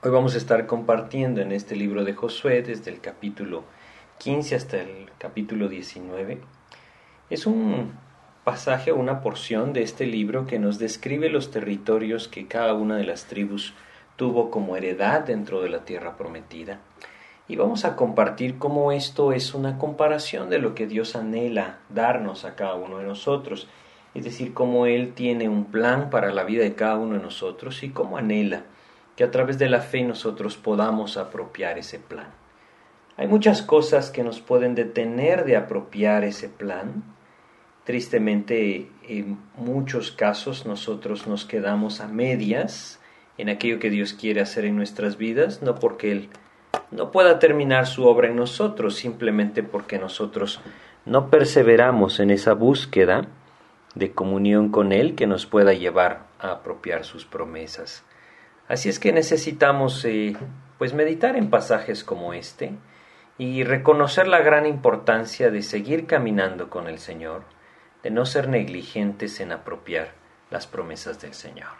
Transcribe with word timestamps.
Hoy 0.00 0.12
vamos 0.12 0.36
a 0.36 0.38
estar 0.38 0.66
compartiendo 0.66 1.40
en 1.40 1.50
este 1.50 1.74
libro 1.74 2.04
de 2.04 2.14
Josué 2.14 2.62
desde 2.62 2.92
el 2.92 3.00
capítulo 3.00 3.64
15 4.18 4.54
hasta 4.54 4.80
el 4.80 5.10
capítulo 5.18 5.68
19. 5.68 6.38
Es 7.30 7.46
un 7.48 7.94
pasaje 8.44 8.92
o 8.92 8.96
una 8.96 9.20
porción 9.22 9.72
de 9.72 9.82
este 9.82 10.06
libro 10.06 10.46
que 10.46 10.60
nos 10.60 10.78
describe 10.78 11.30
los 11.30 11.50
territorios 11.50 12.28
que 12.28 12.46
cada 12.46 12.74
una 12.74 12.96
de 12.96 13.02
las 13.02 13.24
tribus 13.24 13.74
tuvo 14.14 14.52
como 14.52 14.76
heredad 14.76 15.22
dentro 15.22 15.62
de 15.62 15.68
la 15.68 15.84
tierra 15.84 16.16
prometida. 16.16 16.78
Y 17.48 17.56
vamos 17.56 17.84
a 17.84 17.96
compartir 17.96 18.56
cómo 18.56 18.92
esto 18.92 19.32
es 19.32 19.52
una 19.52 19.78
comparación 19.78 20.48
de 20.48 20.60
lo 20.60 20.76
que 20.76 20.86
Dios 20.86 21.16
anhela 21.16 21.80
darnos 21.88 22.44
a 22.44 22.54
cada 22.54 22.76
uno 22.76 22.98
de 22.98 23.04
nosotros. 23.04 23.66
Es 24.14 24.22
decir, 24.22 24.54
cómo 24.54 24.86
Él 24.86 25.14
tiene 25.14 25.48
un 25.48 25.64
plan 25.64 26.08
para 26.08 26.32
la 26.32 26.44
vida 26.44 26.62
de 26.62 26.76
cada 26.76 26.94
uno 26.98 27.14
de 27.16 27.22
nosotros 27.22 27.82
y 27.82 27.88
cómo 27.88 28.16
anhela 28.16 28.62
que 29.18 29.24
a 29.24 29.32
través 29.32 29.58
de 29.58 29.68
la 29.68 29.80
fe 29.80 30.04
nosotros 30.04 30.56
podamos 30.56 31.16
apropiar 31.16 31.76
ese 31.76 31.98
plan. 31.98 32.28
Hay 33.16 33.26
muchas 33.26 33.62
cosas 33.62 34.12
que 34.12 34.22
nos 34.22 34.40
pueden 34.40 34.76
detener 34.76 35.44
de 35.44 35.56
apropiar 35.56 36.22
ese 36.22 36.48
plan. 36.48 37.02
Tristemente, 37.82 38.92
en 39.02 39.40
muchos 39.56 40.12
casos 40.12 40.66
nosotros 40.66 41.26
nos 41.26 41.44
quedamos 41.44 42.00
a 42.00 42.06
medias 42.06 43.00
en 43.38 43.48
aquello 43.48 43.80
que 43.80 43.90
Dios 43.90 44.12
quiere 44.12 44.40
hacer 44.40 44.64
en 44.64 44.76
nuestras 44.76 45.16
vidas, 45.16 45.62
no 45.62 45.74
porque 45.80 46.12
Él 46.12 46.28
no 46.92 47.10
pueda 47.10 47.40
terminar 47.40 47.88
su 47.88 48.06
obra 48.06 48.28
en 48.28 48.36
nosotros, 48.36 48.94
simplemente 48.94 49.64
porque 49.64 49.98
nosotros 49.98 50.60
no 51.06 51.28
perseveramos 51.28 52.20
en 52.20 52.30
esa 52.30 52.54
búsqueda 52.54 53.26
de 53.96 54.12
comunión 54.12 54.68
con 54.68 54.92
Él 54.92 55.16
que 55.16 55.26
nos 55.26 55.44
pueda 55.44 55.72
llevar 55.72 56.28
a 56.38 56.52
apropiar 56.52 57.04
sus 57.04 57.24
promesas. 57.24 58.04
Así 58.68 58.90
es 58.90 58.98
que 58.98 59.12
necesitamos 59.12 60.04
eh, 60.04 60.36
pues 60.76 60.92
meditar 60.92 61.36
en 61.36 61.48
pasajes 61.48 62.04
como 62.04 62.34
este 62.34 62.72
y 63.38 63.64
reconocer 63.64 64.28
la 64.28 64.40
gran 64.40 64.66
importancia 64.66 65.50
de 65.50 65.62
seguir 65.62 66.06
caminando 66.06 66.68
con 66.68 66.86
el 66.86 66.98
Señor, 66.98 67.44
de 68.02 68.10
no 68.10 68.26
ser 68.26 68.48
negligentes 68.48 69.40
en 69.40 69.52
apropiar 69.52 70.12
las 70.50 70.66
promesas 70.66 71.20
del 71.20 71.34
Señor. 71.34 71.70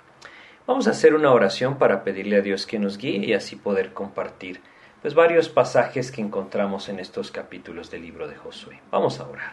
Vamos 0.66 0.86
a 0.86 0.90
hacer 0.92 1.14
una 1.14 1.30
oración 1.30 1.78
para 1.78 2.04
pedirle 2.04 2.36
a 2.36 2.42
Dios 2.42 2.66
que 2.66 2.78
nos 2.78 2.96
guíe 2.96 3.24
y 3.24 3.34
así 3.34 3.56
poder 3.56 3.92
compartir 3.92 4.60
pues 5.02 5.14
varios 5.14 5.48
pasajes 5.48 6.10
que 6.10 6.20
encontramos 6.20 6.88
en 6.88 7.00
estos 7.00 7.30
capítulos 7.30 7.90
del 7.90 8.02
libro 8.02 8.28
de 8.28 8.36
Josué. 8.36 8.80
Vamos 8.90 9.20
a 9.20 9.28
orar. 9.28 9.52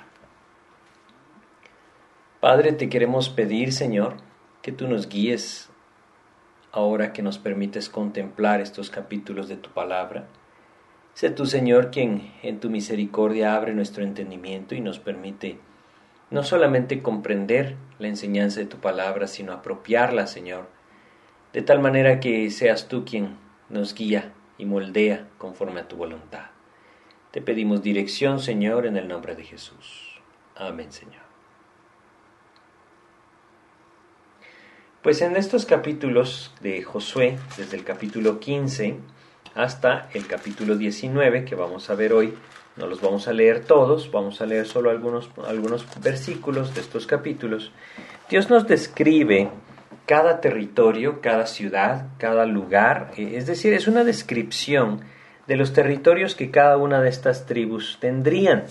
Padre, 2.39 2.73
te 2.73 2.89
queremos 2.89 3.29
pedir, 3.29 3.73
Señor, 3.73 4.15
que 4.61 4.71
tú 4.71 4.87
nos 4.87 5.07
guíes 5.07 5.69
ahora 6.75 7.13
que 7.13 7.21
nos 7.21 7.37
permites 7.37 7.87
contemplar 7.87 8.59
estos 8.59 8.89
capítulos 8.89 9.47
de 9.47 9.55
tu 9.55 9.69
palabra. 9.69 10.27
Sé 11.13 11.29
tú, 11.29 11.45
Señor, 11.45 11.89
quien 11.89 12.33
en 12.43 12.59
tu 12.59 12.69
misericordia 12.69 13.55
abre 13.55 13.73
nuestro 13.73 14.03
entendimiento 14.03 14.75
y 14.75 14.81
nos 14.81 14.99
permite 14.99 15.57
no 16.29 16.43
solamente 16.43 17.01
comprender 17.01 17.77
la 17.97 18.09
enseñanza 18.09 18.59
de 18.59 18.65
tu 18.65 18.77
palabra, 18.77 19.27
sino 19.27 19.53
apropiarla, 19.53 20.27
Señor, 20.27 20.67
de 21.53 21.61
tal 21.61 21.79
manera 21.79 22.19
que 22.19 22.51
seas 22.51 22.89
tú 22.89 23.05
quien 23.05 23.37
nos 23.69 23.95
guía 23.95 24.33
y 24.57 24.65
moldea 24.65 25.29
conforme 25.37 25.79
a 25.79 25.87
tu 25.87 25.95
voluntad. 25.95 26.47
Te 27.31 27.41
pedimos 27.41 27.83
dirección, 27.83 28.41
Señor, 28.41 28.85
en 28.85 28.97
el 28.97 29.07
nombre 29.07 29.35
de 29.35 29.45
Jesús. 29.45 30.21
Amén, 30.55 30.91
Señor. 30.91 31.24
Pues 35.05 35.21
en 35.21 35.37
estos 35.37 35.67
capítulos 35.67 36.51
de 36.61 36.81
Josué, 36.81 37.37
desde 37.57 37.77
el 37.77 37.83
capítulo 37.83 38.39
15 38.39 38.97
hasta 39.53 40.09
el 40.15 40.25
capítulo 40.25 40.75
19, 40.75 41.45
que 41.45 41.53
vamos 41.53 41.91
a 41.91 41.93
ver 41.93 42.11
hoy, 42.11 42.33
no 42.75 42.87
los 42.87 43.01
vamos 43.01 43.27
a 43.27 43.33
leer 43.33 43.63
todos, 43.65 44.09
vamos 44.11 44.41
a 44.41 44.47
leer 44.47 44.65
solo 44.65 44.89
algunos, 44.89 45.29
algunos 45.47 45.85
versículos 46.01 46.73
de 46.73 46.81
estos 46.81 47.05
capítulos, 47.05 47.71
Dios 48.31 48.49
nos 48.49 48.65
describe 48.65 49.51
cada 50.07 50.41
territorio, 50.41 51.21
cada 51.21 51.45
ciudad, 51.45 52.07
cada 52.17 52.47
lugar, 52.47 53.11
eh, 53.15 53.33
es 53.35 53.45
decir, 53.45 53.75
es 53.75 53.87
una 53.87 54.03
descripción 54.03 55.01
de 55.45 55.55
los 55.55 55.71
territorios 55.71 56.33
que 56.33 56.49
cada 56.49 56.77
una 56.77 56.99
de 56.99 57.09
estas 57.09 57.45
tribus 57.45 57.99
tendrían. 58.01 58.63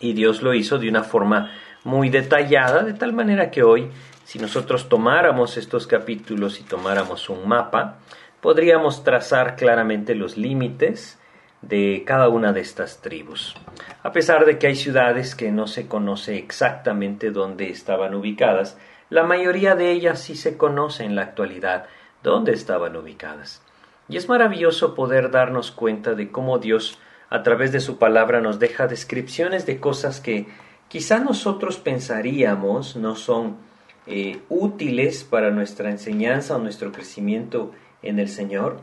Y 0.00 0.14
Dios 0.14 0.42
lo 0.42 0.52
hizo 0.52 0.78
de 0.78 0.88
una 0.88 1.04
forma 1.04 1.52
muy 1.84 2.10
detallada, 2.10 2.82
de 2.82 2.94
tal 2.94 3.12
manera 3.12 3.52
que 3.52 3.62
hoy 3.62 3.88
si 4.28 4.38
nosotros 4.38 4.90
tomáramos 4.90 5.56
estos 5.56 5.86
capítulos 5.86 6.60
y 6.60 6.62
tomáramos 6.62 7.30
un 7.30 7.48
mapa, 7.48 7.96
podríamos 8.42 9.02
trazar 9.02 9.56
claramente 9.56 10.14
los 10.14 10.36
límites 10.36 11.18
de 11.62 12.04
cada 12.06 12.28
una 12.28 12.52
de 12.52 12.60
estas 12.60 13.00
tribus. 13.00 13.54
A 14.02 14.12
pesar 14.12 14.44
de 14.44 14.58
que 14.58 14.66
hay 14.66 14.76
ciudades 14.76 15.34
que 15.34 15.50
no 15.50 15.66
se 15.66 15.88
conoce 15.88 16.36
exactamente 16.36 17.30
dónde 17.30 17.70
estaban 17.70 18.14
ubicadas, 18.14 18.76
la 19.08 19.22
mayoría 19.22 19.76
de 19.76 19.92
ellas 19.92 20.20
sí 20.20 20.36
se 20.36 20.58
conoce 20.58 21.04
en 21.04 21.16
la 21.16 21.22
actualidad 21.22 21.86
dónde 22.22 22.52
estaban 22.52 22.96
ubicadas. 22.96 23.62
Y 24.10 24.18
es 24.18 24.28
maravilloso 24.28 24.94
poder 24.94 25.30
darnos 25.30 25.70
cuenta 25.70 26.12
de 26.12 26.30
cómo 26.30 26.58
Dios, 26.58 26.98
a 27.30 27.42
través 27.42 27.72
de 27.72 27.80
su 27.80 27.96
palabra, 27.96 28.42
nos 28.42 28.58
deja 28.58 28.88
descripciones 28.88 29.64
de 29.64 29.80
cosas 29.80 30.20
que 30.20 30.48
quizá 30.88 31.18
nosotros 31.18 31.78
pensaríamos 31.78 32.94
no 32.94 33.16
son 33.16 33.66
eh, 34.08 34.40
útiles 34.48 35.22
para 35.24 35.50
nuestra 35.50 35.90
enseñanza 35.90 36.56
o 36.56 36.58
nuestro 36.58 36.92
crecimiento 36.92 37.72
en 38.02 38.18
el 38.18 38.28
Señor, 38.28 38.80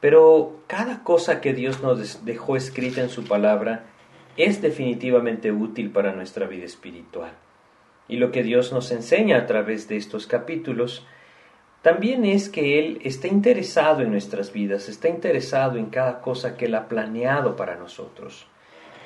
pero 0.00 0.60
cada 0.66 1.02
cosa 1.02 1.40
que 1.40 1.54
Dios 1.54 1.82
nos 1.82 2.24
dejó 2.24 2.56
escrita 2.56 3.00
en 3.00 3.08
su 3.08 3.24
palabra 3.24 3.84
es 4.36 4.60
definitivamente 4.60 5.52
útil 5.52 5.90
para 5.90 6.12
nuestra 6.12 6.46
vida 6.46 6.64
espiritual. 6.64 7.32
Y 8.08 8.16
lo 8.16 8.30
que 8.30 8.42
Dios 8.42 8.72
nos 8.72 8.90
enseña 8.90 9.38
a 9.38 9.46
través 9.46 9.88
de 9.88 9.96
estos 9.96 10.26
capítulos 10.26 11.06
también 11.82 12.24
es 12.24 12.48
que 12.48 12.78
Él 12.78 12.98
está 13.04 13.28
interesado 13.28 14.02
en 14.02 14.10
nuestras 14.10 14.52
vidas, 14.52 14.88
está 14.88 15.08
interesado 15.08 15.78
en 15.78 15.86
cada 15.86 16.20
cosa 16.20 16.56
que 16.56 16.64
Él 16.64 16.74
ha 16.74 16.88
planeado 16.88 17.56
para 17.56 17.76
nosotros. 17.76 18.46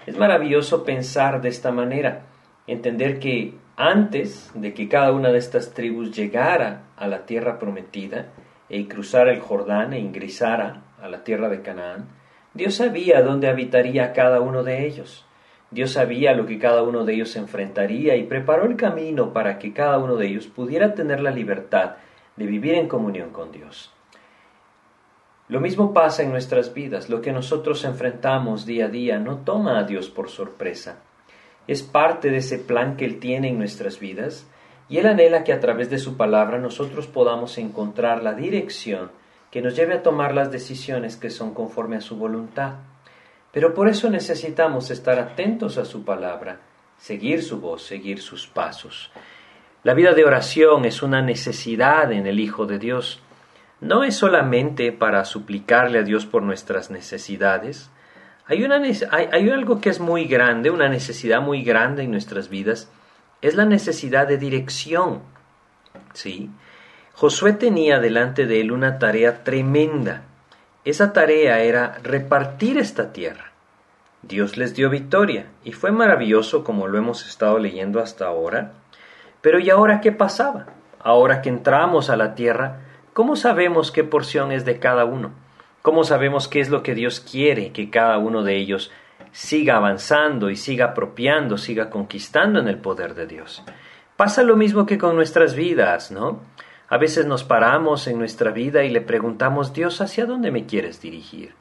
Es 0.06 0.16
maravilloso 0.16 0.84
pensar 0.84 1.42
de 1.42 1.48
esta 1.48 1.72
manera, 1.72 2.26
entender 2.66 3.18
que 3.18 3.54
antes 3.81 4.50
de 4.55 4.75
que 4.75 4.89
cada 4.89 5.12
una 5.12 5.31
de 5.31 5.39
estas 5.39 5.72
tribus 5.72 6.11
llegara 6.11 6.83
a 6.97 7.06
la 7.06 7.27
tierra 7.27 7.61
prometida 7.61 8.27
e 8.69 8.89
cruzara 8.89 9.31
el 9.31 9.39
Jordán 9.39 9.93
e 9.93 10.00
ingresara 10.00 10.83
a 11.00 11.09
la 11.09 11.22
tierra 11.22 11.49
de 11.49 11.62
Canaán, 11.62 12.09
Dios 12.55 12.75
sabía 12.75 13.22
dónde 13.22 13.49
habitaría 13.49 14.12
cada 14.12 14.41
uno 14.41 14.65
de 14.65 14.84
ellos. 14.84 15.25
Dios 15.71 15.93
sabía 15.93 16.34
lo 16.34 16.44
que 16.44 16.59
cada 16.59 16.83
uno 16.83 17.05
de 17.05 17.15
ellos 17.15 17.37
enfrentaría 17.37 18.16
y 18.16 18.25
preparó 18.25 18.65
el 18.65 18.75
camino 18.75 19.33
para 19.33 19.61
que 19.61 19.72
cada 19.72 19.99
uno 19.99 20.16
de 20.16 20.27
ellos 20.27 20.49
pudiera 20.49 20.95
tener 20.95 21.21
la 21.21 21.31
libertad 21.31 21.99
de 22.34 22.47
vivir 22.47 22.75
en 22.75 22.89
comunión 22.89 23.31
con 23.31 23.53
Dios. 23.53 23.93
Lo 25.47 25.60
mismo 25.60 25.95
pasa 25.95 26.25
en 26.25 26.33
nuestras 26.33 26.75
vidas. 26.75 27.09
Lo 27.09 27.21
que 27.21 27.31
nosotros 27.31 27.84
enfrentamos 27.84 28.66
día 28.66 28.87
a 28.87 28.89
día 28.89 29.21
no 29.21 29.39
toma 29.45 29.78
a 29.78 29.84
Dios 29.84 30.10
por 30.10 30.31
sorpresa 30.31 30.99
es 31.68 31.82
parte 31.82 32.30
de 32.30 32.38
ese 32.38 32.58
plan 32.58 32.96
que 32.96 33.04
Él 33.04 33.20
tiene 33.20 33.48
en 33.48 33.58
nuestras 33.58 34.00
vidas 34.00 34.46
y 34.88 34.98
Él 34.98 35.06
anhela 35.06 35.44
que 35.44 35.52
a 35.52 35.60
través 35.60 35.90
de 35.90 35.98
su 35.98 36.16
palabra 36.16 36.58
nosotros 36.58 37.06
podamos 37.06 37.58
encontrar 37.58 38.22
la 38.22 38.32
dirección 38.32 39.10
que 39.50 39.62
nos 39.62 39.76
lleve 39.76 39.94
a 39.94 40.02
tomar 40.02 40.34
las 40.34 40.50
decisiones 40.50 41.16
que 41.16 41.30
son 41.30 41.54
conforme 41.54 41.96
a 41.96 42.00
su 42.00 42.16
voluntad. 42.16 42.74
Pero 43.52 43.74
por 43.74 43.88
eso 43.88 44.10
necesitamos 44.10 44.90
estar 44.90 45.18
atentos 45.18 45.78
a 45.78 45.84
su 45.84 46.04
palabra, 46.04 46.60
seguir 46.98 47.42
su 47.42 47.60
voz, 47.60 47.82
seguir 47.82 48.20
sus 48.20 48.46
pasos. 48.46 49.10
La 49.84 49.94
vida 49.94 50.12
de 50.12 50.24
oración 50.24 50.84
es 50.84 51.02
una 51.02 51.22
necesidad 51.22 52.12
en 52.12 52.26
el 52.26 52.40
Hijo 52.40 52.66
de 52.66 52.78
Dios. 52.78 53.20
No 53.80 54.04
es 54.04 54.16
solamente 54.16 54.92
para 54.92 55.24
suplicarle 55.24 56.00
a 56.00 56.02
Dios 56.02 56.26
por 56.26 56.42
nuestras 56.42 56.91
necesidades, 56.91 57.91
hay, 58.48 58.65
una, 58.65 58.80
hay, 59.10 59.50
algo 59.50 59.80
que 59.80 59.91
es 59.91 60.00
muy 60.00 60.24
grande, 60.24 60.71
una 60.71 60.89
necesidad 60.89 61.42
muy 61.42 61.62
grande 61.62 62.04
en 62.04 62.10
nuestras 62.10 62.48
vidas, 62.48 62.91
es 63.42 63.54
la 63.54 63.66
necesidad 63.66 64.27
de 64.27 64.39
dirección. 64.39 65.21
¿sí? 66.15 66.50
Josué 67.12 67.53
tenía 67.53 68.00
delante 68.00 68.47
de 68.47 68.62
él 68.62 68.72
una 68.72 68.98
tarea 68.98 69.45
tremenda. 69.45 70.22
Esa 70.86 71.12
tarea 71.12 71.60
era 71.60 71.98
repartir 72.03 72.78
esta 72.78 73.12
tierra. 73.12 73.53
Dios 74.22 74.56
les 74.56 74.74
dio 74.74 74.89
victoria 74.89 75.47
y 75.62 75.72
fue 75.72 75.92
maravilloso 75.92 76.65
como 76.65 76.89
lo 76.89 76.97
hemos 76.97 77.27
estado 77.27 77.59
leyendo 77.59 78.00
hasta 78.00 78.27
ahora. 78.27 78.72
Pero 79.42 79.59
¿y 79.59 79.68
ahora 79.68 80.00
qué 80.00 80.10
pasaba? 80.10 80.66
Ahora 81.00 81.42
que 81.42 81.50
entramos 81.50 82.09
a 82.09 82.16
la 82.16 82.34
tierra, 82.34 82.80
¿cómo 83.12 83.36
sabemos 83.36 83.92
qué 83.92 84.04
porción 84.04 84.53
es 84.53 84.65
de 84.65 84.78
cada 84.78 85.04
uno? 85.04 85.33
¿Cómo 85.83 86.04
sabemos 86.04 86.48
qué 86.48 86.60
es 86.60 86.71
lo 86.71 86.83
que 86.83 86.95
Dios 86.95 87.21
quiere 87.21 87.72
que 87.72 87.91
cada 87.91 88.19
uno 88.19 88.42
de 88.42 88.57
ellos 88.57 88.91
siga 89.33 89.77
avanzando 89.77 90.51
y 90.51 90.57
siga 90.57 90.86
apropiando, 90.86 91.57
siga 91.57 91.91
conquistando 91.91 92.60
en 92.60 92.69
el 92.69 92.78
poder 92.78 93.15
de 93.15 93.27
Dios? 93.27 93.63
Pasa 94.16 94.42
lo 94.42 94.57
mismo 94.57 94.86
que 94.86 94.98
con 94.98 95.15
nuestras 95.15 95.54
vidas, 95.54 96.10
¿no? 96.10 96.42
A 96.89 96.98
veces 96.98 97.27
nos 97.27 97.45
paramos 97.45 98.09
en 98.09 98.19
nuestra 98.19 98.51
vida 98.51 98.83
y 98.83 98.91
le 98.91 99.01
preguntamos, 99.01 99.72
Dios, 99.72 100.01
¿hacia 100.01 100.27
dónde 100.27 100.51
me 100.51 100.66
quieres 100.66 101.01
dirigir? 101.01 101.54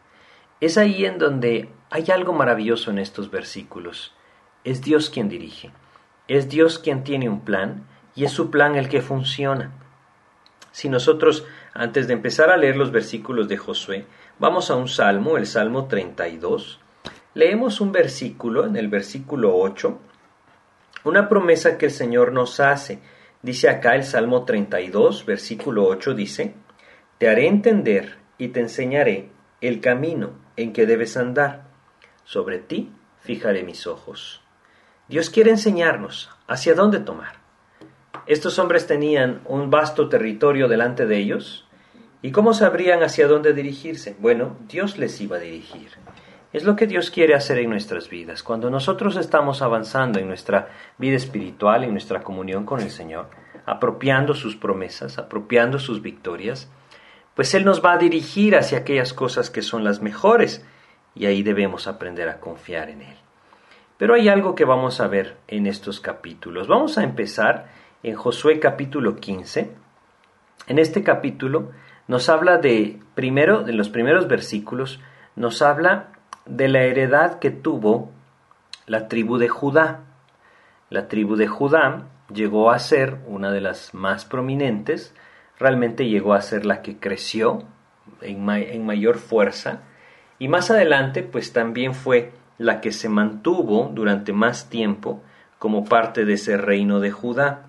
Es 0.59 0.77
ahí 0.77 1.05
en 1.05 1.19
donde 1.19 1.69
hay 1.91 2.05
algo 2.09 2.33
maravilloso 2.33 2.89
en 2.89 2.97
estos 2.97 3.29
versículos. 3.29 4.15
Es 4.63 4.81
Dios 4.81 5.09
quien 5.09 5.29
dirige. 5.29 5.71
Es 6.27 6.49
Dios 6.49 6.79
quien 6.79 7.03
tiene 7.03 7.29
un 7.29 7.41
plan 7.41 7.85
y 8.15 8.25
es 8.25 8.31
su 8.31 8.49
plan 8.49 8.75
el 8.75 8.89
que 8.89 9.01
funciona. 9.01 9.71
Si 10.71 10.89
nosotros, 10.89 11.45
antes 11.77 12.07
de 12.07 12.13
empezar 12.13 12.49
a 12.49 12.57
leer 12.57 12.75
los 12.75 12.91
versículos 12.91 13.47
de 13.47 13.57
Josué, 13.57 14.05
vamos 14.39 14.71
a 14.71 14.75
un 14.75 14.87
salmo, 14.87 15.37
el 15.37 15.45
Salmo 15.45 15.85
32, 15.85 16.79
leemos 17.35 17.79
un 17.81 17.91
versículo, 17.91 18.65
en 18.65 18.75
el 18.75 18.87
versículo 18.87 19.55
8, 19.55 19.99
una 21.03 21.29
promesa 21.29 21.77
que 21.77 21.85
el 21.85 21.91
Señor 21.91 22.33
nos 22.33 22.59
hace. 22.59 22.99
Dice 23.43 23.69
acá 23.69 23.93
el 23.93 24.03
Salmo 24.03 24.43
32, 24.43 25.23
versículo 25.27 25.85
8, 25.85 26.15
dice, 26.15 26.55
Te 27.19 27.29
haré 27.29 27.47
entender 27.47 28.17
y 28.39 28.47
te 28.47 28.59
enseñaré 28.59 29.29
el 29.61 29.79
camino 29.79 30.31
en 30.55 30.73
que 30.73 30.87
debes 30.87 31.15
andar. 31.15 31.67
Sobre 32.23 32.57
ti 32.57 32.91
fijaré 33.21 33.61
mis 33.61 33.85
ojos. 33.85 34.41
Dios 35.07 35.29
quiere 35.29 35.51
enseñarnos 35.51 36.31
hacia 36.47 36.73
dónde 36.73 36.99
tomar. 36.99 37.35
Estos 38.25 38.57
hombres 38.57 38.87
tenían 38.87 39.41
un 39.45 39.69
vasto 39.69 40.09
territorio 40.09 40.67
delante 40.67 41.05
de 41.05 41.17
ellos, 41.17 41.66
¿y 42.21 42.31
cómo 42.31 42.53
sabrían 42.53 43.03
hacia 43.03 43.27
dónde 43.27 43.53
dirigirse? 43.53 44.15
Bueno, 44.19 44.57
Dios 44.67 44.97
les 44.97 45.19
iba 45.21 45.37
a 45.37 45.39
dirigir. 45.39 45.89
Es 46.53 46.63
lo 46.63 46.75
que 46.75 46.87
Dios 46.87 47.11
quiere 47.11 47.35
hacer 47.35 47.59
en 47.59 47.69
nuestras 47.69 48.09
vidas. 48.09 48.41
Cuando 48.41 48.69
nosotros 48.69 49.17
estamos 49.17 49.61
avanzando 49.61 50.17
en 50.19 50.27
nuestra 50.27 50.69
vida 50.97 51.15
espiritual, 51.15 51.83
en 51.83 51.91
nuestra 51.91 52.21
comunión 52.21 52.65
con 52.65 52.79
el 52.79 52.89
Señor, 52.89 53.29
apropiando 53.65 54.33
sus 54.33 54.55
promesas, 54.55 55.17
apropiando 55.17 55.77
sus 55.77 56.01
victorias, 56.01 56.69
pues 57.35 57.53
Él 57.53 57.65
nos 57.65 57.83
va 57.83 57.93
a 57.93 57.97
dirigir 57.97 58.55
hacia 58.55 58.79
aquellas 58.79 59.13
cosas 59.13 59.49
que 59.49 59.61
son 59.61 59.83
las 59.83 60.01
mejores 60.01 60.65
y 61.13 61.25
ahí 61.25 61.43
debemos 61.43 61.87
aprender 61.87 62.29
a 62.29 62.39
confiar 62.39 62.89
en 62.89 63.01
Él. 63.01 63.15
Pero 63.97 64.13
hay 64.13 64.29
algo 64.29 64.55
que 64.55 64.65
vamos 64.65 65.01
a 65.01 65.07
ver 65.07 65.37
en 65.47 65.67
estos 65.67 65.99
capítulos. 65.99 66.67
Vamos 66.67 66.97
a 66.97 67.03
empezar 67.03 67.67
en 68.03 68.15
Josué 68.15 68.59
capítulo 68.59 69.17
15. 69.17 69.71
En 70.67 70.79
este 70.79 71.03
capítulo 71.03 71.71
nos 72.07 72.29
habla 72.29 72.57
de, 72.57 72.99
primero, 73.15 73.63
de 73.63 73.73
los 73.73 73.89
primeros 73.89 74.27
versículos, 74.27 74.99
nos 75.35 75.61
habla 75.61 76.07
de 76.45 76.67
la 76.67 76.83
heredad 76.83 77.39
que 77.39 77.51
tuvo 77.51 78.11
la 78.85 79.07
tribu 79.07 79.37
de 79.37 79.49
Judá. 79.49 80.01
La 80.89 81.07
tribu 81.07 81.35
de 81.35 81.47
Judá 81.47 82.05
llegó 82.33 82.71
a 82.71 82.79
ser 82.79 83.17
una 83.27 83.51
de 83.51 83.61
las 83.61 83.93
más 83.93 84.25
prominentes, 84.25 85.13
realmente 85.59 86.07
llegó 86.07 86.33
a 86.33 86.41
ser 86.41 86.65
la 86.65 86.81
que 86.81 86.97
creció 86.97 87.63
en, 88.21 88.49
en 88.49 88.85
mayor 88.85 89.17
fuerza, 89.17 89.81
y 90.39 90.47
más 90.47 90.71
adelante 90.71 91.23
pues 91.23 91.51
también 91.51 91.93
fue 91.93 92.31
la 92.57 92.79
que 92.79 92.91
se 92.91 93.09
mantuvo 93.09 93.91
durante 93.93 94.33
más 94.33 94.69
tiempo 94.69 95.21
como 95.59 95.85
parte 95.85 96.25
de 96.25 96.33
ese 96.33 96.57
reino 96.57 96.99
de 96.99 97.11
Judá. 97.11 97.63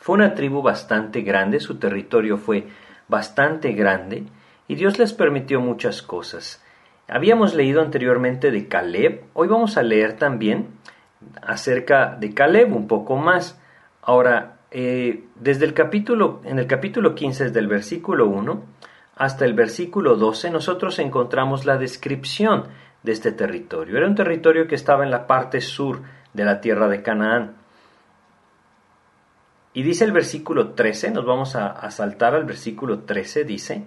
Fue 0.00 0.14
una 0.14 0.34
tribu 0.34 0.62
bastante 0.62 1.22
grande, 1.22 1.60
su 1.60 1.76
territorio 1.76 2.38
fue 2.38 2.66
bastante 3.08 3.72
grande 3.72 4.24
y 4.68 4.74
Dios 4.74 4.98
les 4.98 5.12
permitió 5.12 5.60
muchas 5.60 6.02
cosas. 6.02 6.62
Habíamos 7.08 7.54
leído 7.54 7.80
anteriormente 7.80 8.50
de 8.50 8.66
Caleb, 8.68 9.24
hoy 9.32 9.48
vamos 9.48 9.76
a 9.76 9.82
leer 9.82 10.14
también 10.14 10.68
acerca 11.42 12.16
de 12.18 12.34
Caleb 12.34 12.74
un 12.74 12.88
poco 12.88 13.16
más. 13.16 13.60
Ahora, 14.02 14.56
eh, 14.70 15.24
desde 15.36 15.64
el 15.64 15.74
capítulo, 15.74 16.40
en 16.44 16.58
el 16.58 16.66
capítulo 16.66 17.14
15, 17.14 17.44
desde 17.44 17.60
el 17.60 17.68
versículo 17.68 18.26
1 18.26 18.62
hasta 19.16 19.44
el 19.44 19.54
versículo 19.54 20.16
12, 20.16 20.50
nosotros 20.50 20.98
encontramos 20.98 21.64
la 21.64 21.78
descripción 21.78 22.64
de 23.02 23.12
este 23.12 23.32
territorio. 23.32 23.96
Era 23.96 24.06
un 24.06 24.14
territorio 24.14 24.66
que 24.66 24.74
estaba 24.74 25.04
en 25.04 25.10
la 25.10 25.26
parte 25.26 25.60
sur 25.60 26.02
de 26.34 26.44
la 26.44 26.60
tierra 26.60 26.88
de 26.88 27.02
Canaán. 27.02 27.54
Y 29.76 29.82
dice 29.82 30.06
el 30.06 30.12
versículo 30.12 30.70
13, 30.70 31.10
nos 31.10 31.26
vamos 31.26 31.54
a, 31.54 31.90
saltar 31.90 32.34
al 32.34 32.46
versículo 32.46 33.00
13, 33.00 33.44
dice, 33.44 33.84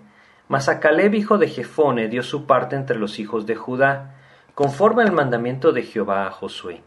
Mas 0.47 0.69
a 0.69 0.79
Caleb, 0.79 1.15
hijo 1.15 1.39
de 1.39 1.47
Jefone, 1.47 2.09
dio 2.09 2.21
su 2.21 2.45
parte 2.45 2.75
entre 2.75 2.99
los 2.99 3.17
hijos 3.17 3.47
de 3.47 3.55
Judá, 3.55 4.15
conforme 4.53 5.01
al 5.01 5.11
mandamiento 5.11 5.71
de 5.71 5.81
Jehová 5.81 6.27
a 6.27 6.31
Josué, 6.31 6.83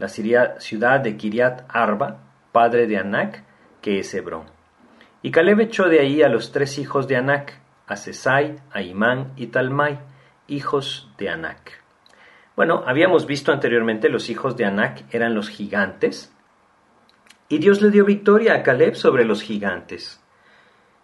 la 0.00 0.08
ciudad 0.08 0.98
de 0.98 1.16
Kiriat 1.16 1.62
Arba, 1.68 2.24
padre 2.50 2.88
de 2.88 2.98
Anac, 2.98 3.44
que 3.80 4.00
es 4.00 4.12
Hebrón. 4.14 4.46
Y 5.22 5.30
Caleb 5.30 5.60
echó 5.60 5.84
de 5.84 6.00
ahí 6.00 6.20
a 6.22 6.28
los 6.28 6.50
tres 6.50 6.76
hijos 6.78 7.06
de 7.06 7.18
Anac, 7.18 7.60
a 7.86 7.94
Sesai, 7.94 8.56
a 8.72 8.82
Imán 8.82 9.32
y 9.36 9.46
Talmai, 9.46 10.00
hijos 10.48 11.08
de 11.18 11.28
Anac. 11.28 11.84
Bueno, 12.56 12.82
habíamos 12.84 13.26
visto 13.26 13.52
anteriormente 13.52 14.08
los 14.08 14.28
hijos 14.28 14.56
de 14.56 14.64
Anac 14.64 15.04
eran 15.14 15.36
los 15.36 15.48
gigantes, 15.48 16.34
y 17.50 17.58
Dios 17.58 17.82
le 17.82 17.90
dio 17.90 18.04
victoria 18.04 18.54
a 18.54 18.62
Caleb 18.62 18.94
sobre 18.94 19.24
los 19.24 19.42
gigantes. 19.42 20.20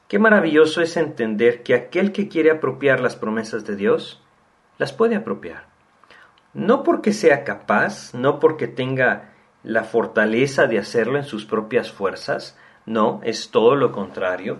Qué 0.06 0.20
maravilloso 0.20 0.80
es 0.80 0.96
entender 0.96 1.64
que 1.64 1.74
aquel 1.74 2.12
que 2.12 2.28
quiere 2.28 2.52
apropiar 2.52 3.00
las 3.00 3.16
promesas 3.16 3.66
de 3.66 3.74
Dios, 3.74 4.22
las 4.78 4.92
puede 4.92 5.16
apropiar. 5.16 5.64
No 6.54 6.84
porque 6.84 7.12
sea 7.12 7.42
capaz, 7.42 8.14
no 8.14 8.38
porque 8.38 8.68
tenga 8.68 9.32
la 9.64 9.82
fortaleza 9.82 10.68
de 10.68 10.78
hacerlo 10.78 11.18
en 11.18 11.24
sus 11.24 11.44
propias 11.44 11.90
fuerzas, 11.90 12.56
no, 12.86 13.20
es 13.24 13.50
todo 13.50 13.74
lo 13.74 13.90
contrario, 13.90 14.58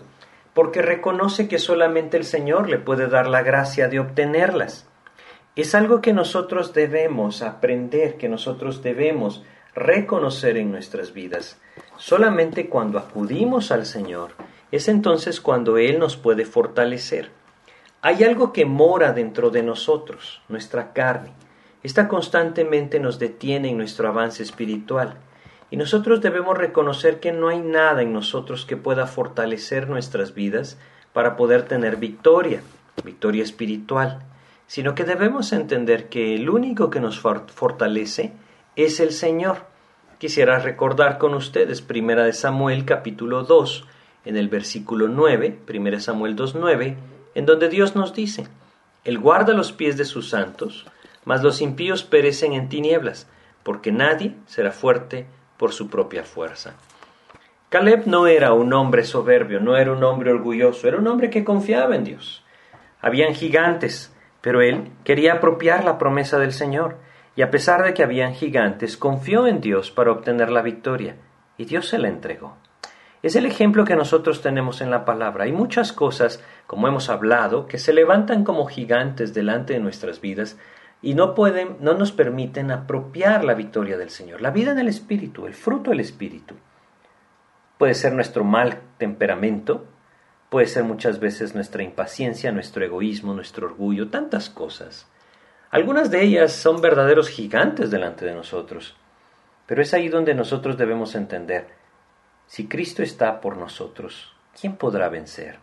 porque 0.55 0.83
reconoce 0.83 1.47
que 1.47 1.61
solamente 1.61 2.17
el 2.17 2.25
Señor 2.25 2.69
le 2.69 2.79
puede 2.79 3.06
dar 3.06 3.29
la 3.29 3.43
gracia 3.43 3.87
de 3.87 4.00
obtenerlas. 4.00 4.88
Es 5.55 5.77
algo 5.77 6.00
que 6.00 6.12
nosotros 6.12 6.75
debemos 6.75 7.43
aprender, 7.43 8.17
que 8.17 8.29
nosotros 8.29 8.83
debemos 8.83 9.44
reconocer 9.76 10.56
en 10.56 10.73
nuestras 10.73 11.12
vidas. 11.12 11.58
Solamente 11.99 12.69
cuando 12.69 12.99
acudimos 12.99 13.70
al 13.70 13.84
Señor 13.84 14.31
es 14.73 14.88
entonces 14.88 15.40
cuando 15.40 15.76
Él 15.76 15.99
nos 15.99 16.17
puede 16.17 16.46
fortalecer. 16.46 17.31
Hay 18.00 18.25
algo 18.25 18.55
que 18.55 18.64
mora 18.64 19.12
dentro 19.12 19.50
de 19.50 19.62
nosotros, 19.62 20.40
nuestra 20.49 20.94
carne. 20.94 21.31
Esta 21.82 22.08
constantemente 22.08 22.99
nos 23.00 23.19
detiene 23.19 23.69
en 23.69 23.76
nuestro 23.76 24.08
avance 24.08 24.43
espiritual. 24.43 25.19
Y 25.70 25.76
nosotros 25.76 26.23
debemos 26.23 26.56
reconocer 26.56 27.20
que 27.20 27.32
no 27.32 27.49
hay 27.49 27.61
nada 27.61 28.00
en 28.00 28.14
nosotros 28.14 28.64
que 28.64 28.76
pueda 28.76 29.06
fortalecer 29.06 29.90
nuestras 29.90 30.34
vidas 30.34 30.78
para 31.12 31.37
poder 31.37 31.64
tener 31.64 31.96
victoria, 31.96 32.62
victoria 33.05 33.43
espiritual, 33.43 34.20
sino 34.67 34.94
que 34.94 35.05
debemos 35.05 35.52
entender 35.52 36.09
que 36.09 36.35
el 36.35 36.49
único 36.49 36.88
que 36.88 37.00
nos 37.00 37.21
fortalece 37.21 38.33
es 38.76 39.00
el 39.00 39.12
Señor. 39.12 39.64
Quisiera 40.18 40.59
recordar 40.59 41.16
con 41.16 41.33
ustedes 41.35 41.80
Primera 41.80 42.25
de 42.25 42.35
Samuel 42.35 42.85
capítulo 42.85 43.42
2, 43.42 43.87
en 44.26 44.37
el 44.37 44.49
versículo 44.49 45.09
9, 45.09 45.59
Primera 45.64 45.99
Samuel 45.99 46.37
2.9, 46.37 46.95
en 47.35 47.47
donde 47.47 47.71
Dios 47.71 47.97
nos 47.97 48.14
dice, 48.14 48.47
Él 49.04 49.18
guarda 49.18 49.54
los 49.54 49.73
pies 49.73 49.97
de 49.97 50.04
sus 50.04 50.28
santos, 50.28 50.87
mas 51.25 51.42
los 51.42 51.62
impíos 51.62 52.02
perecen 52.02 52.52
en 52.52 52.68
tinieblas, 52.68 53.28
porque 53.62 53.92
nadie 53.92 54.35
será 54.47 54.73
fuerte 54.73 55.26
por 55.56 55.73
su 55.73 55.88
propia 55.88 56.25
fuerza. 56.25 56.75
Caleb 57.71 58.06
no 58.06 58.26
era 58.26 58.52
un 58.52 58.73
hombre 58.75 59.04
soberbio, 59.04 59.59
no 59.59 59.76
era 59.76 59.92
un 59.92 60.04
hombre 60.04 60.33
orgulloso, 60.33 60.87
era 60.87 60.99
un 60.99 61.06
hombre 61.09 61.30
que 61.30 61.45
confiaba 61.45 61.97
en 61.97 62.04
Dios. 62.04 62.45
Habían 63.00 63.35
gigantes, 63.35 64.14
pero 64.42 64.61
él 64.61 64.90
quería 65.02 65.35
apropiar 65.35 65.85
la 65.85 65.99
promesa 65.99 66.38
del 66.38 66.52
Señor, 66.52 66.99
y 67.37 67.43
a 67.43 67.50
pesar 67.50 67.85
de 67.85 67.95
que 67.95 68.02
habían 68.02 68.35
gigantes, 68.35 68.97
confió 68.97 69.47
en 69.47 69.61
Dios 69.61 69.90
para 69.90 70.11
obtener 70.11 70.50
la 70.50 70.62
victoria, 70.62 71.16
y 71.59 71.66
Dios 71.66 71.88
se 71.88 71.99
la 71.99 72.09
entregó. 72.09 72.57
Es 73.23 73.37
el 73.37 73.45
ejemplo 73.45 73.85
que 73.85 73.95
nosotros 73.97 74.40
tenemos 74.40 74.81
en 74.81 74.90
la 74.90 75.05
palabra. 75.05 75.45
Hay 75.45 75.52
muchas 75.52 75.93
cosas, 75.93 76.43
como 76.66 76.88
hemos 76.88 77.11
hablado, 77.11 77.66
que 77.66 77.78
se 77.78 77.93
levantan 77.93 78.43
como 78.43 78.66
gigantes 78.66 79.35
delante 79.35 79.75
de 79.75 79.81
nuestras 79.81 80.21
vidas, 80.21 80.57
y 81.02 81.14
no 81.14 81.35
pueden, 81.35 81.76
no 81.81 81.95
nos 81.95 82.12
permiten 82.12 82.71
apropiar 82.71 83.45
la 83.45 83.55
victoria 83.55 83.99
del 83.99 84.11
Señor. 84.11 84.40
La 84.40 84.50
vida 84.50 84.73
en 84.73 84.78
el 84.78 84.88
Espíritu, 84.88 85.47
el 85.47 85.55
fruto 85.55 85.90
del 85.90 86.00
Espíritu. 86.00 86.55
Puede 87.78 87.95
ser 87.95 88.14
nuestro 88.14 88.45
mal 88.45 88.81
temperamento, 88.97 89.87
puede 90.49 90.66
ser 90.66 90.85
muchas 90.85 91.21
veces 91.21 91.55
nuestra 91.55 91.83
impaciencia, 91.83 92.50
nuestro 92.50 92.85
egoísmo, 92.85 93.35
nuestro 93.35 93.66
orgullo, 93.66 94.09
tantas 94.09 94.49
cosas. 94.49 95.11
Algunas 95.76 96.11
de 96.11 96.23
ellas 96.23 96.52
son 96.52 96.80
verdaderos 96.80 97.28
gigantes 97.28 97.90
delante 97.90 98.25
de 98.25 98.33
nosotros. 98.33 98.97
Pero 99.66 99.83
es 99.83 99.92
ahí 99.92 100.09
donde 100.09 100.35
nosotros 100.35 100.78
debemos 100.78 101.14
entender, 101.14 101.66
si 102.47 102.66
Cristo 102.66 103.02
está 103.02 103.42
por 103.42 103.59
nosotros, 103.59 104.35
¿quién 104.59 104.76
podrá 104.76 105.11
vencer? 105.11 105.59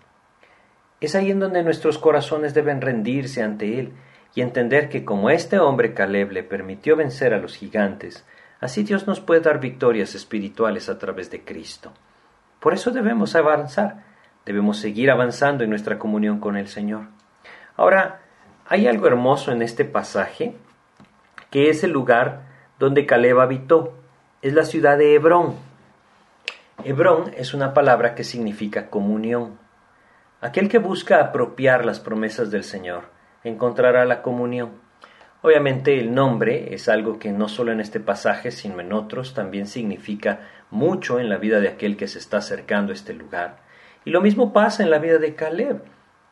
Es 1.01 1.15
ahí 1.15 1.31
en 1.31 1.39
donde 1.39 1.63
nuestros 1.63 1.97
corazones 1.97 2.53
deben 2.53 2.79
rendirse 2.79 3.41
ante 3.41 3.79
Él 3.79 3.93
y 4.35 4.41
entender 4.41 4.87
que 4.87 5.03
como 5.03 5.31
este 5.31 5.57
hombre 5.57 5.95
Caleb 5.95 6.31
le 6.31 6.43
permitió 6.43 6.95
vencer 6.95 7.33
a 7.33 7.39
los 7.39 7.55
gigantes, 7.55 8.23
así 8.59 8.83
Dios 8.83 9.07
nos 9.07 9.19
puede 9.19 9.41
dar 9.41 9.59
victorias 9.59 10.13
espirituales 10.13 10.89
a 10.89 10.99
través 10.99 11.31
de 11.31 11.43
Cristo. 11.43 11.91
Por 12.59 12.75
eso 12.75 12.91
debemos 12.91 13.35
avanzar, 13.35 14.03
debemos 14.45 14.77
seguir 14.77 15.09
avanzando 15.09 15.63
en 15.63 15.71
nuestra 15.71 15.97
comunión 15.97 16.39
con 16.39 16.55
el 16.55 16.67
Señor. 16.67 17.07
Ahora, 17.75 18.22
hay 18.73 18.87
algo 18.87 19.05
hermoso 19.05 19.51
en 19.51 19.61
este 19.61 19.85
pasaje, 19.85 20.55
que 21.51 21.69
es 21.69 21.83
el 21.83 21.91
lugar 21.91 22.47
donde 22.79 23.05
Caleb 23.05 23.39
habitó. 23.39 23.93
Es 24.41 24.53
la 24.53 24.65
ciudad 24.65 24.97
de 24.97 25.13
Hebrón. 25.13 25.53
Hebrón 26.83 27.31
es 27.37 27.53
una 27.53 27.75
palabra 27.75 28.15
que 28.15 28.23
significa 28.23 28.89
comunión. 28.89 29.59
Aquel 30.41 30.69
que 30.69 30.79
busca 30.79 31.21
apropiar 31.21 31.85
las 31.85 31.99
promesas 31.99 32.49
del 32.49 32.63
Señor 32.63 33.03
encontrará 33.43 34.05
la 34.05 34.23
comunión. 34.23 34.71
Obviamente 35.43 35.99
el 35.99 36.11
nombre 36.11 36.73
es 36.73 36.89
algo 36.89 37.19
que 37.19 37.31
no 37.31 37.49
solo 37.49 37.71
en 37.71 37.79
este 37.79 37.99
pasaje, 37.99 38.49
sino 38.49 38.79
en 38.79 38.91
otros 38.91 39.35
también 39.35 39.67
significa 39.67 40.49
mucho 40.71 41.19
en 41.19 41.29
la 41.29 41.37
vida 41.37 41.59
de 41.59 41.67
aquel 41.67 41.95
que 41.95 42.07
se 42.07 42.17
está 42.17 42.37
acercando 42.37 42.91
a 42.91 42.95
este 42.95 43.13
lugar. 43.13 43.57
Y 44.03 44.09
lo 44.09 44.19
mismo 44.19 44.51
pasa 44.51 44.81
en 44.81 44.89
la 44.89 44.97
vida 44.97 45.19
de 45.19 45.35
Caleb. 45.35 45.83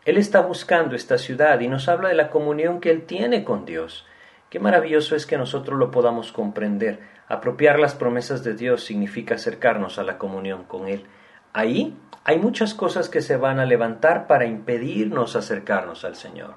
Él 0.03 0.17
está 0.17 0.41
buscando 0.41 0.95
esta 0.95 1.17
ciudad 1.17 1.59
y 1.59 1.67
nos 1.67 1.87
habla 1.87 2.09
de 2.09 2.15
la 2.15 2.29
comunión 2.29 2.79
que 2.79 2.89
él 2.89 3.05
tiene 3.05 3.43
con 3.43 3.65
Dios. 3.65 4.05
Qué 4.49 4.59
maravilloso 4.59 5.15
es 5.15 5.25
que 5.25 5.37
nosotros 5.37 5.77
lo 5.77 5.91
podamos 5.91 6.31
comprender. 6.31 6.99
Apropiar 7.27 7.79
las 7.79 7.95
promesas 7.95 8.43
de 8.43 8.55
Dios 8.55 8.83
significa 8.83 9.35
acercarnos 9.35 9.99
a 9.99 10.03
la 10.03 10.17
comunión 10.17 10.65
con 10.65 10.89
Él. 10.89 11.05
Ahí 11.53 11.95
hay 12.25 12.39
muchas 12.39 12.73
cosas 12.73 13.07
que 13.07 13.21
se 13.21 13.37
van 13.37 13.59
a 13.59 13.65
levantar 13.65 14.27
para 14.27 14.45
impedirnos 14.45 15.37
acercarnos 15.37 16.03
al 16.03 16.15
Señor. 16.15 16.55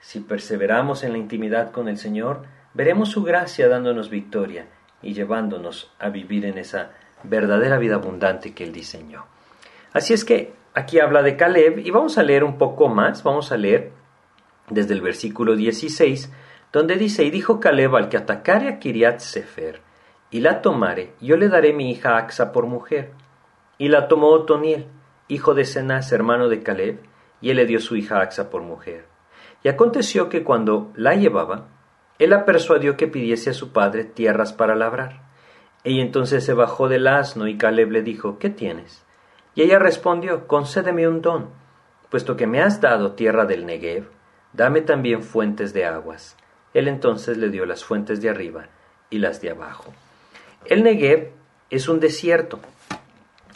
Si 0.00 0.20
perseveramos 0.20 1.04
en 1.04 1.12
la 1.12 1.18
intimidad 1.18 1.70
con 1.70 1.88
el 1.88 1.98
Señor, 1.98 2.44
veremos 2.72 3.10
su 3.10 3.22
gracia 3.22 3.68
dándonos 3.68 4.08
victoria 4.08 4.66
y 5.02 5.12
llevándonos 5.12 5.92
a 5.98 6.08
vivir 6.08 6.46
en 6.46 6.56
esa 6.56 6.92
verdadera 7.24 7.76
vida 7.76 7.96
abundante 7.96 8.54
que 8.54 8.64
Él 8.64 8.72
diseñó. 8.72 9.26
Así 9.92 10.14
es 10.14 10.24
que 10.24 10.54
aquí 10.74 11.00
habla 11.00 11.22
de 11.22 11.36
Caleb 11.36 11.78
y 11.78 11.90
vamos 11.90 12.18
a 12.18 12.22
leer 12.22 12.44
un 12.44 12.58
poco 12.58 12.88
más, 12.88 13.22
vamos 13.22 13.52
a 13.52 13.56
leer 13.56 13.92
desde 14.70 14.94
el 14.94 15.00
versículo 15.00 15.56
16, 15.56 16.32
donde 16.72 16.96
dice, 16.96 17.24
y 17.24 17.30
dijo 17.30 17.60
Caleb 17.60 17.96
al 17.96 18.08
que 18.08 18.18
atacare 18.18 18.68
a 18.68 18.78
Kiriat 18.78 19.20
Sefer 19.20 19.80
y 20.30 20.40
la 20.40 20.60
tomare, 20.60 21.14
yo 21.20 21.36
le 21.36 21.48
daré 21.48 21.72
mi 21.72 21.90
hija 21.90 22.18
Axa 22.18 22.52
por 22.52 22.66
mujer. 22.66 23.12
Y 23.78 23.88
la 23.88 24.08
tomó 24.08 24.28
Otoniel, 24.28 24.86
hijo 25.28 25.54
de 25.54 25.64
Cenaz, 25.64 26.12
hermano 26.12 26.48
de 26.48 26.62
Caleb, 26.62 27.00
y 27.40 27.50
él 27.50 27.56
le 27.56 27.64
dio 27.64 27.80
su 27.80 27.96
hija 27.96 28.20
Axa 28.20 28.50
por 28.50 28.62
mujer. 28.62 29.06
Y 29.62 29.68
aconteció 29.68 30.28
que 30.28 30.44
cuando 30.44 30.92
la 30.94 31.14
llevaba, 31.14 31.68
él 32.18 32.30
la 32.30 32.44
persuadió 32.44 32.96
que 32.96 33.06
pidiese 33.06 33.50
a 33.50 33.54
su 33.54 33.72
padre 33.72 34.04
tierras 34.04 34.52
para 34.52 34.74
labrar. 34.74 35.22
Ella 35.84 36.02
entonces 36.02 36.44
se 36.44 36.52
bajó 36.52 36.88
del 36.88 37.06
asno 37.06 37.46
y 37.46 37.56
Caleb 37.56 37.90
le 37.90 38.02
dijo, 38.02 38.38
¿qué 38.38 38.50
tienes? 38.50 39.06
Y 39.58 39.62
ella 39.62 39.80
respondió, 39.80 40.46
concédeme 40.46 41.08
un 41.08 41.20
don, 41.20 41.48
puesto 42.10 42.36
que 42.36 42.46
me 42.46 42.62
has 42.62 42.80
dado 42.80 43.14
tierra 43.14 43.44
del 43.44 43.66
Negev, 43.66 44.04
dame 44.52 44.82
también 44.82 45.24
fuentes 45.24 45.72
de 45.72 45.84
aguas. 45.84 46.36
Él 46.74 46.86
entonces 46.86 47.38
le 47.38 47.48
dio 47.48 47.66
las 47.66 47.82
fuentes 47.82 48.22
de 48.22 48.30
arriba 48.30 48.68
y 49.10 49.18
las 49.18 49.40
de 49.40 49.50
abajo. 49.50 49.92
El 50.64 50.84
Negev 50.84 51.32
es 51.70 51.88
un 51.88 51.98
desierto, 51.98 52.60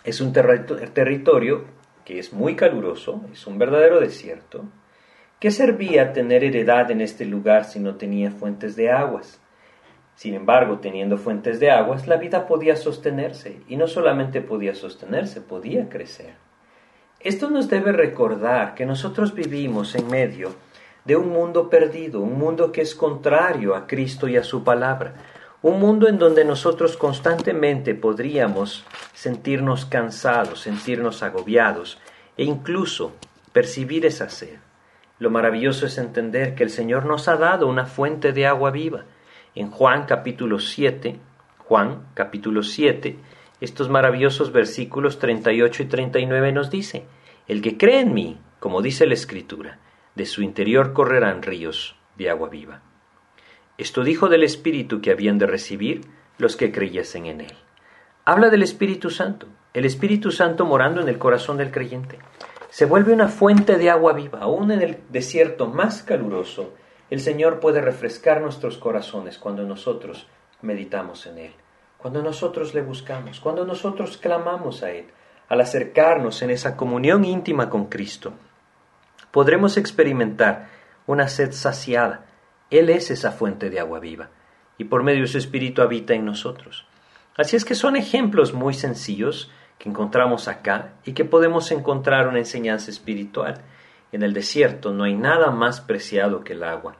es 0.02 0.20
un 0.20 0.32
territorio 0.32 1.66
que 2.04 2.18
es 2.18 2.32
muy 2.32 2.56
caluroso, 2.56 3.24
es 3.32 3.46
un 3.46 3.58
verdadero 3.58 4.00
desierto. 4.00 4.64
¿Qué 5.38 5.52
servía 5.52 6.12
tener 6.12 6.42
heredad 6.42 6.90
en 6.90 7.00
este 7.00 7.26
lugar 7.26 7.64
si 7.64 7.78
no 7.78 7.94
tenía 7.94 8.32
fuentes 8.32 8.74
de 8.74 8.90
aguas? 8.90 9.40
Sin 10.14 10.34
embargo, 10.34 10.78
teniendo 10.78 11.16
fuentes 11.16 11.58
de 11.58 11.70
aguas, 11.70 12.06
la 12.06 12.16
vida 12.16 12.46
podía 12.46 12.76
sostenerse, 12.76 13.60
y 13.68 13.76
no 13.76 13.86
solamente 13.86 14.40
podía 14.40 14.74
sostenerse, 14.74 15.40
podía 15.40 15.88
crecer. 15.88 16.34
Esto 17.20 17.50
nos 17.50 17.68
debe 17.68 17.92
recordar 17.92 18.74
que 18.74 18.84
nosotros 18.84 19.34
vivimos 19.34 19.94
en 19.94 20.08
medio 20.08 20.54
de 21.04 21.16
un 21.16 21.30
mundo 21.30 21.68
perdido, 21.70 22.20
un 22.20 22.38
mundo 22.38 22.72
que 22.72 22.80
es 22.80 22.94
contrario 22.94 23.74
a 23.74 23.86
Cristo 23.86 24.28
y 24.28 24.36
a 24.36 24.44
su 24.44 24.62
palabra, 24.64 25.14
un 25.62 25.78
mundo 25.78 26.08
en 26.08 26.18
donde 26.18 26.44
nosotros 26.44 26.96
constantemente 26.96 27.94
podríamos 27.94 28.84
sentirnos 29.14 29.84
cansados, 29.86 30.60
sentirnos 30.60 31.22
agobiados 31.22 31.98
e 32.36 32.44
incluso 32.44 33.12
percibir 33.52 34.04
esa 34.06 34.28
sed. 34.28 34.56
Lo 35.20 35.30
maravilloso 35.30 35.86
es 35.86 35.98
entender 35.98 36.56
que 36.56 36.64
el 36.64 36.70
Señor 36.70 37.06
nos 37.06 37.28
ha 37.28 37.36
dado 37.36 37.68
una 37.68 37.86
fuente 37.86 38.32
de 38.32 38.46
agua 38.46 38.72
viva. 38.72 39.04
En 39.54 39.70
Juan 39.70 40.06
capítulo 40.06 40.58
7, 40.58 41.18
Juan 41.58 42.06
capítulo 42.14 42.62
7, 42.62 43.18
estos 43.60 43.90
maravillosos 43.90 44.50
versículos 44.50 45.18
38 45.18 45.82
y 45.82 45.86
39 45.86 46.52
nos 46.52 46.70
dice, 46.70 47.04
El 47.46 47.60
que 47.60 47.76
cree 47.76 48.00
en 48.00 48.14
mí, 48.14 48.38
como 48.60 48.80
dice 48.80 49.06
la 49.06 49.12
Escritura, 49.12 49.78
de 50.14 50.24
su 50.24 50.40
interior 50.40 50.94
correrán 50.94 51.42
ríos 51.42 51.96
de 52.16 52.30
agua 52.30 52.48
viva. 52.48 52.80
Esto 53.76 54.04
dijo 54.04 54.30
del 54.30 54.42
Espíritu 54.42 55.02
que 55.02 55.10
habían 55.10 55.36
de 55.36 55.46
recibir 55.46 56.00
los 56.38 56.56
que 56.56 56.72
creyesen 56.72 57.26
en 57.26 57.42
Él. 57.42 57.54
Habla 58.24 58.48
del 58.48 58.62
Espíritu 58.62 59.10
Santo, 59.10 59.48
el 59.74 59.84
Espíritu 59.84 60.30
Santo 60.30 60.64
morando 60.64 61.02
en 61.02 61.10
el 61.10 61.18
corazón 61.18 61.58
del 61.58 61.70
creyente. 61.70 62.18
Se 62.70 62.86
vuelve 62.86 63.12
una 63.12 63.28
fuente 63.28 63.76
de 63.76 63.90
agua 63.90 64.14
viva, 64.14 64.38
aún 64.38 64.70
en 64.70 64.80
el 64.80 64.98
desierto 65.10 65.66
más 65.66 66.02
caluroso. 66.02 66.72
El 67.12 67.20
Señor 67.20 67.60
puede 67.60 67.82
refrescar 67.82 68.40
nuestros 68.40 68.78
corazones 68.78 69.36
cuando 69.36 69.64
nosotros 69.64 70.26
meditamos 70.62 71.26
en 71.26 71.36
Él, 71.36 71.52
cuando 71.98 72.22
nosotros 72.22 72.72
le 72.72 72.80
buscamos, 72.80 73.38
cuando 73.38 73.66
nosotros 73.66 74.16
clamamos 74.16 74.82
a 74.82 74.92
Él, 74.92 75.08
al 75.50 75.60
acercarnos 75.60 76.40
en 76.40 76.48
esa 76.48 76.74
comunión 76.74 77.26
íntima 77.26 77.68
con 77.68 77.84
Cristo. 77.90 78.32
Podremos 79.30 79.76
experimentar 79.76 80.70
una 81.06 81.28
sed 81.28 81.52
saciada, 81.52 82.24
él 82.70 82.88
es 82.88 83.10
esa 83.10 83.30
fuente 83.30 83.68
de 83.68 83.78
agua 83.78 84.00
viva, 84.00 84.30
y 84.78 84.84
por 84.84 85.02
medio 85.02 85.20
de 85.20 85.28
su 85.28 85.36
Espíritu 85.36 85.82
habita 85.82 86.14
en 86.14 86.24
nosotros. 86.24 86.86
Así 87.36 87.56
es 87.56 87.66
que 87.66 87.74
son 87.74 87.96
ejemplos 87.96 88.54
muy 88.54 88.72
sencillos 88.72 89.52
que 89.76 89.90
encontramos 89.90 90.48
acá 90.48 90.94
y 91.04 91.12
que 91.12 91.26
podemos 91.26 91.72
encontrar 91.72 92.26
una 92.26 92.38
enseñanza 92.38 92.90
espiritual. 92.90 93.60
En 94.12 94.22
el 94.22 94.32
desierto 94.32 94.94
no 94.94 95.04
hay 95.04 95.14
nada 95.14 95.50
más 95.50 95.82
preciado 95.82 96.42
que 96.42 96.54
el 96.54 96.64
agua. 96.64 96.96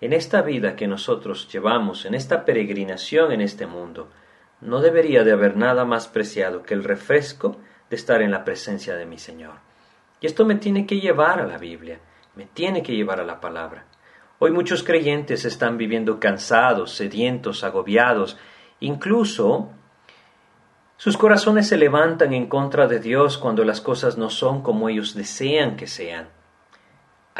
En 0.00 0.14
esta 0.14 0.40
vida 0.40 0.76
que 0.76 0.86
nosotros 0.86 1.48
llevamos, 1.52 2.06
en 2.06 2.14
esta 2.14 2.44
peregrinación 2.46 3.32
en 3.32 3.42
este 3.42 3.66
mundo, 3.66 4.08
no 4.62 4.80
debería 4.80 5.24
de 5.24 5.32
haber 5.32 5.56
nada 5.56 5.84
más 5.84 6.08
preciado 6.08 6.62
que 6.62 6.74
el 6.74 6.84
refresco 6.84 7.58
de 7.90 7.96
estar 7.96 8.22
en 8.22 8.30
la 8.30 8.44
presencia 8.44 8.96
de 8.96 9.04
mi 9.04 9.18
Señor. 9.18 9.54
Y 10.20 10.26
esto 10.26 10.46
me 10.46 10.54
tiene 10.54 10.86
que 10.86 11.00
llevar 11.00 11.40
a 11.40 11.46
la 11.46 11.58
Biblia, 11.58 11.98
me 12.34 12.46
tiene 12.46 12.82
que 12.82 12.94
llevar 12.94 13.20
a 13.20 13.24
la 13.24 13.40
palabra. 13.40 13.84
Hoy 14.38 14.52
muchos 14.52 14.82
creyentes 14.82 15.44
están 15.44 15.76
viviendo 15.76 16.18
cansados, 16.18 16.94
sedientos, 16.94 17.62
agobiados, 17.62 18.38
incluso 18.80 19.68
sus 20.96 21.18
corazones 21.18 21.68
se 21.68 21.76
levantan 21.76 22.32
en 22.32 22.46
contra 22.46 22.86
de 22.86 23.00
Dios 23.00 23.36
cuando 23.36 23.64
las 23.64 23.82
cosas 23.82 24.16
no 24.16 24.30
son 24.30 24.62
como 24.62 24.88
ellos 24.88 25.14
desean 25.14 25.76
que 25.76 25.86
sean. 25.86 26.28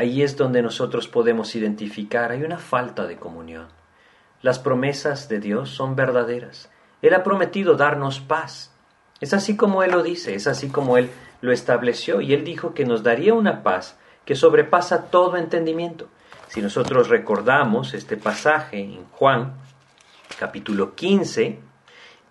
Ahí 0.00 0.22
es 0.22 0.38
donde 0.38 0.62
nosotros 0.62 1.08
podemos 1.08 1.54
identificar, 1.54 2.32
hay 2.32 2.42
una 2.42 2.56
falta 2.56 3.06
de 3.06 3.18
comunión. 3.18 3.68
Las 4.40 4.58
promesas 4.58 5.28
de 5.28 5.40
Dios 5.40 5.68
son 5.68 5.94
verdaderas. 5.94 6.70
Él 7.02 7.12
ha 7.12 7.22
prometido 7.22 7.74
darnos 7.74 8.18
paz. 8.18 8.72
Es 9.20 9.34
así 9.34 9.58
como 9.58 9.82
Él 9.82 9.90
lo 9.90 10.02
dice, 10.02 10.34
es 10.34 10.46
así 10.46 10.70
como 10.70 10.96
Él 10.96 11.10
lo 11.42 11.52
estableció 11.52 12.22
y 12.22 12.32
Él 12.32 12.44
dijo 12.44 12.72
que 12.72 12.86
nos 12.86 13.02
daría 13.02 13.34
una 13.34 13.62
paz 13.62 13.98
que 14.24 14.36
sobrepasa 14.36 15.10
todo 15.10 15.36
entendimiento. 15.36 16.08
Si 16.48 16.62
nosotros 16.62 17.10
recordamos 17.10 17.92
este 17.92 18.16
pasaje 18.16 18.80
en 18.80 19.04
Juan, 19.10 19.52
capítulo 20.38 20.94
15, 20.94 21.58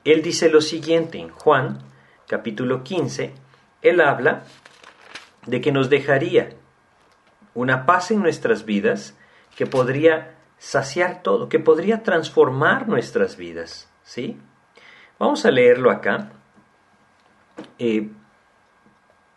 él 0.05 0.23
dice 0.23 0.49
lo 0.49 0.61
siguiente 0.61 1.19
en 1.19 1.29
Juan, 1.29 1.83
capítulo 2.27 2.83
15, 2.83 3.31
él 3.83 4.01
habla 4.01 4.41
de 5.45 5.61
que 5.61 5.71
nos 5.71 5.91
dejaría 5.91 6.55
una 7.53 7.85
paz 7.85 8.11
en 8.11 8.21
nuestras 8.21 8.65
vidas 8.65 9.17
que 9.55 9.65
podría 9.65 10.35
saciar 10.57 11.23
todo, 11.23 11.49
que 11.49 11.59
podría 11.59 12.03
transformar 12.03 12.87
nuestras 12.87 13.37
vidas. 13.37 13.89
¿sí? 14.03 14.37
Vamos 15.17 15.45
a 15.45 15.51
leerlo 15.51 15.91
acá. 15.91 16.31
Eh, 17.77 18.09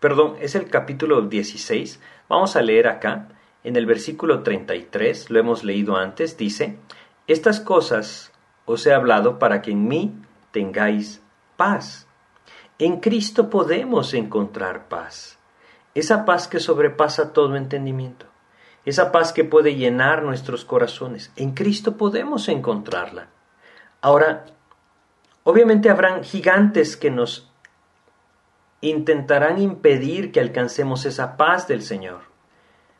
perdón, 0.00 0.37
es 0.40 0.54
el 0.54 0.69
capítulo 0.69 1.23
16. 1.23 2.00
Vamos 2.28 2.57
a 2.57 2.62
leer 2.62 2.88
acá 2.88 3.28
en 3.64 3.76
el 3.76 3.87
versículo 3.87 4.42
33, 4.42 5.31
lo 5.31 5.38
hemos 5.38 5.62
leído 5.62 5.97
antes, 5.97 6.37
dice, 6.37 6.78
Estas 7.26 7.61
cosas 7.61 8.33
os 8.64 8.87
he 8.87 8.92
hablado 8.92 9.38
para 9.38 9.62
que 9.62 9.71
en 9.71 9.87
mí 9.87 10.14
tengáis 10.50 11.23
paz. 11.57 12.09
En 12.78 12.99
Cristo 12.99 13.50
podemos 13.50 14.14
encontrar 14.14 14.88
paz. 14.88 15.38
Esa 15.94 16.25
paz 16.25 16.49
que 16.49 16.61
sobrepasa 16.61 17.32
todo 17.32 17.56
entendimiento. 17.56 18.26
Esa 18.84 19.12
paz 19.12 19.32
que 19.32 19.44
puede 19.44 19.76
llenar 19.76 20.22
nuestros 20.22 20.64
corazones. 20.64 21.30
En 21.37 21.52
Cristo 21.52 21.96
podemos 21.96 22.49
encontrarla. 22.49 23.28
Ahora, 24.00 24.46
obviamente 25.44 25.90
habrán 25.90 26.25
gigantes 26.25 26.96
que 26.96 27.11
nos 27.11 27.52
intentarán 28.80 29.61
impedir 29.61 30.32
que 30.32 30.40
alcancemos 30.40 31.06
esa 31.06 31.37
paz 31.37 31.68
del 31.68 31.82
Señor. 31.82 32.22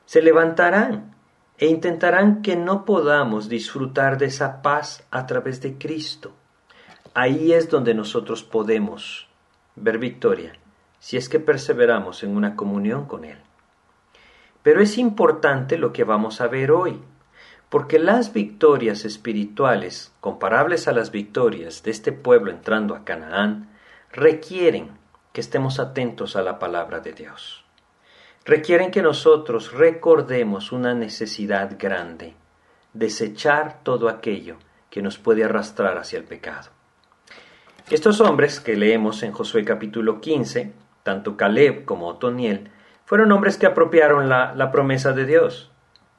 Se 0.06 0.22
levantarán 0.22 1.16
e 1.58 1.66
intentarán 1.66 2.42
que 2.42 2.56
no 2.56 2.84
podamos 2.84 3.49
disfrutar 3.49 4.18
de 4.18 4.26
esa 4.26 4.62
paz 4.62 5.04
a 5.11 5.26
través 5.26 5.61
de 5.61 5.78
Cristo. 5.78 6.32
Ahí 7.14 7.52
es 7.52 7.68
donde 7.68 7.94
nosotros 7.94 8.42
podemos 8.42 9.28
ver 9.75 9.99
victoria, 9.99 10.52
si 11.02 11.16
es 11.16 11.28
que 11.28 11.40
perseveramos 11.40 12.23
en 12.23 12.37
una 12.37 12.54
comunión 12.54 13.06
con 13.06 13.25
Él. 13.25 13.38
Pero 14.62 14.80
es 14.80 14.99
importante 14.99 15.76
lo 15.76 15.92
que 15.92 16.04
vamos 16.04 16.40
a 16.40 16.47
ver 16.47 16.71
hoy, 16.71 17.00
porque 17.68 17.99
las 17.99 18.32
victorias 18.32 19.04
espirituales, 19.04 20.12
comparables 20.21 20.87
a 20.87 20.92
las 20.92 21.11
victorias 21.11 21.82
de 21.82 21.90
este 21.90 22.12
pueblo 22.12 22.52
entrando 22.52 22.94
a 22.94 23.04
Canaán, 23.04 23.68
requieren 24.12 24.92
que 25.32 25.40
estemos 25.40 25.80
atentos 25.80 26.37
a 26.37 26.42
la 26.42 26.61
palabra 26.61 27.00
de 27.00 27.14
Dios. 27.14 27.64
Requieren 28.44 28.92
que 28.92 29.02
nosotros 29.02 29.73
recordemos 29.73 30.71
una 30.71 30.94
necesidad 30.94 31.76
grande, 31.76 32.37
desechar 32.92 33.82
todo 33.82 34.09
aquello 34.09 34.56
que 34.88 35.02
nos 35.02 35.18
puede 35.18 35.42
arrastrar 35.42 35.99
hacia 35.99 36.21
el 36.21 36.25
pecado. 36.25 36.71
Estos 37.90 38.21
hombres 38.21 38.61
que 38.61 38.76
leemos 38.76 39.25
en 39.25 39.32
Josué 39.32 39.64
capítulo 39.64 40.21
15, 40.21 40.81
tanto 41.02 41.37
Caleb 41.37 41.85
como 41.85 42.09
Otoniel, 42.09 42.71
fueron 43.04 43.32
hombres 43.32 43.59
que 43.59 43.66
apropiaron 43.66 44.28
la, 44.28 44.71
promesa 44.73 45.12
de 45.12 45.26
Dios, 45.26 45.71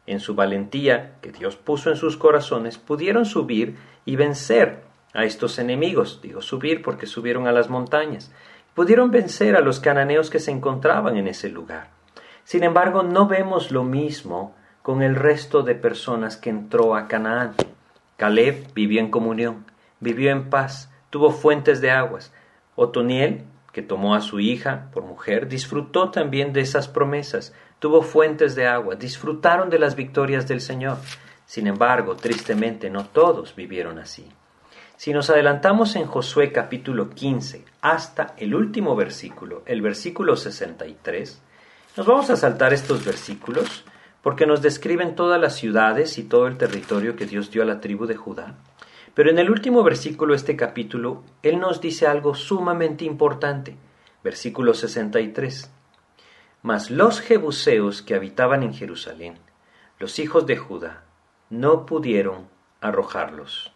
en 0.05 0.19
su 0.19 0.35
valentía 0.35 1.15
que 1.21 1.31
Dios 1.31 1.55
puso 1.55 1.89
en 1.89 1.95
sus 1.95 2.17
corazones, 2.17 2.77
pudieron 2.77 3.25
subir 3.25 3.77
y 4.05 4.15
vencer 4.15 4.83
a 5.13 5.23
estos 5.23 5.59
enemigos. 5.59 6.19
Digo 6.21 6.41
subir 6.41 6.81
porque 6.81 7.07
subieron 7.07 7.47
a 7.47 7.51
las 7.51 7.69
montañas. 7.69 8.31
Pudieron 8.73 9.11
vencer 9.11 9.55
a 9.55 9.61
los 9.61 9.79
cananeos 9.79 10.29
que 10.29 10.39
se 10.39 10.51
encontraban 10.51 11.15
en 11.17 11.27
ese 11.27 11.49
lugar. 11.49 11.89
Sin 12.43 12.63
embargo, 12.63 13.03
no 13.03 13.27
vemos 13.27 13.71
lo 13.71 13.83
mismo 13.83 14.55
con 14.81 15.01
el 15.01 15.15
resto 15.15 15.63
de 15.63 15.75
personas 15.75 16.35
que 16.35 16.49
entró 16.49 16.95
a 16.95 17.07
Canaán. 17.07 17.53
Caleb 18.17 18.73
vivió 18.73 18.99
en 18.99 19.09
comunión, 19.09 19.65
vivió 19.99 20.31
en 20.31 20.49
paz, 20.49 20.91
tuvo 21.09 21.31
fuentes 21.31 21.79
de 21.79 21.91
aguas. 21.91 22.33
Otoniel, 22.75 23.45
que 23.73 23.81
tomó 23.81 24.15
a 24.15 24.21
su 24.21 24.39
hija 24.39 24.89
por 24.93 25.03
mujer, 25.03 25.49
disfrutó 25.49 26.11
también 26.11 26.53
de 26.53 26.61
esas 26.61 26.87
promesas, 26.87 27.53
tuvo 27.79 28.03
fuentes 28.03 28.55
de 28.55 28.67
agua, 28.67 28.95
disfrutaron 28.95 29.69
de 29.69 29.79
las 29.79 29.95
victorias 29.95 30.47
del 30.47 30.61
Señor. 30.61 30.97
Sin 31.45 31.67
embargo, 31.67 32.15
tristemente, 32.15 32.89
no 32.89 33.05
todos 33.07 33.55
vivieron 33.55 33.99
así. 33.99 34.29
Si 34.95 35.11
nos 35.11 35.29
adelantamos 35.31 35.95
en 35.95 36.05
Josué 36.05 36.51
capítulo 36.51 37.09
15 37.09 37.65
hasta 37.81 38.35
el 38.37 38.55
último 38.55 38.95
versículo, 38.95 39.63
el 39.65 39.81
versículo 39.81 40.37
63, 40.37 41.41
nos 41.97 42.05
vamos 42.05 42.29
a 42.29 42.35
saltar 42.35 42.73
estos 42.73 43.03
versículos 43.03 43.83
porque 44.21 44.45
nos 44.45 44.61
describen 44.61 45.15
todas 45.15 45.41
las 45.41 45.55
ciudades 45.55 46.17
y 46.17 46.23
todo 46.23 46.47
el 46.47 46.57
territorio 46.57 47.15
que 47.15 47.25
Dios 47.25 47.51
dio 47.51 47.63
a 47.63 47.65
la 47.65 47.81
tribu 47.81 48.05
de 48.05 48.15
Judá. 48.15 48.55
Pero 49.13 49.29
en 49.29 49.37
el 49.37 49.49
último 49.49 49.83
versículo 49.83 50.33
de 50.33 50.37
este 50.37 50.55
capítulo, 50.55 51.23
Él 51.43 51.59
nos 51.59 51.81
dice 51.81 52.07
algo 52.07 52.33
sumamente 52.33 53.05
importante. 53.05 53.77
Versículo 54.23 54.73
63. 54.73 55.71
Mas 56.63 56.89
los 56.89 57.21
jebuseos 57.21 58.01
que 58.01 58.15
habitaban 58.15 58.63
en 58.63 58.73
Jerusalén, 58.73 59.37
los 59.99 60.17
hijos 60.17 60.47
de 60.47 60.57
Judá, 60.57 61.03
no 61.49 61.85
pudieron 61.85 62.47
arrojarlos. 62.81 63.71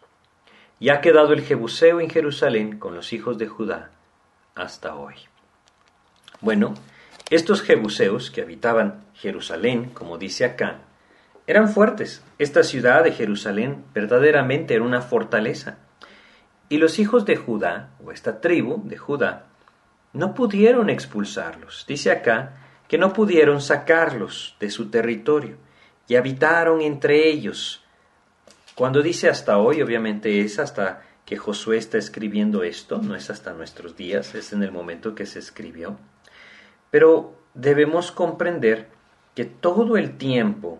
Y 0.79 0.89
ha 0.89 1.01
quedado 1.01 1.33
el 1.33 1.41
jebuseo 1.41 1.99
en 1.99 2.09
Jerusalén 2.09 2.79
con 2.79 2.95
los 2.95 3.13
hijos 3.13 3.37
de 3.37 3.47
Judá 3.47 3.91
hasta 4.55 4.95
hoy. 4.95 5.15
Bueno, 6.41 6.73
estos 7.29 7.61
jebuseos 7.61 8.31
que 8.31 8.41
habitaban 8.41 9.05
Jerusalén, 9.13 9.89
como 9.89 10.17
dice 10.17 10.45
acá, 10.45 10.81
eran 11.47 11.69
fuertes. 11.69 12.21
Esta 12.37 12.61
ciudad 12.61 13.05
de 13.05 13.13
Jerusalén 13.13 13.85
verdaderamente 13.93 14.75
era 14.75 14.83
una 14.83 15.01
fortaleza. 15.01 15.77
Y 16.69 16.77
los 16.77 16.99
hijos 16.99 17.25
de 17.25 17.37
Judá, 17.37 17.91
o 18.03 18.11
esta 18.11 18.41
tribu 18.41 18.81
de 18.83 18.97
Judá, 18.97 19.45
no 20.11 20.33
pudieron 20.33 20.89
expulsarlos. 20.89 21.85
Dice 21.87 22.11
acá 22.11 22.53
que 22.89 22.97
no 22.97 23.13
pudieron 23.13 23.61
sacarlos 23.61 24.57
de 24.59 24.69
su 24.69 24.89
territorio 24.89 25.57
y 26.07 26.15
habitaron 26.15 26.81
entre 26.81 27.29
ellos. 27.29 27.83
Cuando 28.75 29.01
dice 29.01 29.29
hasta 29.29 29.57
hoy, 29.57 29.81
obviamente 29.81 30.41
es 30.41 30.59
hasta 30.59 31.01
que 31.25 31.37
Josué 31.37 31.77
está 31.77 31.97
escribiendo 31.97 32.63
esto, 32.63 32.99
no 32.99 33.15
es 33.15 33.29
hasta 33.29 33.53
nuestros 33.53 33.95
días, 33.95 34.35
es 34.35 34.53
en 34.53 34.63
el 34.63 34.71
momento 34.71 35.15
que 35.15 35.25
se 35.25 35.39
escribió. 35.39 35.97
Pero 36.91 37.35
debemos 37.53 38.11
comprender 38.11 38.87
que 39.35 39.45
todo 39.45 39.97
el 39.97 40.17
tiempo 40.17 40.79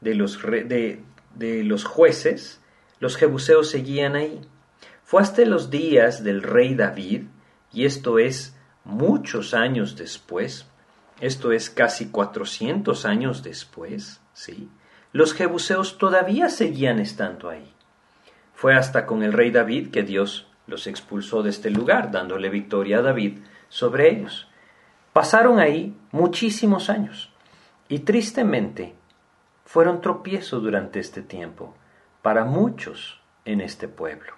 de 0.00 0.14
los, 0.14 0.40
de, 0.42 1.02
de 1.34 1.64
los 1.64 1.84
jueces, 1.84 2.60
los 2.98 3.16
jebuseos 3.16 3.70
seguían 3.70 4.16
ahí. 4.16 4.40
Fue 5.04 5.22
hasta 5.22 5.44
los 5.44 5.70
días 5.70 6.22
del 6.22 6.42
rey 6.42 6.74
David, 6.74 7.24
y 7.72 7.84
esto 7.84 8.18
es 8.18 8.56
muchos 8.84 9.54
años 9.54 9.96
después, 9.96 10.66
esto 11.20 11.52
es 11.52 11.70
casi 11.70 12.10
400 12.10 13.04
años 13.04 13.42
después, 13.42 14.20
¿sí? 14.32 14.68
Los 15.12 15.34
jebuseos 15.34 15.98
todavía 15.98 16.48
seguían 16.48 17.00
estando 17.00 17.50
ahí. 17.50 17.74
Fue 18.54 18.74
hasta 18.74 19.06
con 19.06 19.22
el 19.22 19.32
rey 19.32 19.50
David 19.50 19.90
que 19.90 20.02
Dios 20.02 20.46
los 20.66 20.86
expulsó 20.86 21.42
de 21.42 21.50
este 21.50 21.70
lugar, 21.70 22.10
dándole 22.10 22.48
victoria 22.48 22.98
a 22.98 23.02
David 23.02 23.38
sobre 23.68 24.10
ellos. 24.10 24.48
Pasaron 25.12 25.58
ahí 25.58 25.96
muchísimos 26.12 26.88
años 26.88 27.32
y 27.88 28.00
tristemente 28.00 28.94
fueron 29.70 30.00
tropiezo 30.00 30.58
durante 30.58 30.98
este 30.98 31.22
tiempo 31.22 31.76
para 32.22 32.44
muchos 32.44 33.20
en 33.44 33.60
este 33.60 33.86
pueblo. 33.86 34.32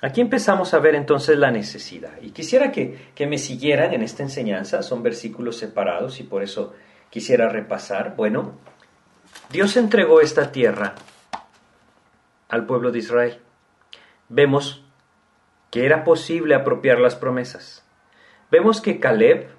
Aquí 0.00 0.22
empezamos 0.22 0.72
a 0.72 0.78
ver 0.78 0.94
entonces 0.94 1.36
la 1.36 1.50
necesidad. 1.50 2.14
Y 2.22 2.30
quisiera 2.30 2.72
que, 2.72 3.10
que, 3.14 3.26
me 3.26 3.36
siguieran 3.36 3.92
en 3.92 4.00
esta 4.00 4.22
enseñanza. 4.22 4.82
Son 4.82 5.02
versículos 5.02 5.58
separados 5.58 6.18
y 6.20 6.22
por 6.22 6.42
eso 6.42 6.72
quisiera 7.10 7.50
repasar. 7.50 8.16
Bueno, 8.16 8.52
Dios 9.50 9.76
entregó 9.76 10.22
esta 10.22 10.50
tierra 10.50 10.94
al 12.48 12.64
pueblo 12.64 12.90
de 12.90 13.00
Israel. 13.00 13.40
Vemos 14.30 14.82
que 15.70 15.84
era 15.84 16.04
posible 16.04 16.54
apropiar 16.54 17.00
las 17.00 17.16
promesas. 17.16 17.84
Vemos 18.50 18.80
que 18.80 18.98
Caleb 18.98 19.50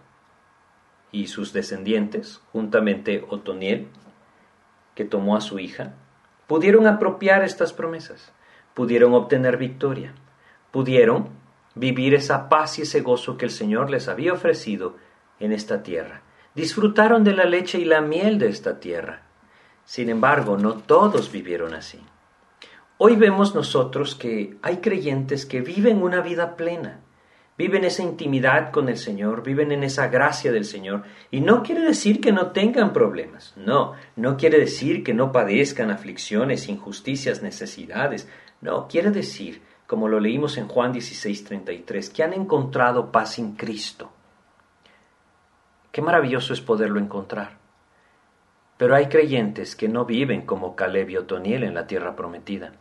y 1.12 1.28
sus 1.28 1.54
descendientes, 1.54 2.42
juntamente 2.52 3.24
Otoniel, 3.30 3.90
que 5.00 5.06
tomó 5.06 5.38
a 5.38 5.42
su 5.42 5.60
hija, 5.60 5.94
pudieron 6.46 6.86
apropiar 6.86 7.46
estas 7.46 7.72
promesas, 7.72 8.34
pudieron 8.74 9.14
obtener 9.14 9.56
victoria 9.56 10.14
pudieron 10.72 11.30
vivir 11.76 12.14
esa 12.14 12.50
paz 12.50 12.80
y 12.80 12.84
ese 12.84 13.02
gozo 13.02 13.38
que 13.38 13.46
el 13.46 13.52
Señor 13.52 13.90
les 13.90 14.08
había 14.08 14.34
ofrecido 14.34 14.96
en 15.40 15.52
esta 15.52 15.84
tierra. 15.84 16.22
Disfrutaron 16.56 17.24
de 17.24 17.34
la 17.34 17.46
leche 17.46 17.80
y 17.80 17.86
la 17.86 18.02
miel 18.02 18.40
de 18.40 18.50
esta 18.50 18.80
tierra. 18.80 19.24
Sin 19.86 20.10
embargo, 20.10 20.58
no 20.58 20.76
todos 20.76 21.32
vivieron 21.32 21.74
así. 21.74 22.00
Hoy 22.98 23.16
vemos 23.16 23.56
nosotros 23.56 24.14
que 24.16 24.58
hay 24.62 24.78
creyentes 24.78 25.46
que 25.46 25.62
viven 25.62 26.04
una 26.04 26.22
vida 26.22 26.58
plena, 26.58 27.00
viven 27.60 27.84
esa 27.84 28.04
intimidad 28.04 28.72
con 28.72 28.88
el 28.88 28.96
Señor, 28.96 29.44
viven 29.44 29.74
en 29.74 29.84
esa 29.84 30.08
gracia 30.08 30.50
del 30.54 30.64
Señor, 30.64 31.04
y 31.30 31.42
no 31.42 31.62
quiere 31.62 31.82
decir 31.82 32.22
que 32.22 32.32
no 32.32 32.52
tengan 32.52 32.94
problemas, 32.94 33.54
no, 33.58 33.96
no 34.16 34.38
quiere 34.38 34.60
decir 34.60 35.04
que 35.04 35.14
no 35.14 35.34
padezcan 35.34 35.92
aflicciones, 35.92 36.70
injusticias, 36.70 37.44
necesidades, 37.44 38.30
no, 38.62 38.88
quiere 38.88 39.12
decir 39.12 39.62
como 39.88 40.08
lo 40.08 40.22
leímos 40.22 40.58
en 40.58 40.70
Juan 40.70 40.94
16:33, 40.94 42.14
que 42.14 42.24
han 42.24 42.32
encontrado 42.32 43.12
paz 43.12 43.40
en 43.40 43.58
Cristo. 43.58 44.10
Qué 45.92 46.02
maravilloso 46.02 46.54
es 46.54 46.62
poderlo 46.62 46.98
encontrar. 46.98 47.58
Pero 48.78 48.96
hay 48.96 49.08
creyentes 49.08 49.76
que 49.76 49.90
no 49.90 50.06
viven 50.06 50.46
como 50.46 50.78
Caleb 50.78 51.10
y 51.10 51.18
Otoniel 51.18 51.66
en 51.66 51.74
la 51.74 51.88
tierra 51.88 52.16
prometida. 52.16 52.72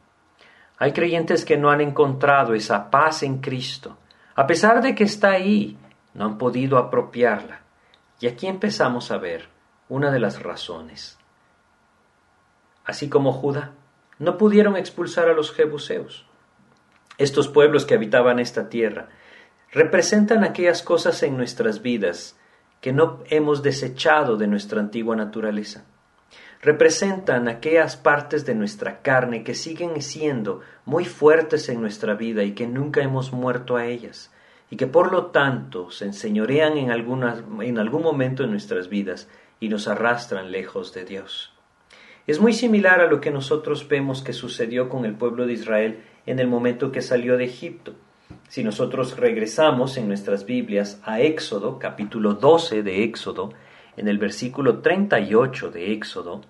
Hay 0.78 0.92
creyentes 0.92 1.44
que 1.44 1.56
no 1.56 1.70
han 1.70 1.80
encontrado 1.80 2.54
esa 2.54 2.90
paz 2.90 3.24
en 3.24 3.38
Cristo. 3.38 3.96
A 4.38 4.46
pesar 4.46 4.82
de 4.82 4.94
que 4.94 5.02
está 5.02 5.32
ahí, 5.32 5.76
no 6.14 6.24
han 6.24 6.38
podido 6.38 6.78
apropiarla. 6.78 7.62
Y 8.20 8.28
aquí 8.28 8.46
empezamos 8.46 9.10
a 9.10 9.18
ver 9.18 9.48
una 9.88 10.12
de 10.12 10.20
las 10.20 10.40
razones. 10.40 11.18
Así 12.84 13.08
como 13.08 13.32
Judá, 13.32 13.72
no 14.20 14.38
pudieron 14.38 14.76
expulsar 14.76 15.28
a 15.28 15.32
los 15.32 15.50
jebuseos 15.50 16.24
estos 17.16 17.48
pueblos 17.48 17.84
que 17.84 17.94
habitaban 17.94 18.38
esta 18.38 18.68
tierra, 18.68 19.08
representan 19.72 20.44
aquellas 20.44 20.84
cosas 20.84 21.20
en 21.24 21.36
nuestras 21.36 21.82
vidas 21.82 22.38
que 22.80 22.92
no 22.92 23.24
hemos 23.30 23.64
desechado 23.64 24.36
de 24.36 24.46
nuestra 24.46 24.78
antigua 24.78 25.16
naturaleza. 25.16 25.84
Representan 26.60 27.48
aquellas 27.48 27.96
partes 27.96 28.44
de 28.44 28.54
nuestra 28.54 29.00
carne 29.00 29.44
que 29.44 29.54
siguen 29.54 30.02
siendo 30.02 30.60
muy 30.84 31.04
fuertes 31.04 31.68
en 31.68 31.80
nuestra 31.80 32.14
vida 32.14 32.42
y 32.42 32.52
que 32.52 32.66
nunca 32.66 33.00
hemos 33.02 33.32
muerto 33.32 33.76
a 33.76 33.86
ellas. 33.86 34.30
y 34.70 34.76
que 34.76 34.86
por 34.86 35.12
lo 35.12 35.26
tanto 35.26 35.90
se 35.90 36.04
enseñorean 36.04 36.76
en, 36.76 36.90
en 36.90 37.78
algún 37.78 38.02
momento 38.02 38.44
en 38.44 38.50
nuestras 38.50 38.88
vidas 38.88 39.28
y 39.60 39.68
nos 39.68 39.88
arrastran 39.88 40.50
lejos 40.50 40.92
de 40.92 41.04
Dios. 41.04 41.54
Es 42.26 42.40
muy 42.40 42.52
similar 42.52 43.00
a 43.00 43.06
lo 43.06 43.20
que 43.20 43.30
nosotros 43.30 43.88
vemos 43.88 44.20
que 44.20 44.34
sucedió 44.34 44.90
con 44.90 45.06
el 45.06 45.14
pueblo 45.14 45.46
de 45.46 45.54
Israel 45.54 46.00
en 46.26 46.38
el 46.38 46.46
momento 46.46 46.92
que 46.92 47.00
salió 47.00 47.38
de 47.38 47.44
Egipto. 47.44 47.94
Si 48.48 48.62
nosotros 48.62 49.16
regresamos 49.16 49.96
en 49.96 50.08
nuestras 50.08 50.44
Biblias 50.44 51.00
a 51.04 51.22
Éxodo, 51.22 51.78
capítulo 51.78 52.34
12 52.34 52.82
de 52.82 53.04
Éxodo, 53.04 53.54
en 53.98 54.08
el 54.08 54.18
versículo 54.18 54.78
38 54.78 55.70
de 55.70 55.92
Éxodo 55.92 56.42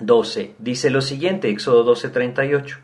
12, 0.00 0.56
dice 0.58 0.90
lo 0.90 1.00
siguiente, 1.00 1.48
Éxodo 1.48 1.84
12, 1.84 2.08
38. 2.08 2.78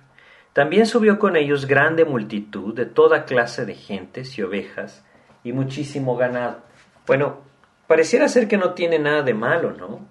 También 0.53 0.87
subió 0.87 1.18
con 1.18 1.37
ellos 1.37 1.66
grande 1.66 2.05
multitud 2.05 2.74
de 2.74 2.87
toda 2.87 3.24
clase 3.24 3.64
de 3.64 3.74
gentes 3.74 4.37
y 4.38 4.42
ovejas 4.42 5.05
y 5.42 5.53
muchísimo 5.53 6.16
ganado. 6.16 6.59
Bueno, 7.07 7.38
pareciera 7.87 8.29
ser 8.29 8.46
que 8.46 8.59
no 8.59 8.74
tiene 8.74 8.98
nada 8.98 9.22
de 9.22 9.35
malo, 9.35 9.72
¿no? 9.72 10.07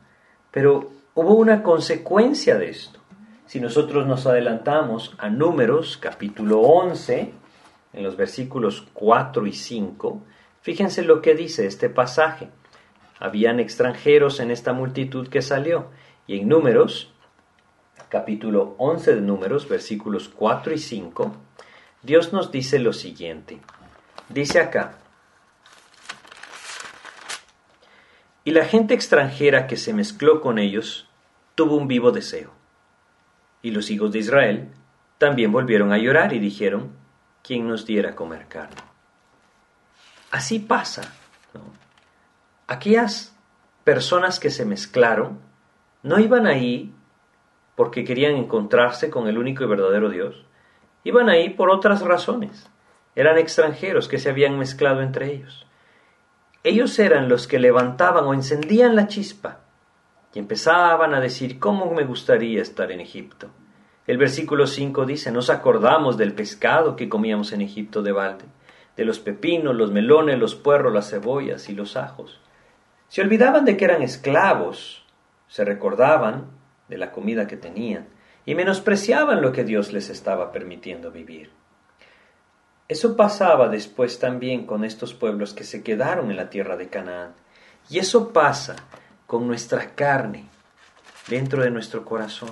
Pero 0.51 0.91
hubo 1.13 1.35
una 1.35 1.61
consecuencia 1.63 2.57
de 2.57 2.69
esto. 2.69 2.99
Si 3.45 3.59
nosotros 3.59 4.05
nos 4.05 4.27
adelantamos 4.27 5.15
a 5.17 5.29
Números 5.29 5.97
capítulo 5.97 6.61
11, 6.61 7.33
en 7.93 8.03
los 8.03 8.15
versículos 8.15 8.87
4 8.93 9.47
y 9.47 9.53
5, 9.53 10.21
fíjense 10.61 11.03
lo 11.03 11.21
que 11.21 11.35
dice 11.35 11.65
este 11.65 11.89
pasaje. 11.89 12.49
Habían 13.19 13.59
extranjeros 13.59 14.39
en 14.39 14.51
esta 14.51 14.73
multitud 14.73 15.27
que 15.27 15.41
salió. 15.41 15.87
Y 16.25 16.39
en 16.39 16.47
Números 16.47 17.13
capítulo 18.09 18.75
11 18.79 19.15
de 19.15 19.21
Números, 19.21 19.69
versículos 19.69 20.29
4 20.29 20.73
y 20.73 20.79
5, 20.79 21.31
Dios 22.01 22.33
nos 22.33 22.51
dice 22.51 22.79
lo 22.79 22.91
siguiente. 22.91 23.59
Dice 24.29 24.59
acá, 24.59 24.97
y 28.43 28.51
la 28.51 28.65
gente 28.65 28.95
extranjera 28.95 29.67
que 29.67 29.77
se 29.77 29.93
mezcló 29.93 30.41
con 30.41 30.57
ellos 30.57 31.07
tuvo 31.53 31.75
un 31.75 31.87
vivo 31.87 32.11
deseo. 32.11 32.51
Y 33.61 33.71
los 33.71 33.91
hijos 33.91 34.11
de 34.11 34.19
Israel 34.19 34.69
también 35.17 35.51
volvieron 35.51 35.91
a 35.91 35.97
llorar 35.97 36.33
y 36.33 36.39
dijeron, 36.39 36.93
¿quién 37.43 37.67
nos 37.67 37.85
diera 37.85 38.15
comer 38.15 38.47
carne? 38.47 38.81
Así 40.31 40.59
pasa. 40.59 41.13
Aquellas 42.71 43.35
personas 43.83 44.39
que 44.39 44.51
se 44.51 44.63
mezclaron 44.63 45.39
no 46.03 46.19
iban 46.19 46.45
ahí 46.45 46.93
porque 47.75 48.05
querían 48.05 48.35
encontrarse 48.35 49.09
con 49.09 49.27
el 49.27 49.39
único 49.39 49.63
y 49.63 49.67
verdadero 49.67 50.11
Dios. 50.11 50.45
Iban 51.03 51.29
ahí 51.29 51.49
por 51.49 51.71
otras 51.71 52.01
razones. 52.01 52.69
Eran 53.15 53.39
extranjeros 53.39 54.07
que 54.07 54.19
se 54.19 54.29
habían 54.29 54.59
mezclado 54.59 55.01
entre 55.01 55.33
ellos. 55.33 55.65
Ellos 56.63 56.99
eran 56.99 57.27
los 57.27 57.47
que 57.47 57.57
levantaban 57.57 58.25
o 58.25 58.35
encendían 58.35 58.95
la 58.95 59.07
chispa 59.07 59.61
y 60.35 60.37
empezaban 60.37 61.15
a 61.15 61.19
decir 61.19 61.57
cómo 61.57 61.91
me 61.91 62.03
gustaría 62.03 62.61
estar 62.61 62.91
en 62.91 62.99
Egipto. 62.99 63.49
El 64.05 64.19
versículo 64.19 64.67
5 64.67 65.07
dice, 65.07 65.31
nos 65.31 65.49
acordamos 65.49 66.17
del 66.17 66.33
pescado 66.33 66.95
que 66.95 67.09
comíamos 67.09 67.51
en 67.51 67.61
Egipto 67.61 68.03
de 68.03 68.11
balde, 68.11 68.45
de 68.95 69.05
los 69.05 69.19
pepinos, 69.19 69.75
los 69.75 69.91
melones, 69.91 70.37
los 70.37 70.53
puerros, 70.53 70.93
las 70.93 71.09
cebollas 71.09 71.67
y 71.67 71.73
los 71.73 71.97
ajos. 71.97 72.39
Se 73.09 73.21
olvidaban 73.21 73.65
de 73.65 73.75
que 73.75 73.85
eran 73.85 74.03
esclavos, 74.03 75.03
se 75.47 75.65
recordaban 75.65 76.45
de 76.87 76.97
la 76.97 77.11
comida 77.11 77.47
que 77.47 77.57
tenían 77.57 78.07
y 78.45 78.55
menospreciaban 78.55 79.41
lo 79.41 79.51
que 79.51 79.63
Dios 79.63 79.91
les 79.91 80.09
estaba 80.09 80.51
permitiendo 80.51 81.11
vivir. 81.11 81.51
Eso 82.87 83.15
pasaba 83.15 83.67
después 83.67 84.19
también 84.19 84.65
con 84.65 84.83
estos 84.83 85.13
pueblos 85.13 85.53
que 85.53 85.63
se 85.63 85.83
quedaron 85.83 86.31
en 86.31 86.37
la 86.37 86.49
tierra 86.49 86.77
de 86.77 86.89
Canaán. 86.89 87.33
Y 87.89 87.99
eso 87.99 88.33
pasa 88.33 88.75
con 89.27 89.47
nuestra 89.47 89.95
carne 89.95 90.45
dentro 91.27 91.63
de 91.63 91.69
nuestro 91.69 92.05
corazón. 92.05 92.51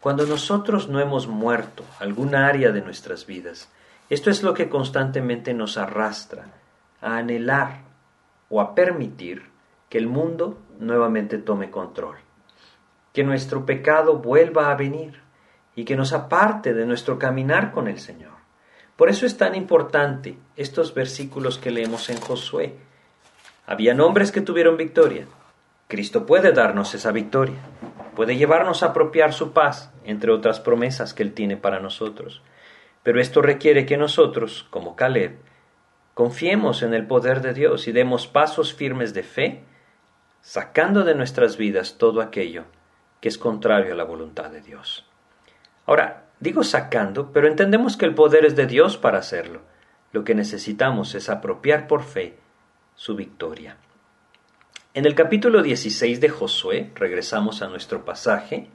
Cuando 0.00 0.26
nosotros 0.26 0.88
no 0.88 1.00
hemos 1.00 1.28
muerto 1.28 1.84
alguna 1.98 2.46
área 2.46 2.72
de 2.72 2.80
nuestras 2.80 3.26
vidas, 3.26 3.70
esto 4.10 4.30
es 4.30 4.42
lo 4.42 4.52
que 4.52 4.68
constantemente 4.68 5.54
nos 5.54 5.76
arrastra 5.78 6.46
a 7.00 7.18
anhelar 7.18 7.82
o 8.48 8.60
a 8.60 8.74
permitir 8.74 9.51
que 9.92 9.98
el 9.98 10.06
mundo 10.06 10.56
nuevamente 10.78 11.36
tome 11.36 11.70
control 11.70 12.16
que 13.12 13.24
nuestro 13.24 13.66
pecado 13.66 14.16
vuelva 14.16 14.70
a 14.70 14.74
venir 14.74 15.20
y 15.74 15.84
que 15.84 15.96
nos 15.96 16.14
aparte 16.14 16.72
de 16.72 16.86
nuestro 16.86 17.18
caminar 17.18 17.72
con 17.72 17.88
el 17.88 17.98
Señor. 17.98 18.32
Por 18.96 19.10
eso 19.10 19.26
es 19.26 19.36
tan 19.36 19.54
importante 19.54 20.38
estos 20.56 20.94
versículos 20.94 21.58
que 21.58 21.70
leemos 21.70 22.08
en 22.08 22.18
Josué. 22.18 22.76
Había 23.66 23.94
hombres 24.02 24.32
que 24.32 24.40
tuvieron 24.40 24.78
victoria. 24.78 25.26
Cristo 25.88 26.24
puede 26.24 26.52
darnos 26.52 26.94
esa 26.94 27.12
victoria, 27.12 27.58
puede 28.16 28.38
llevarnos 28.38 28.82
a 28.82 28.86
apropiar 28.86 29.34
su 29.34 29.52
paz, 29.52 29.92
entre 30.04 30.32
otras 30.32 30.58
promesas 30.58 31.12
que 31.12 31.22
Él 31.22 31.34
tiene 31.34 31.58
para 31.58 31.80
nosotros. 31.80 32.40
Pero 33.02 33.20
esto 33.20 33.42
requiere 33.42 33.84
que 33.84 33.98
nosotros, 33.98 34.66
como 34.70 34.96
Caleb, 34.96 35.36
confiemos 36.14 36.82
en 36.82 36.94
el 36.94 37.06
poder 37.06 37.42
de 37.42 37.52
Dios 37.52 37.88
y 37.88 37.92
demos 37.92 38.26
pasos 38.26 38.72
firmes 38.72 39.12
de 39.12 39.22
fe, 39.22 39.64
sacando 40.42 41.04
de 41.04 41.14
nuestras 41.14 41.56
vidas 41.56 41.96
todo 41.96 42.20
aquello 42.20 42.64
que 43.20 43.28
es 43.28 43.38
contrario 43.38 43.94
a 43.94 43.96
la 43.96 44.04
voluntad 44.04 44.50
de 44.50 44.60
Dios. 44.60 45.06
Ahora, 45.86 46.24
digo 46.40 46.64
sacando, 46.64 47.32
pero 47.32 47.46
entendemos 47.46 47.96
que 47.96 48.04
el 48.04 48.14
poder 48.14 48.44
es 48.44 48.56
de 48.56 48.66
Dios 48.66 48.98
para 48.98 49.18
hacerlo. 49.18 49.62
Lo 50.10 50.24
que 50.24 50.34
necesitamos 50.34 51.14
es 51.14 51.30
apropiar 51.30 51.86
por 51.86 52.02
fe 52.02 52.36
su 52.96 53.14
victoria. 53.14 53.76
En 54.92 55.06
el 55.06 55.14
capítulo 55.14 55.62
16 55.62 56.20
de 56.20 56.28
Josué, 56.28 56.90
regresamos 56.96 57.62
a 57.62 57.68
nuestro 57.68 58.04
pasaje, 58.04 58.68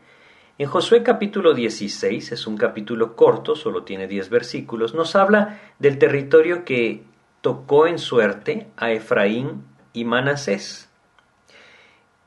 en 0.59 0.67
Josué 0.67 1.03
capítulo 1.03 1.53
16, 1.53 2.31
es 2.31 2.47
un 2.47 2.57
capítulo 2.57 3.15
corto, 3.15 3.55
solo 3.55 3.83
tiene 3.83 4.07
10 4.07 4.29
versículos, 4.29 4.95
nos 4.95 5.15
habla 5.15 5.59
del 5.77 5.99
territorio 5.99 6.65
que 6.65 7.03
tocó 7.41 7.85
en 7.85 7.99
suerte 7.99 8.65
a 8.75 8.91
Efraín 8.91 9.65
y 9.93 10.03
Manasés. 10.03 10.86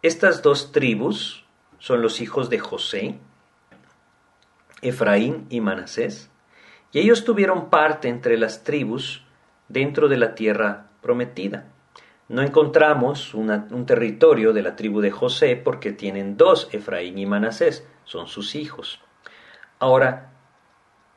Estas 0.03 0.41
dos 0.41 0.73
tribus 0.73 1.45
son 1.79 2.01
los 2.01 2.23
hijos 2.23 2.49
de 2.49 2.59
José, 2.59 3.19
Efraín 4.81 5.47
y 5.51 5.61
Manasés, 5.61 6.31
y 6.91 7.01
ellos 7.01 7.25
tuvieron 7.25 7.69
parte 7.69 8.09
entre 8.09 8.39
las 8.39 8.65
tribus 8.65 9.27
dentro 9.69 10.09
de 10.09 10.17
la 10.17 10.35
tierra 10.35 10.87
prometida. 11.03 11.67
No 12.29 12.41
encontramos 12.41 13.35
un 13.35 13.85
territorio 13.85 14.55
de 14.55 14.63
la 14.63 14.75
tribu 14.75 15.03
de 15.03 15.11
José 15.11 15.57
porque 15.57 15.93
tienen 15.93 16.39
dos, 16.39 16.69
Efraín 16.73 17.19
y 17.19 17.27
Manasés, 17.27 17.87
son 18.05 18.27
sus 18.27 18.55
hijos. 18.55 19.03
Ahora, 19.81 20.33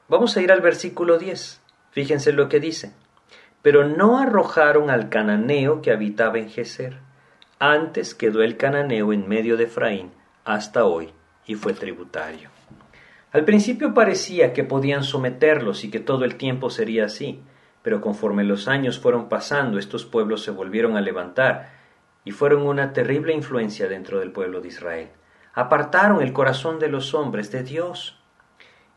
vamos 0.09 0.35
a 0.35 0.41
ir 0.41 0.51
al 0.51 0.59
versículo 0.59 1.17
10. 1.19 1.61
Fíjense 1.91 2.33
lo 2.33 2.49
que 2.49 2.59
dice. 2.59 2.93
Pero 3.61 3.87
no 3.87 4.17
arrojaron 4.19 4.89
al 4.89 5.07
cananeo 5.07 5.81
que 5.81 5.91
habitaba 5.91 6.37
en 6.37 6.49
Geser. 6.49 7.02
Antes 7.65 8.13
quedó 8.13 8.43
el 8.43 8.57
cananeo 8.57 9.13
en 9.13 9.25
medio 9.25 9.55
de 9.55 9.63
Efraín 9.63 10.11
hasta 10.43 10.83
hoy 10.83 11.13
y 11.45 11.55
fue 11.55 11.71
tributario. 11.71 12.49
Al 13.31 13.45
principio 13.45 13.93
parecía 13.93 14.51
que 14.51 14.65
podían 14.65 15.05
someterlos 15.05 15.85
y 15.85 15.89
que 15.89 16.01
todo 16.01 16.25
el 16.25 16.35
tiempo 16.35 16.69
sería 16.69 17.05
así, 17.05 17.41
pero 17.81 18.01
conforme 18.01 18.43
los 18.43 18.67
años 18.67 18.99
fueron 18.99 19.29
pasando, 19.29 19.79
estos 19.79 20.03
pueblos 20.03 20.43
se 20.43 20.51
volvieron 20.51 20.97
a 20.97 21.01
levantar 21.01 21.71
y 22.25 22.31
fueron 22.31 22.63
una 22.63 22.91
terrible 22.91 23.33
influencia 23.33 23.87
dentro 23.87 24.19
del 24.19 24.33
pueblo 24.33 24.59
de 24.59 24.67
Israel. 24.67 25.09
Apartaron 25.53 26.21
el 26.21 26.33
corazón 26.33 26.79
de 26.79 26.89
los 26.89 27.13
hombres 27.13 27.49
de 27.49 27.63
Dios. 27.63 28.19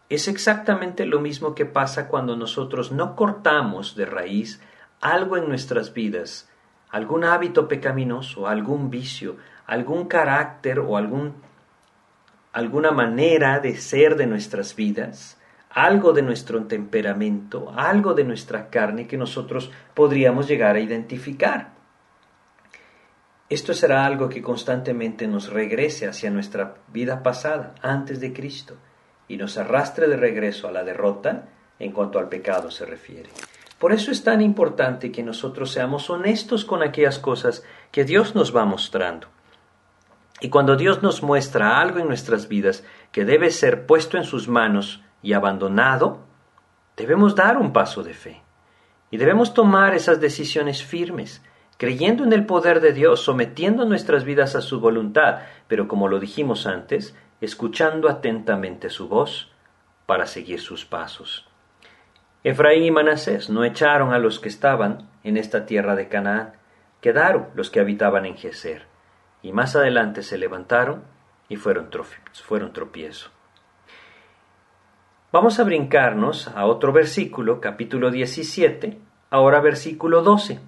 Es 0.08 0.26
exactamente 0.26 1.06
lo 1.06 1.20
mismo 1.20 1.54
que 1.54 1.66
pasa 1.66 2.08
cuando 2.08 2.34
nosotros 2.34 2.90
no 2.90 3.14
cortamos 3.14 3.94
de 3.94 4.06
raíz 4.06 4.60
algo 5.00 5.36
en 5.36 5.48
nuestras 5.48 5.94
vidas, 5.94 6.50
algún 6.90 7.24
hábito 7.24 7.68
pecaminoso, 7.68 8.46
algún 8.46 8.90
vicio, 8.90 9.36
algún 9.66 10.06
carácter 10.06 10.78
o 10.78 10.96
algún, 10.96 11.34
alguna 12.52 12.90
manera 12.90 13.60
de 13.60 13.76
ser 13.76 14.16
de 14.16 14.26
nuestras 14.26 14.76
vidas, 14.76 15.38
algo 15.70 16.12
de 16.12 16.22
nuestro 16.22 16.64
temperamento, 16.64 17.72
algo 17.76 18.14
de 18.14 18.24
nuestra 18.24 18.70
carne 18.70 19.06
que 19.06 19.18
nosotros 19.18 19.70
podríamos 19.94 20.48
llegar 20.48 20.76
a 20.76 20.80
identificar. 20.80 21.74
Esto 23.48 23.74
será 23.74 24.06
algo 24.06 24.28
que 24.28 24.42
constantemente 24.42 25.28
nos 25.28 25.50
regrese 25.50 26.08
hacia 26.08 26.30
nuestra 26.30 26.76
vida 26.88 27.22
pasada, 27.22 27.74
antes 27.80 28.20
de 28.20 28.32
Cristo, 28.32 28.76
y 29.28 29.36
nos 29.36 29.58
arrastre 29.58 30.08
de 30.08 30.16
regreso 30.16 30.66
a 30.66 30.72
la 30.72 30.82
derrota 30.82 31.48
en 31.78 31.92
cuanto 31.92 32.18
al 32.18 32.28
pecado 32.28 32.70
se 32.70 32.86
refiere. 32.86 33.30
Por 33.78 33.92
eso 33.92 34.10
es 34.10 34.24
tan 34.24 34.40
importante 34.40 35.12
que 35.12 35.22
nosotros 35.22 35.70
seamos 35.70 36.08
honestos 36.08 36.64
con 36.64 36.82
aquellas 36.82 37.18
cosas 37.18 37.62
que 37.90 38.04
Dios 38.04 38.34
nos 38.34 38.56
va 38.56 38.64
mostrando. 38.64 39.28
Y 40.40 40.48
cuando 40.48 40.76
Dios 40.76 41.02
nos 41.02 41.22
muestra 41.22 41.80
algo 41.80 41.98
en 41.98 42.08
nuestras 42.08 42.48
vidas 42.48 42.84
que 43.12 43.24
debe 43.24 43.50
ser 43.50 43.86
puesto 43.86 44.16
en 44.16 44.24
sus 44.24 44.48
manos 44.48 45.02
y 45.22 45.34
abandonado, 45.34 46.20
debemos 46.96 47.34
dar 47.34 47.58
un 47.58 47.72
paso 47.72 48.02
de 48.02 48.14
fe. 48.14 48.42
Y 49.10 49.18
debemos 49.18 49.54
tomar 49.54 49.94
esas 49.94 50.20
decisiones 50.20 50.82
firmes, 50.82 51.42
creyendo 51.76 52.24
en 52.24 52.32
el 52.32 52.46
poder 52.46 52.80
de 52.80 52.92
Dios, 52.92 53.20
sometiendo 53.20 53.84
nuestras 53.84 54.24
vidas 54.24 54.56
a 54.56 54.62
su 54.62 54.80
voluntad, 54.80 55.40
pero 55.68 55.86
como 55.86 56.08
lo 56.08 56.18
dijimos 56.18 56.66
antes, 56.66 57.14
escuchando 57.40 58.08
atentamente 58.08 58.88
su 58.88 59.08
voz 59.08 59.50
para 60.06 60.26
seguir 60.26 60.60
sus 60.60 60.84
pasos. 60.84 61.45
Efraín 62.46 62.84
y 62.84 62.90
Manasés 62.92 63.50
no 63.50 63.64
echaron 63.64 64.12
a 64.12 64.20
los 64.20 64.38
que 64.38 64.48
estaban 64.48 65.10
en 65.24 65.36
esta 65.36 65.66
tierra 65.66 65.96
de 65.96 66.06
Canaán, 66.06 66.52
quedaron 67.00 67.48
los 67.56 67.70
que 67.70 67.80
habitaban 67.80 68.24
en 68.24 68.36
Geser, 68.36 68.86
y 69.42 69.50
más 69.50 69.74
adelante 69.74 70.22
se 70.22 70.38
levantaron 70.38 71.02
y 71.48 71.56
fueron, 71.56 71.90
fueron 72.44 72.72
tropiezo. 72.72 73.30
Vamos 75.32 75.58
a 75.58 75.64
brincarnos 75.64 76.46
a 76.46 76.66
otro 76.66 76.92
versículo, 76.92 77.60
capítulo 77.60 78.12
17, 78.12 78.96
ahora 79.30 79.58
versículo 79.58 80.22
12. 80.22 80.60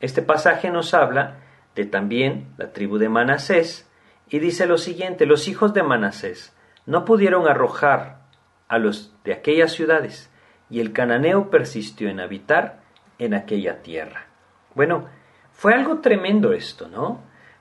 Este 0.00 0.22
pasaje 0.22 0.70
nos 0.70 0.94
habla 0.94 1.40
de 1.74 1.84
también 1.84 2.54
la 2.56 2.72
tribu 2.72 2.96
de 2.96 3.10
Manasés 3.10 3.86
y 4.30 4.38
dice 4.38 4.64
lo 4.64 4.78
siguiente, 4.78 5.26
los 5.26 5.48
hijos 5.48 5.74
de 5.74 5.82
Manasés 5.82 6.56
no 6.86 7.04
pudieron 7.04 7.46
arrojar 7.46 8.20
a 8.68 8.78
los 8.78 9.14
de 9.22 9.34
aquellas 9.34 9.72
ciudades 9.72 10.30
y 10.70 10.80
el 10.80 10.92
cananeo 10.92 11.50
persistió 11.50 12.08
en 12.08 12.20
habitar 12.20 12.80
en 13.18 13.34
aquella 13.34 13.82
tierra. 13.82 14.26
Bueno, 14.74 15.06
fue 15.52 15.74
algo 15.74 16.00
tremendo 16.00 16.52
esto, 16.52 16.88
¿no? 16.88 17.20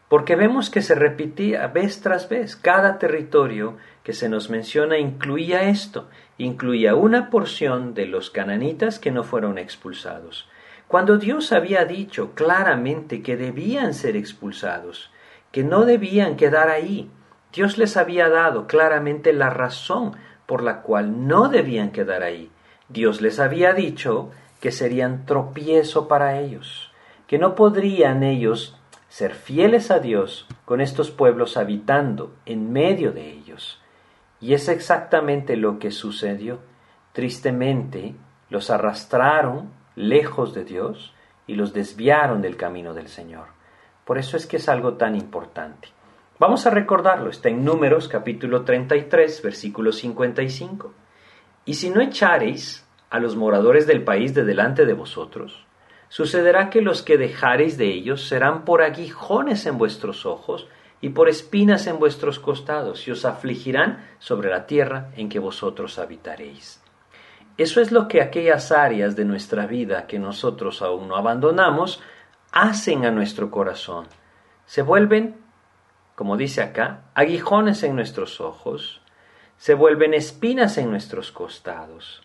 Porque 0.10 0.36
vemos 0.36 0.70
que 0.70 0.82
se 0.82 0.96
repetía 0.96 1.68
vez 1.68 2.02
tras 2.02 2.30
vez. 2.30 2.56
Cada 2.56 3.00
territorio 3.00 3.78
que 4.04 4.13
se 4.13 4.30
nos 4.30 4.50
menciona 4.50 4.98
incluía 4.98 5.63
esto, 5.63 6.10
incluía 6.38 6.96
una 6.96 7.30
porción 7.30 7.94
de 7.94 8.06
los 8.06 8.30
cananitas 8.30 9.00
que 9.00 9.12
no 9.12 9.24
fueron 9.24 9.58
expulsados. 9.58 10.48
Cuando 10.88 11.18
Dios 11.18 11.52
había 11.52 11.86
dicho 11.86 12.36
claramente 12.36 13.24
que 13.24 13.38
debían 13.38 13.94
ser 13.94 14.15
expulsados, 14.15 15.12
que 15.52 15.63
no 15.63 15.86
debían 15.86 16.36
quedar 16.36 16.70
ahí, 16.70 17.10
Dios 17.52 17.78
les 17.78 17.98
había 17.98 18.30
dado 18.30 18.68
claramente 18.68 19.34
la 19.34 19.50
razón 19.50 20.15
por 20.46 20.62
la 20.62 20.82
cual 20.82 21.28
no 21.28 21.48
debían 21.50 21.91
quedar 21.91 22.22
ahí. 22.22 22.52
Dios 22.89 23.21
les 23.21 23.39
había 23.39 23.74
dicho 23.74 24.32
que 24.60 24.71
serían 24.71 25.26
tropiezo 25.26 26.08
para 26.08 26.39
ellos, 26.39 26.91
que 27.28 27.38
no 27.38 27.56
podrían 27.56 28.24
ellos 28.24 28.78
ser 29.10 29.34
fieles 29.34 29.91
a 29.91 30.00
Dios 30.00 30.48
con 30.65 30.82
estos 30.82 31.10
pueblos 31.10 31.58
habitando 31.58 32.34
en 32.45 32.71
medio 32.71 33.12
de 33.12 33.32
ellos. 33.32 33.82
Y 34.41 34.54
es 34.54 34.67
exactamente 34.67 35.56
lo 35.56 35.80
que 35.80 35.91
sucedió. 35.91 36.60
Tristemente, 37.13 38.15
los 38.50 38.69
arrastraron 38.69 39.71
lejos 39.95 40.54
de 40.54 40.65
Dios 40.65 41.13
y 41.48 41.56
los 41.56 41.74
desviaron 41.74 42.41
del 42.41 42.58
camino 42.58 42.93
del 42.93 43.08
Señor. 43.08 43.48
Por 44.04 44.17
eso 44.17 44.38
es 44.38 44.45
que 44.45 44.58
es 44.58 44.69
algo 44.69 44.93
tan 44.93 45.15
importante. 45.15 45.89
Vamos 46.38 46.67
a 46.67 46.69
recordarlo, 46.69 47.30
está 47.30 47.50
en 47.50 47.63
Números 47.63 48.08
capítulo 48.08 48.63
33, 48.63 49.41
versículo 49.41 49.91
55. 49.91 50.93
Y 51.65 51.73
si 51.73 51.89
no 51.89 51.99
echareis 52.01 52.86
a 53.10 53.19
los 53.19 53.36
moradores 53.36 53.88
del 53.88 54.04
país 54.04 54.34
de 54.34 54.43
delante 54.43 54.86
de 54.86 54.93
vosotros, 54.93 55.65
sucederá 56.10 56.69
que 56.69 56.82
los 56.82 57.01
que 57.01 57.17
dejareis 57.17 57.78
de 57.78 57.88
ellos 57.88 58.28
serán 58.28 58.63
por 58.65 58.82
aguijones 58.82 59.65
en 59.65 59.78
vuestros 59.78 60.25
ojos 60.25 60.67
y 61.01 61.10
por 61.10 61.28
espinas 61.28 61.88
en 61.88 61.99
vuestros 61.99 62.39
costados, 62.39 63.08
y 63.08 63.12
os 63.12 63.25
afligirán 63.25 64.06
sobre 64.19 64.49
la 64.49 64.65
tierra 64.65 65.12
en 65.17 65.30
que 65.30 65.39
vosotros 65.39 65.99
habitaréis. 65.99 66.82
Eso 67.58 67.80
es 67.80 67.91
lo 67.91 68.08
que 68.08 68.21
aquellas 68.21 68.71
áreas 68.71 69.15
de 69.15 69.25
nuestra 69.25 69.65
vida 69.65 70.08
que 70.08 70.19
nosotros 70.19 70.82
aún 70.82 71.08
no 71.08 71.15
abandonamos 71.15 72.01
hacen 72.51 73.06
a 73.06 73.12
nuestro 73.12 73.51
corazón. 73.51 74.08
Se 74.65 74.82
vuelven, 74.82 75.38
como 76.15 76.38
dice 76.38 76.62
acá, 76.62 77.04
aguijones 77.13 77.84
en 77.84 77.95
nuestros 77.95 78.41
ojos, 78.41 79.01
se 79.58 79.74
vuelven 79.74 80.13
espinas 80.13 80.78
en 80.78 80.89
nuestros 80.89 81.32
costados 81.32 82.22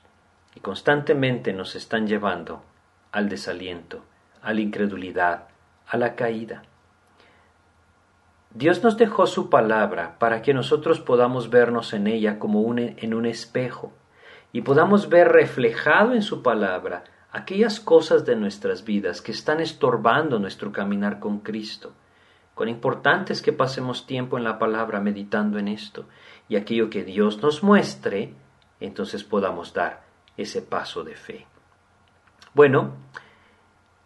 y 0.54 0.60
constantemente 0.60 1.52
nos 1.52 1.76
están 1.76 2.06
llevando 2.06 2.62
al 3.12 3.28
desaliento, 3.28 4.04
a 4.42 4.52
la 4.52 4.60
incredulidad, 4.60 5.48
a 5.86 5.96
la 5.96 6.14
caída. 6.14 6.62
Dios 8.52 8.82
nos 8.82 8.96
dejó 8.96 9.26
su 9.26 9.48
palabra 9.48 10.18
para 10.18 10.42
que 10.42 10.52
nosotros 10.52 11.00
podamos 11.00 11.50
vernos 11.50 11.92
en 11.92 12.08
ella 12.08 12.38
como 12.40 12.60
en 12.76 13.14
un 13.14 13.26
espejo 13.26 13.92
y 14.52 14.62
podamos 14.62 15.08
ver 15.08 15.28
reflejado 15.28 16.14
en 16.14 16.22
su 16.22 16.42
palabra 16.42 17.04
aquellas 17.30 17.78
cosas 17.78 18.24
de 18.26 18.34
nuestras 18.34 18.84
vidas 18.84 19.22
que 19.22 19.30
están 19.30 19.60
estorbando 19.60 20.40
nuestro 20.40 20.72
caminar 20.72 21.20
con 21.20 21.38
Cristo. 21.40 21.92
Cuán 22.54 22.68
importante 22.68 23.32
es 23.32 23.40
que 23.40 23.52
pasemos 23.52 24.06
tiempo 24.06 24.36
en 24.36 24.44
la 24.44 24.58
palabra 24.58 25.00
meditando 25.00 25.58
en 25.58 25.68
esto 25.68 26.06
y 26.50 26.56
aquello 26.56 26.90
que 26.90 27.04
Dios 27.04 27.40
nos 27.40 27.62
muestre, 27.62 28.34
entonces 28.80 29.22
podamos 29.22 29.72
dar 29.72 30.02
ese 30.36 30.60
paso 30.60 31.04
de 31.04 31.14
fe. 31.14 31.46
Bueno, 32.54 32.96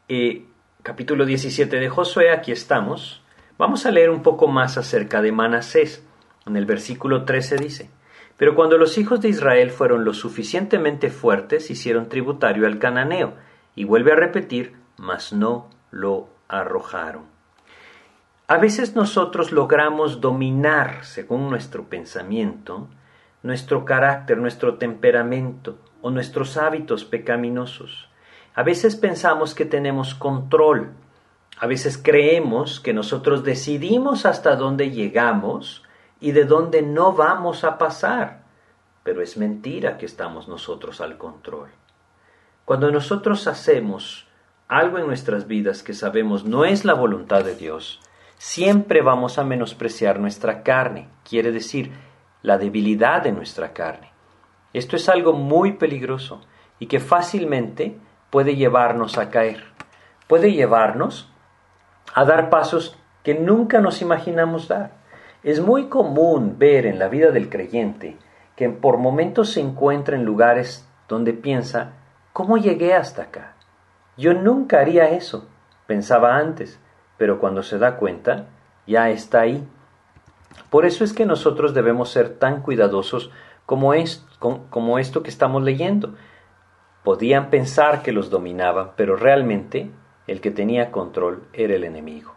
eh, 0.09 0.45
capítulo 0.83 1.25
17 1.25 1.81
de 1.81 1.89
Josué, 1.89 2.31
aquí 2.31 2.53
estamos. 2.53 3.23
Vamos 3.57 3.87
a 3.87 3.91
leer 3.91 4.11
un 4.11 4.23
poco 4.23 4.47
más 4.47 4.77
acerca 4.77 5.23
de 5.23 5.33
Manasés. 5.33 6.05
En 6.45 6.57
el 6.59 6.67
versículo 6.67 7.25
13 7.25 7.57
dice, 7.57 7.91
Pero 8.37 8.55
cuando 8.55 8.77
los 8.77 8.99
hijos 8.99 9.23
de 9.23 9.31
Israel 9.31 9.71
fueron 9.71 10.05
lo 10.05 10.13
suficientemente 10.13 11.09
fuertes, 11.09 11.71
hicieron 11.71 12.11
tributario 12.11 12.67
al 12.67 12.79
cananeo, 12.79 13.33
y 13.75 13.85
vuelve 13.85 14.13
a 14.13 14.17
repetir, 14.17 14.75
mas 14.99 15.33
no 15.33 15.71
lo 15.91 16.29
arrojaron. 16.49 17.34
A 18.47 18.59
veces 18.59 18.95
nosotros 18.95 19.53
logramos 19.53 20.21
dominar, 20.21 21.07
según 21.07 21.49
nuestro 21.49 21.89
pensamiento, 21.89 22.89
nuestro 23.43 23.87
carácter, 23.87 24.37
nuestro 24.37 24.75
temperamento 24.75 25.79
o 26.03 26.11
nuestros 26.11 26.59
hábitos 26.59 27.07
pecaminosos. 27.07 28.11
A 28.55 28.63
veces 28.63 28.97
pensamos 28.97 29.55
que 29.55 29.65
tenemos 29.65 30.15
control. 30.15 30.93
A 31.59 31.67
veces 31.67 31.97
creemos 31.97 32.81
que 32.81 32.93
nosotros 32.93 33.45
decidimos 33.45 34.27
hasta 34.27 34.57
dónde 34.57 34.91
llegamos 34.91 35.83
y 36.21 36.33
de 36.33 36.45
dónde 36.45 36.83
no 36.83 37.15
vamos 37.15 37.65
a 37.65 37.79
pasar. 37.79 38.45
Pero 39.05 39.23
es 39.23 39.39
mentira 39.39 39.97
que 39.97 40.05
estamos 40.05 40.49
nosotros 40.49 41.01
al 41.01 41.17
control. 41.17 41.71
Cuando 42.67 42.91
nosotros 42.91 43.47
hacemos 43.47 44.27
algo 44.69 44.99
en 44.99 45.07
nuestras 45.07 45.47
vidas 45.47 45.83
que 45.83 45.95
sabemos 45.95 46.45
no 46.45 46.67
es 46.67 46.85
la 46.85 46.95
voluntad 46.95 47.43
de 47.43 47.55
Dios, 47.55 48.01
siempre 48.45 49.01
vamos 49.01 49.39
a 49.39 49.43
menospreciar 49.43 50.21
nuestra 50.21 50.63
carne, 50.63 51.09
quiere 51.27 51.51
decir, 51.51 51.93
la 52.43 52.59
debilidad 52.59 53.23
de 53.23 53.33
nuestra 53.33 53.73
carne. 53.73 54.13
Esto 54.75 54.97
es 54.97 55.09
algo 55.09 55.33
muy 55.33 55.73
peligroso 55.73 56.43
y 56.79 56.85
que 56.85 57.01
fácilmente 57.01 57.97
puede 58.29 58.55
llevarnos 58.55 59.17
a 59.17 59.31
caer, 59.31 59.65
puede 60.29 60.53
llevarnos 60.53 61.33
a 62.15 62.27
dar 62.27 62.51
pasos 62.51 62.99
que 63.23 63.35
nunca 63.35 63.81
nos 63.81 64.03
imaginamos 64.03 64.69
dar. 64.69 64.91
Es 65.43 65.61
muy 65.63 65.87
común 65.89 66.57
ver 66.59 66.85
en 66.85 66.99
la 66.99 67.09
vida 67.09 67.31
del 67.31 67.49
creyente 67.49 68.19
que 68.57 68.69
por 68.69 68.99
momentos 68.99 69.53
se 69.53 69.61
encuentra 69.61 70.17
en 70.17 70.27
lugares 70.27 70.87
donde 71.09 71.33
piensa, 71.33 71.93
¿cómo 72.35 72.59
llegué 72.59 72.93
hasta 72.93 73.23
acá? 73.23 73.55
Yo 74.19 74.35
nunca 74.35 74.81
haría 74.81 75.09
eso, 75.09 75.49
pensaba 75.87 76.37
antes, 76.37 76.79
pero 77.17 77.39
cuando 77.39 77.63
se 77.63 77.79
da 77.79 77.97
cuenta, 77.97 78.47
ya 78.87 79.11
está 79.11 79.43
ahí. 79.43 79.67
Por 80.71 80.87
eso 80.87 81.05
es 81.05 81.13
que 81.13 81.27
nosotros 81.27 81.75
debemos 81.75 82.11
ser 82.11 82.39
tan 82.39 82.63
cuidadosos 82.63 83.31
como, 83.67 83.95
es, 83.95 84.27
como 84.39 84.99
esto 84.99 85.23
que 85.23 85.31
estamos 85.31 85.63
leyendo. 85.63 86.15
Podían 87.03 87.51
pensar 87.51 88.03
que 88.03 88.13
los 88.13 88.31
dominaban, 88.31 88.93
pero 88.97 89.17
realmente 89.17 89.91
el 90.27 90.41
que 90.41 90.51
tenía 90.51 90.91
control 90.91 91.45
era 91.53 91.75
el 91.75 91.85
enemigo. 91.85 92.35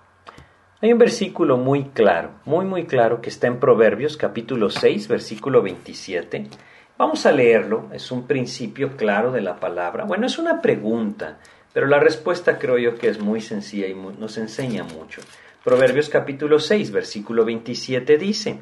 Hay 0.82 0.94
un 0.94 1.00
versículo 1.00 1.58
muy 1.58 1.86
claro, 1.86 2.32
muy 2.46 2.64
muy 2.66 2.86
claro, 2.86 3.20
que 3.20 3.30
está 3.30 3.48
en 3.48 3.60
Proverbios 3.60 4.16
capítulo 4.16 4.70
6, 4.70 5.08
versículo 5.08 5.64
27. 5.64 6.50
Vamos 6.98 7.26
a 7.26 7.32
leerlo, 7.32 7.90
es 7.94 8.12
un 8.12 8.28
principio 8.28 8.96
claro 8.96 9.32
de 9.32 9.42
la 9.42 9.56
palabra. 9.56 10.06
Bueno, 10.06 10.28
es 10.28 10.38
una 10.38 10.62
pregunta, 10.62 11.40
pero 11.78 11.86
la 11.86 12.00
respuesta 12.00 12.58
creo 12.58 12.80
yo 12.80 12.96
que 12.96 13.08
es 13.08 13.20
muy 13.20 13.40
sencilla 13.40 13.86
y 13.86 13.94
nos 13.94 14.40
enseña 14.40 14.84
mucho. 14.84 15.22
Proverbios 15.64 16.10
capítulo 16.10 16.58
6, 16.58 16.90
versículo 16.90 17.46
27 17.46 18.18
dice, 18.18 18.62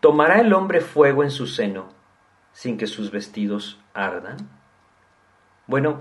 ¿Tomará 0.00 0.40
el 0.40 0.54
hombre 0.54 0.80
fuego 0.80 1.22
en 1.22 1.30
su 1.30 1.46
seno 1.46 1.90
sin 2.50 2.78
que 2.78 2.86
sus 2.86 3.10
vestidos 3.10 3.78
ardan? 3.92 4.38
Bueno, 5.66 6.00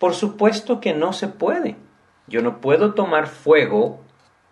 por 0.00 0.14
supuesto 0.14 0.80
que 0.80 0.92
no 0.92 1.12
se 1.12 1.28
puede. 1.28 1.76
Yo 2.26 2.42
no 2.42 2.60
puedo 2.60 2.94
tomar 2.94 3.28
fuego 3.28 4.00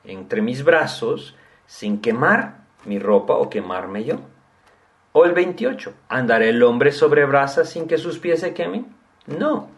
entre 0.04 0.40
mis 0.40 0.62
brazos 0.62 1.34
sin 1.66 2.00
quemar 2.00 2.58
mi 2.84 3.00
ropa 3.00 3.34
o 3.34 3.50
quemarme 3.50 4.04
yo. 4.04 4.20
O 5.10 5.24
el 5.24 5.32
28, 5.32 5.92
¿andará 6.08 6.44
el 6.44 6.62
hombre 6.62 6.92
sobre 6.92 7.24
brasas 7.24 7.70
sin 7.70 7.88
que 7.88 7.98
sus 7.98 8.20
pies 8.20 8.38
se 8.38 8.54
quemen? 8.54 8.94
No, 9.26 9.74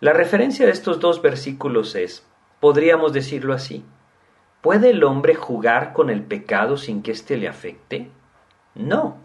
La 0.00 0.14
referencia 0.14 0.64
de 0.64 0.72
estos 0.72 0.98
dos 0.98 1.20
versículos 1.20 1.94
es, 1.94 2.26
podríamos 2.58 3.12
decirlo 3.12 3.52
así, 3.52 3.84
¿puede 4.62 4.88
el 4.88 5.04
hombre 5.04 5.34
jugar 5.34 5.92
con 5.92 6.08
el 6.08 6.22
pecado 6.22 6.78
sin 6.78 7.02
que 7.02 7.10
éste 7.10 7.36
le 7.36 7.48
afecte? 7.48 8.10
No. 8.74 9.18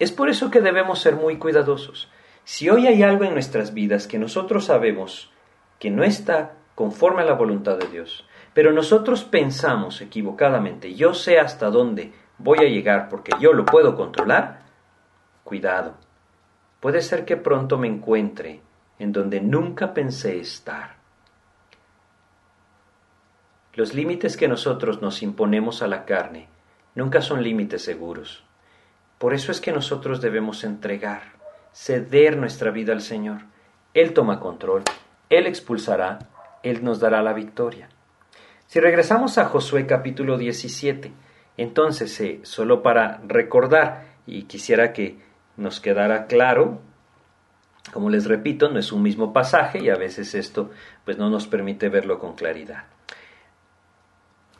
Es 0.00 0.10
por 0.10 0.28
eso 0.28 0.50
que 0.50 0.60
debemos 0.60 0.98
ser 0.98 1.14
muy 1.14 1.36
cuidadosos. 1.38 2.10
Si 2.42 2.68
hoy 2.68 2.88
hay 2.88 3.04
algo 3.04 3.22
en 3.22 3.34
nuestras 3.34 3.74
vidas 3.74 4.08
que 4.08 4.18
nosotros 4.18 4.64
sabemos 4.64 5.30
que 5.78 5.90
no 5.90 6.02
está 6.02 6.56
conforme 6.74 7.22
a 7.22 7.26
la 7.26 7.34
voluntad 7.34 7.76
de 7.76 7.86
Dios, 7.86 8.26
pero 8.54 8.72
nosotros 8.72 9.22
pensamos 9.22 10.00
equivocadamente, 10.00 10.94
yo 10.94 11.14
sé 11.14 11.38
hasta 11.38 11.70
dónde 11.70 12.12
voy 12.38 12.58
a 12.58 12.68
llegar 12.68 13.08
porque 13.08 13.30
yo 13.38 13.52
lo 13.52 13.64
puedo 13.64 13.94
controlar, 13.94 14.62
cuidado. 15.44 15.94
Puede 16.80 17.02
ser 17.02 17.24
que 17.24 17.36
pronto 17.36 17.78
me 17.78 17.86
encuentre 17.86 18.62
en 19.02 19.10
donde 19.10 19.40
nunca 19.40 19.94
pensé 19.94 20.38
estar. 20.38 20.94
Los 23.74 23.94
límites 23.94 24.36
que 24.36 24.46
nosotros 24.46 25.02
nos 25.02 25.22
imponemos 25.22 25.82
a 25.82 25.88
la 25.88 26.04
carne 26.04 26.46
nunca 26.94 27.20
son 27.20 27.42
límites 27.42 27.82
seguros. 27.82 28.44
Por 29.18 29.34
eso 29.34 29.50
es 29.50 29.60
que 29.60 29.72
nosotros 29.72 30.20
debemos 30.20 30.62
entregar, 30.62 31.32
ceder 31.72 32.36
nuestra 32.36 32.70
vida 32.70 32.92
al 32.92 33.00
Señor. 33.00 33.40
Él 33.92 34.12
toma 34.12 34.38
control, 34.38 34.84
Él 35.30 35.48
expulsará, 35.48 36.20
Él 36.62 36.84
nos 36.84 37.00
dará 37.00 37.22
la 37.22 37.32
victoria. 37.32 37.88
Si 38.68 38.78
regresamos 38.78 39.36
a 39.36 39.46
Josué 39.46 39.84
capítulo 39.84 40.38
17, 40.38 41.12
entonces, 41.56 42.20
eh, 42.20 42.38
solo 42.44 42.82
para 42.82 43.20
recordar, 43.26 44.12
y 44.26 44.44
quisiera 44.44 44.92
que 44.92 45.18
nos 45.56 45.80
quedara 45.80 46.26
claro, 46.26 46.80
como 47.90 48.10
les 48.10 48.26
repito, 48.26 48.68
no 48.68 48.78
es 48.78 48.92
un 48.92 49.02
mismo 49.02 49.32
pasaje 49.32 49.80
y 49.80 49.90
a 49.90 49.96
veces 49.96 50.34
esto 50.34 50.70
pues 51.04 51.18
no 51.18 51.28
nos 51.28 51.46
permite 51.46 51.88
verlo 51.88 52.18
con 52.18 52.34
claridad. 52.34 52.84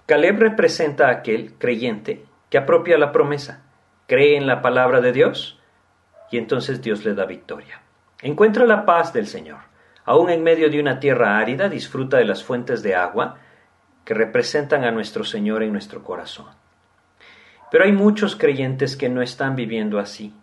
Caleb 0.06 0.38
representa 0.38 1.08
a 1.08 1.12
aquel 1.12 1.54
creyente 1.54 2.24
que 2.50 2.58
apropia 2.58 2.98
la 2.98 3.12
promesa, 3.12 3.62
cree 4.06 4.36
en 4.36 4.46
la 4.46 4.60
palabra 4.60 5.00
de 5.00 5.12
Dios 5.12 5.58
y 6.30 6.38
entonces 6.38 6.82
Dios 6.82 7.04
le 7.04 7.14
da 7.14 7.24
victoria. 7.24 7.80
Encuentra 8.20 8.66
la 8.66 8.84
paz 8.84 9.12
del 9.12 9.26
Señor. 9.26 9.60
Aún 10.04 10.30
en 10.30 10.42
medio 10.42 10.68
de 10.68 10.80
una 10.80 10.98
tierra 10.98 11.38
árida 11.38 11.68
disfruta 11.68 12.16
de 12.16 12.24
las 12.24 12.42
fuentes 12.42 12.82
de 12.82 12.94
agua 12.94 13.38
que 14.04 14.14
representan 14.14 14.84
a 14.84 14.90
nuestro 14.90 15.24
Señor 15.24 15.62
en 15.62 15.72
nuestro 15.72 16.02
corazón. 16.02 16.46
Pero 17.70 17.84
hay 17.84 17.92
muchos 17.92 18.36
creyentes 18.36 18.96
que 18.96 19.08
no 19.08 19.22
están 19.22 19.54
viviendo 19.56 19.98
así, 19.98 20.34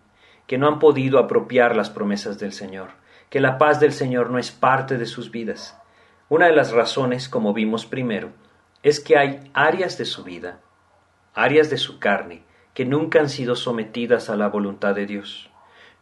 que 0.50 0.58
no 0.58 0.68
han 0.68 0.80
podido 0.80 1.20
apropiar 1.20 1.76
las 1.76 1.92
promesas 1.92 2.40
del 2.40 2.54
Señor, 2.54 2.90
que 3.30 3.40
la 3.40 3.60
paz 3.60 3.80
del 3.80 3.92
Señor 3.94 4.32
no 4.32 4.40
es 4.40 4.50
parte 4.50 4.98
de 4.98 5.06
sus 5.06 5.30
vidas. 5.30 5.80
Una 6.28 6.48
de 6.48 6.56
las 6.56 6.72
razones, 6.72 7.30
como 7.30 7.54
vimos 7.54 7.86
primero, 7.86 8.32
es 8.82 9.00
que 9.00 9.16
hay 9.16 9.52
áreas 9.54 10.00
de 10.00 10.06
su 10.06 10.24
vida, 10.24 10.60
áreas 11.36 11.70
de 11.70 11.78
su 11.78 12.00
carne, 12.00 12.42
que 12.74 12.84
nunca 12.84 13.20
han 13.20 13.30
sido 13.30 13.56
sometidas 13.56 14.32
a 14.32 14.36
la 14.36 14.48
voluntad 14.48 14.96
de 14.96 15.06
Dios, 15.06 15.52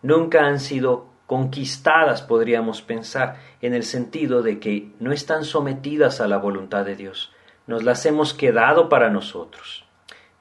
nunca 0.02 0.46
han 0.46 0.62
sido 0.62 1.10
conquistadas, 1.26 2.22
podríamos 2.22 2.82
pensar, 2.82 3.42
en 3.62 3.74
el 3.74 3.84
sentido 3.84 4.44
de 4.44 4.62
que 4.62 4.94
no 5.02 5.12
están 5.12 5.44
sometidas 5.44 6.22
a 6.22 6.28
la 6.30 6.38
voluntad 6.38 6.86
de 6.86 6.96
Dios, 6.96 7.34
nos 7.66 7.84
las 7.84 8.06
hemos 8.06 8.34
quedado 8.34 8.88
para 8.88 9.10
nosotros. 9.10 9.84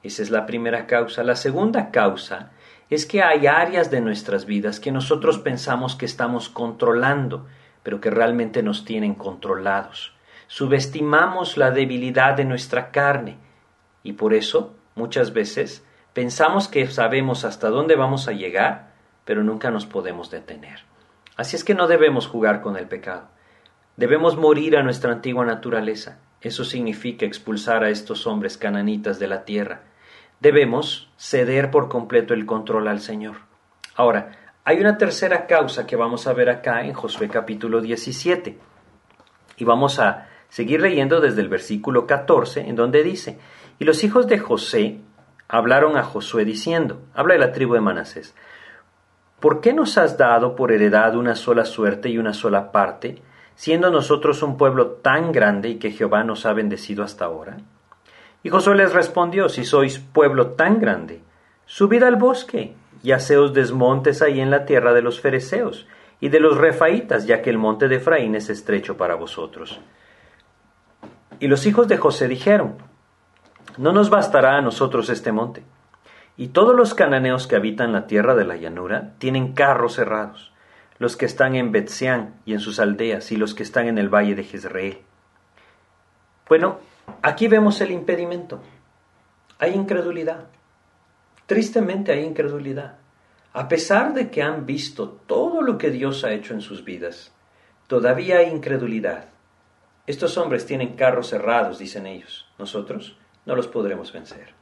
Esa 0.01 0.23
es 0.23 0.29
la 0.29 0.45
primera 0.45 0.87
causa. 0.87 1.23
La 1.23 1.35
segunda 1.35 1.91
causa 1.91 2.53
es 2.89 3.05
que 3.05 3.21
hay 3.21 3.47
áreas 3.47 3.91
de 3.91 4.01
nuestras 4.01 4.45
vidas 4.45 4.79
que 4.79 4.91
nosotros 4.91 5.39
pensamos 5.39 5.95
que 5.95 6.05
estamos 6.05 6.49
controlando, 6.49 7.47
pero 7.83 7.99
que 7.99 8.09
realmente 8.09 8.63
nos 8.63 8.85
tienen 8.85 9.15
controlados. 9.15 10.13
Subestimamos 10.47 11.57
la 11.57 11.71
debilidad 11.71 12.35
de 12.35 12.45
nuestra 12.45 12.91
carne 12.91 13.37
y 14.03 14.13
por 14.13 14.33
eso 14.33 14.75
muchas 14.95 15.33
veces 15.33 15.85
pensamos 16.13 16.67
que 16.67 16.87
sabemos 16.87 17.43
hasta 17.43 17.69
dónde 17.69 17.95
vamos 17.95 18.27
a 18.27 18.31
llegar, 18.31 18.93
pero 19.25 19.43
nunca 19.43 19.71
nos 19.71 19.85
podemos 19.85 20.31
detener. 20.31 20.79
Así 21.35 21.55
es 21.55 21.63
que 21.63 21.75
no 21.75 21.87
debemos 21.87 22.27
jugar 22.27 22.61
con 22.61 22.77
el 22.77 22.87
pecado. 22.87 23.27
Debemos 23.97 24.37
morir 24.37 24.77
a 24.77 24.83
nuestra 24.83 25.11
antigua 25.11 25.45
naturaleza 25.45 26.19
eso 26.41 26.63
significa 26.63 27.25
expulsar 27.25 27.83
a 27.83 27.89
estos 27.89 28.27
hombres 28.27 28.57
cananitas 28.57 29.17
de 29.17 29.27
la 29.27 29.43
tierra. 29.43 29.81
Debemos 30.39 31.09
ceder 31.17 31.71
por 31.71 31.89
completo 31.89 32.33
el 32.33 32.45
control 32.45 32.87
al 32.87 32.99
Señor. 32.99 33.37
Ahora, 33.95 34.31
hay 34.63 34.79
una 34.79 34.97
tercera 34.97 35.47
causa 35.47 35.87
que 35.87 35.95
vamos 35.95 36.27
a 36.27 36.33
ver 36.33 36.49
acá 36.49 36.83
en 36.83 36.93
Josué 36.93 37.29
capítulo 37.29 37.81
17. 37.81 38.57
Y 39.57 39.63
vamos 39.63 39.99
a 39.99 40.27
seguir 40.49 40.81
leyendo 40.81 41.19
desde 41.19 41.41
el 41.41 41.49
versículo 41.49 42.05
14, 42.05 42.61
en 42.61 42.75
donde 42.75 43.03
dice, 43.03 43.39
y 43.79 43.85
los 43.85 44.03
hijos 44.03 44.27
de 44.27 44.39
José 44.39 44.99
hablaron 45.47 45.97
a 45.97 46.03
Josué 46.03 46.45
diciendo, 46.45 47.01
habla 47.13 47.33
de 47.33 47.39
la 47.39 47.51
tribu 47.51 47.73
de 47.73 47.81
Manasés, 47.81 48.35
¿por 49.39 49.61
qué 49.61 49.73
nos 49.73 49.97
has 49.97 50.17
dado 50.17 50.55
por 50.55 50.71
heredad 50.71 51.15
una 51.15 51.35
sola 51.35 51.65
suerte 51.65 52.09
y 52.09 52.17
una 52.17 52.33
sola 52.33 52.71
parte? 52.71 53.21
siendo 53.57 53.89
nosotros 53.89 54.43
un 54.43 54.55
pueblo 54.55 54.91
tan 55.01 55.31
grande 55.31 55.69
y 55.69 55.75
que 55.79 55.89
Jehová 55.89 56.23
nos 56.23 56.45
ha 56.45 56.53
bendecido 56.53 57.03
hasta 57.03 57.25
ahora? 57.25 57.57
Y 58.47 58.49
Josué 58.49 58.75
les 58.75 58.93
respondió, 58.93 59.49
si 59.49 59.65
sois 59.65 59.99
pueblo 59.99 60.51
tan 60.51 60.79
grande, 60.79 61.21
subid 61.65 62.01
al 62.03 62.15
bosque 62.15 62.75
y 63.03 63.11
haceos 63.11 63.53
desmontes 63.53 64.21
ahí 64.21 64.39
en 64.39 64.51
la 64.51 64.63
tierra 64.63 64.93
de 64.93 65.01
los 65.01 65.19
fereceos 65.19 65.85
y 66.21 66.29
de 66.29 66.39
los 66.39 66.55
refaitas, 66.55 67.27
ya 67.27 67.41
que 67.41 67.49
el 67.49 67.57
monte 67.57 67.89
de 67.89 67.97
Efraín 67.97 68.35
es 68.35 68.49
estrecho 68.49 68.95
para 68.95 69.15
vosotros. 69.15 69.81
Y 71.41 71.49
los 71.49 71.65
hijos 71.65 71.89
de 71.89 71.97
José 71.97 72.29
dijeron, 72.29 72.77
no 73.75 73.91
nos 73.91 74.09
bastará 74.09 74.55
a 74.55 74.61
nosotros 74.61 75.09
este 75.09 75.33
monte. 75.33 75.63
Y 76.37 76.47
todos 76.47 76.73
los 76.73 76.93
cananeos 76.93 77.47
que 77.47 77.57
habitan 77.57 77.91
la 77.91 78.07
tierra 78.07 78.33
de 78.33 78.45
la 78.45 78.55
llanura 78.55 79.11
tienen 79.17 79.55
carros 79.55 79.95
cerrados 79.95 80.53
los 80.99 81.17
que 81.17 81.25
están 81.25 81.55
en 81.55 81.73
Betseán 81.73 82.35
y 82.45 82.53
en 82.53 82.61
sus 82.61 82.79
aldeas, 82.79 83.29
y 83.33 83.35
los 83.35 83.53
que 83.53 83.63
están 83.63 83.89
en 83.89 83.97
el 83.97 84.07
valle 84.07 84.35
de 84.35 84.45
Jezreel. 84.45 84.99
Bueno, 86.47 86.79
aquí 87.21 87.47
vemos 87.47 87.81
el 87.81 87.91
impedimento. 87.91 88.61
Hay 89.59 89.73
incredulidad. 89.73 90.45
Tristemente 91.45 92.11
hay 92.11 92.23
incredulidad. 92.23 92.97
A 93.53 93.67
pesar 93.67 94.13
de 94.13 94.29
que 94.29 94.43
han 94.43 94.65
visto 94.65 95.09
todo 95.25 95.61
lo 95.61 95.77
que 95.77 95.89
Dios 95.91 96.23
ha 96.23 96.31
hecho 96.31 96.53
en 96.53 96.61
sus 96.61 96.83
vidas, 96.83 97.31
todavía 97.87 98.37
hay 98.37 98.49
incredulidad. 98.49 99.25
Estos 100.05 100.37
hombres 100.37 100.65
tienen 100.65 100.95
carros 100.95 101.29
cerrados, 101.29 101.79
dicen 101.79 102.05
ellos. 102.05 102.47
Nosotros 102.57 103.17
no 103.45 103.55
los 103.55 103.67
podremos 103.67 104.13
vencer. 104.13 104.53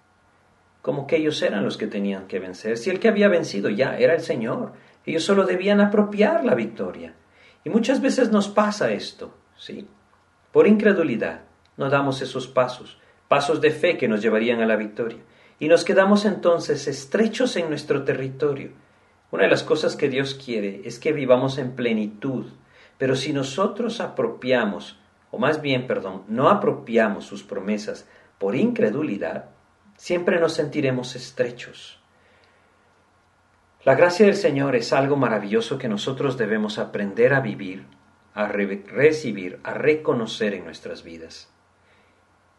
Como 0.82 1.08
que 1.08 1.18
ellos 1.18 1.42
eran 1.42 1.64
los 1.64 1.78
que 1.78 1.88
tenían 1.88 2.28
que 2.28 2.40
vencer. 2.40 2.78
Si 2.78 2.90
el 2.90 3.00
que 3.00 3.10
había 3.10 3.28
vencido 3.28 3.70
ya 3.70 3.98
era 3.98 4.14
el 4.14 4.22
Señor, 4.22 4.74
ellos 5.06 5.24
solo 5.24 5.46
debían 5.46 5.82
apropiar 5.82 6.46
la 6.46 6.56
victoria. 6.56 7.14
Y 7.64 7.70
muchas 7.70 8.02
veces 8.02 8.32
nos 8.32 8.48
pasa 8.48 8.92
esto, 8.92 9.34
¿sí? 9.58 9.88
Por 10.52 10.68
incredulidad 10.68 11.45
no 11.78 11.90
damos 11.90 12.22
esos 12.22 12.48
pasos, 12.48 12.98
pasos 13.28 13.62
de 13.62 13.72
fe 13.72 13.98
que 13.98 14.08
nos 14.08 14.22
llevarían 14.22 14.62
a 14.62 14.66
la 14.66 14.76
victoria. 14.76 15.20
Y 15.60 15.68
nos 15.68 15.84
quedamos 15.84 16.26
entonces 16.26 16.88
estrechos 16.88 17.56
en 17.56 17.70
nuestro 17.70 18.04
territorio. 18.04 18.72
Una 19.32 19.44
de 19.44 19.50
las 19.50 19.64
cosas 19.64 19.96
que 19.96 20.10
Dios 20.10 20.36
quiere 20.36 20.82
es 20.86 21.00
que 21.00 21.14
vivamos 21.14 21.58
en 21.58 21.76
plenitud. 21.76 22.46
Pero 22.98 23.16
si 23.16 23.34
nosotros 23.34 24.00
apropiamos, 24.00 25.00
o 25.32 25.38
más 25.38 25.62
bien, 25.62 25.88
perdón, 25.88 26.24
no 26.28 26.50
apropiamos 26.50 27.26
sus 27.26 27.44
promesas 27.44 28.08
por 28.38 28.56
incredulidad, 28.56 29.50
siempre 29.98 30.40
nos 30.40 30.54
sentiremos 30.54 31.16
estrechos. 31.16 32.00
La 33.84 33.96
gracia 33.96 34.26
del 34.26 34.36
Señor 34.36 34.76
es 34.76 34.94
algo 34.94 35.16
maravilloso 35.16 35.78
que 35.78 35.88
nosotros 35.88 36.38
debemos 36.38 36.80
aprender 36.80 37.34
a 37.34 37.40
vivir, 37.40 37.86
a 38.34 38.48
recibir, 38.48 39.60
a 39.64 39.74
reconocer 39.74 40.54
en 40.54 40.66
nuestras 40.66 41.04
vidas. 41.04 41.55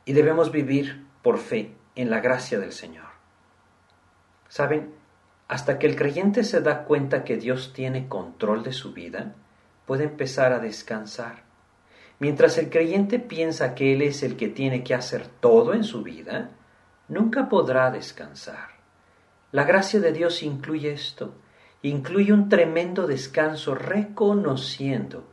Y 0.06 0.14
debemos 0.14 0.50
vivir 0.50 1.04
por 1.22 1.36
fe 1.36 1.76
en 1.94 2.08
la 2.08 2.20
gracia 2.20 2.58
del 2.58 2.72
Señor. 2.72 3.08
¿Saben? 4.48 4.94
Hasta 5.48 5.78
que 5.78 5.86
el 5.86 5.96
creyente 5.96 6.44
se 6.44 6.60
da 6.60 6.84
cuenta 6.84 7.24
que 7.24 7.36
Dios 7.36 7.72
tiene 7.74 8.08
control 8.08 8.62
de 8.62 8.72
su 8.72 8.92
vida, 8.92 9.34
puede 9.84 10.04
empezar 10.04 10.52
a 10.52 10.60
descansar. 10.60 11.44
Mientras 12.18 12.56
el 12.58 12.70
creyente 12.70 13.18
piensa 13.18 13.74
que 13.74 13.92
Él 13.92 14.02
es 14.02 14.22
el 14.22 14.36
que 14.36 14.48
tiene 14.48 14.82
que 14.82 14.94
hacer 14.94 15.26
todo 15.26 15.74
en 15.74 15.84
su 15.84 16.02
vida, 16.02 16.50
nunca 17.08 17.48
podrá 17.48 17.90
descansar. 17.90 18.76
La 19.52 19.64
gracia 19.64 20.00
de 20.00 20.12
Dios 20.12 20.42
incluye 20.42 20.92
esto, 20.92 21.34
incluye 21.82 22.32
un 22.32 22.48
tremendo 22.48 23.06
descanso 23.06 23.74
reconociendo 23.74 25.28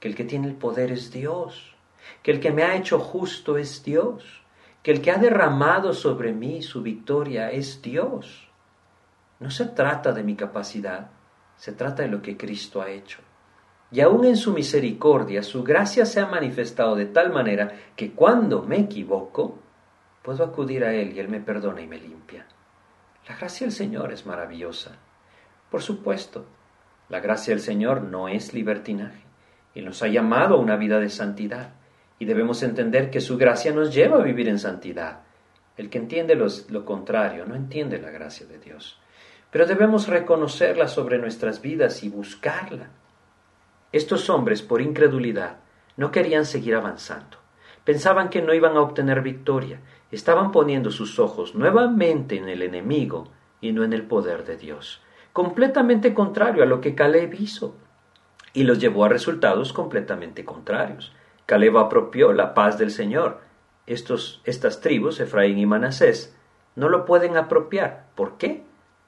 que 0.00 0.08
el 0.08 0.14
que 0.14 0.24
tiene 0.24 0.48
el 0.48 0.54
poder 0.54 0.92
es 0.92 1.10
Dios, 1.10 1.75
que 2.22 2.30
el 2.32 2.40
que 2.40 2.52
me 2.52 2.62
ha 2.62 2.76
hecho 2.76 2.98
justo 2.98 3.56
es 3.56 3.82
Dios, 3.84 4.42
que 4.82 4.90
el 4.92 5.00
que 5.00 5.10
ha 5.10 5.18
derramado 5.18 5.92
sobre 5.92 6.32
mí 6.32 6.62
su 6.62 6.82
victoria 6.82 7.50
es 7.50 7.82
Dios. 7.82 8.48
No 9.40 9.50
se 9.50 9.66
trata 9.66 10.12
de 10.12 10.22
mi 10.22 10.36
capacidad, 10.36 11.10
se 11.56 11.72
trata 11.72 12.02
de 12.02 12.08
lo 12.08 12.22
que 12.22 12.36
Cristo 12.36 12.80
ha 12.80 12.90
hecho. 12.90 13.20
y 13.90 14.00
aún 14.00 14.24
en 14.24 14.36
su 14.36 14.52
misericordia 14.52 15.44
su 15.44 15.62
gracia 15.62 16.04
se 16.06 16.18
ha 16.20 16.26
manifestado 16.26 16.96
de 16.96 17.06
tal 17.06 17.32
manera 17.32 17.72
que 17.94 18.10
cuando 18.12 18.62
me 18.62 18.80
equivoco, 18.80 19.58
puedo 20.22 20.42
acudir 20.44 20.84
a 20.84 20.92
Él 20.92 21.12
y 21.14 21.20
Él 21.20 21.28
me 21.28 21.40
perdona 21.40 21.80
y 21.80 21.86
me 21.86 21.98
limpia. 21.98 22.46
La 23.28 23.36
gracia 23.36 23.64
del 23.64 23.72
Señor 23.72 24.12
es 24.12 24.26
maravillosa. 24.26 24.96
Por 25.70 25.82
supuesto, 25.82 26.46
la 27.08 27.20
gracia 27.20 27.54
del 27.54 27.62
Señor 27.62 28.02
no 28.02 28.28
es 28.28 28.54
libertinaje. 28.54 29.22
y 29.74 29.82
nos 29.82 30.02
ha 30.02 30.08
llamado 30.08 30.54
a 30.54 30.58
una 30.58 30.76
vida 30.76 30.98
de 30.98 31.10
santidad 31.10 31.74
y 32.18 32.24
debemos 32.24 32.62
entender 32.62 33.10
que 33.10 33.20
su 33.20 33.36
gracia 33.36 33.72
nos 33.72 33.94
lleva 33.94 34.18
a 34.18 34.24
vivir 34.24 34.48
en 34.48 34.58
santidad. 34.58 35.20
El 35.76 35.90
que 35.90 35.98
entiende 35.98 36.34
lo 36.34 36.84
contrario 36.84 37.44
no 37.44 37.54
entiende 37.54 38.00
la 38.00 38.10
gracia 38.10 38.46
de 38.46 38.58
Dios. 38.58 38.98
Pero 39.50 39.66
debemos 39.66 40.08
reconocerla 40.08 40.88
sobre 40.88 41.18
nuestras 41.18 41.60
vidas 41.60 42.02
y 42.02 42.08
buscarla. 42.08 42.90
Estos 43.92 44.28
hombres, 44.30 44.62
por 44.62 44.80
incredulidad, 44.80 45.58
no 45.96 46.10
querían 46.10 46.44
seguir 46.44 46.74
avanzando. 46.74 47.38
Pensaban 47.84 48.30
que 48.30 48.42
no 48.42 48.52
iban 48.52 48.76
a 48.76 48.80
obtener 48.80 49.22
victoria. 49.22 49.80
Estaban 50.10 50.50
poniendo 50.50 50.90
sus 50.90 51.18
ojos 51.18 51.54
nuevamente 51.54 52.36
en 52.36 52.48
el 52.48 52.62
enemigo 52.62 53.30
y 53.60 53.72
no 53.72 53.84
en 53.84 53.92
el 53.92 54.02
poder 54.02 54.44
de 54.44 54.56
Dios. 54.56 55.02
Completamente 55.32 56.12
contrario 56.14 56.62
a 56.62 56.66
lo 56.66 56.80
que 56.80 56.94
Caleb 56.94 57.34
hizo. 57.38 57.76
Y 58.52 58.64
los 58.64 58.78
llevó 58.78 59.04
a 59.04 59.08
resultados 59.08 59.72
completamente 59.72 60.44
contrarios. 60.44 61.12
Caleb 61.46 61.78
apropió 61.78 62.32
la 62.32 62.54
paz 62.54 62.76
del 62.76 62.90
Señor. 62.90 63.40
Estos, 63.86 64.42
estas 64.44 64.80
tribus, 64.80 65.20
Efraín 65.20 65.58
y 65.58 65.66
Manasés, 65.66 66.36
no 66.74 66.88
lo 66.88 67.04
pueden 67.04 67.36
apropiar. 67.36 68.06
¿Por 68.14 68.36
qué? 68.36 68.64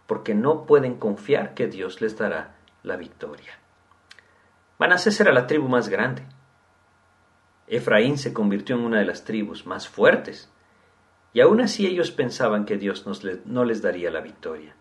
Porque 0.07 0.35
no 0.35 0.65
pueden 0.65 0.95
confiar 0.97 1.55
que 1.55 1.67
Dios 1.67 2.01
les 2.01 2.17
dará 2.17 2.55
la 2.85 2.97
victoria. 2.97 3.59
Manasés 4.79 5.21
era 5.21 5.33
la 5.33 5.47
tribu 5.47 5.69
más 5.69 5.89
grande. 5.89 6.23
Efraín 7.67 8.17
se 8.17 8.33
convirtió 8.33 8.77
en 8.77 8.85
una 8.85 9.01
de 9.01 9.05
las 9.05 9.25
tribus 9.25 9.67
más 9.67 9.89
fuertes, 9.89 10.51
y 11.35 11.41
aún 11.41 11.61
así 11.61 11.87
ellos 11.87 12.11
pensaban 12.11 12.65
que 12.65 12.79
Dios 12.79 13.05
no 13.45 13.65
les 13.65 13.83
daría 13.83 14.11
la 14.11 14.21
victoria. 14.21 14.75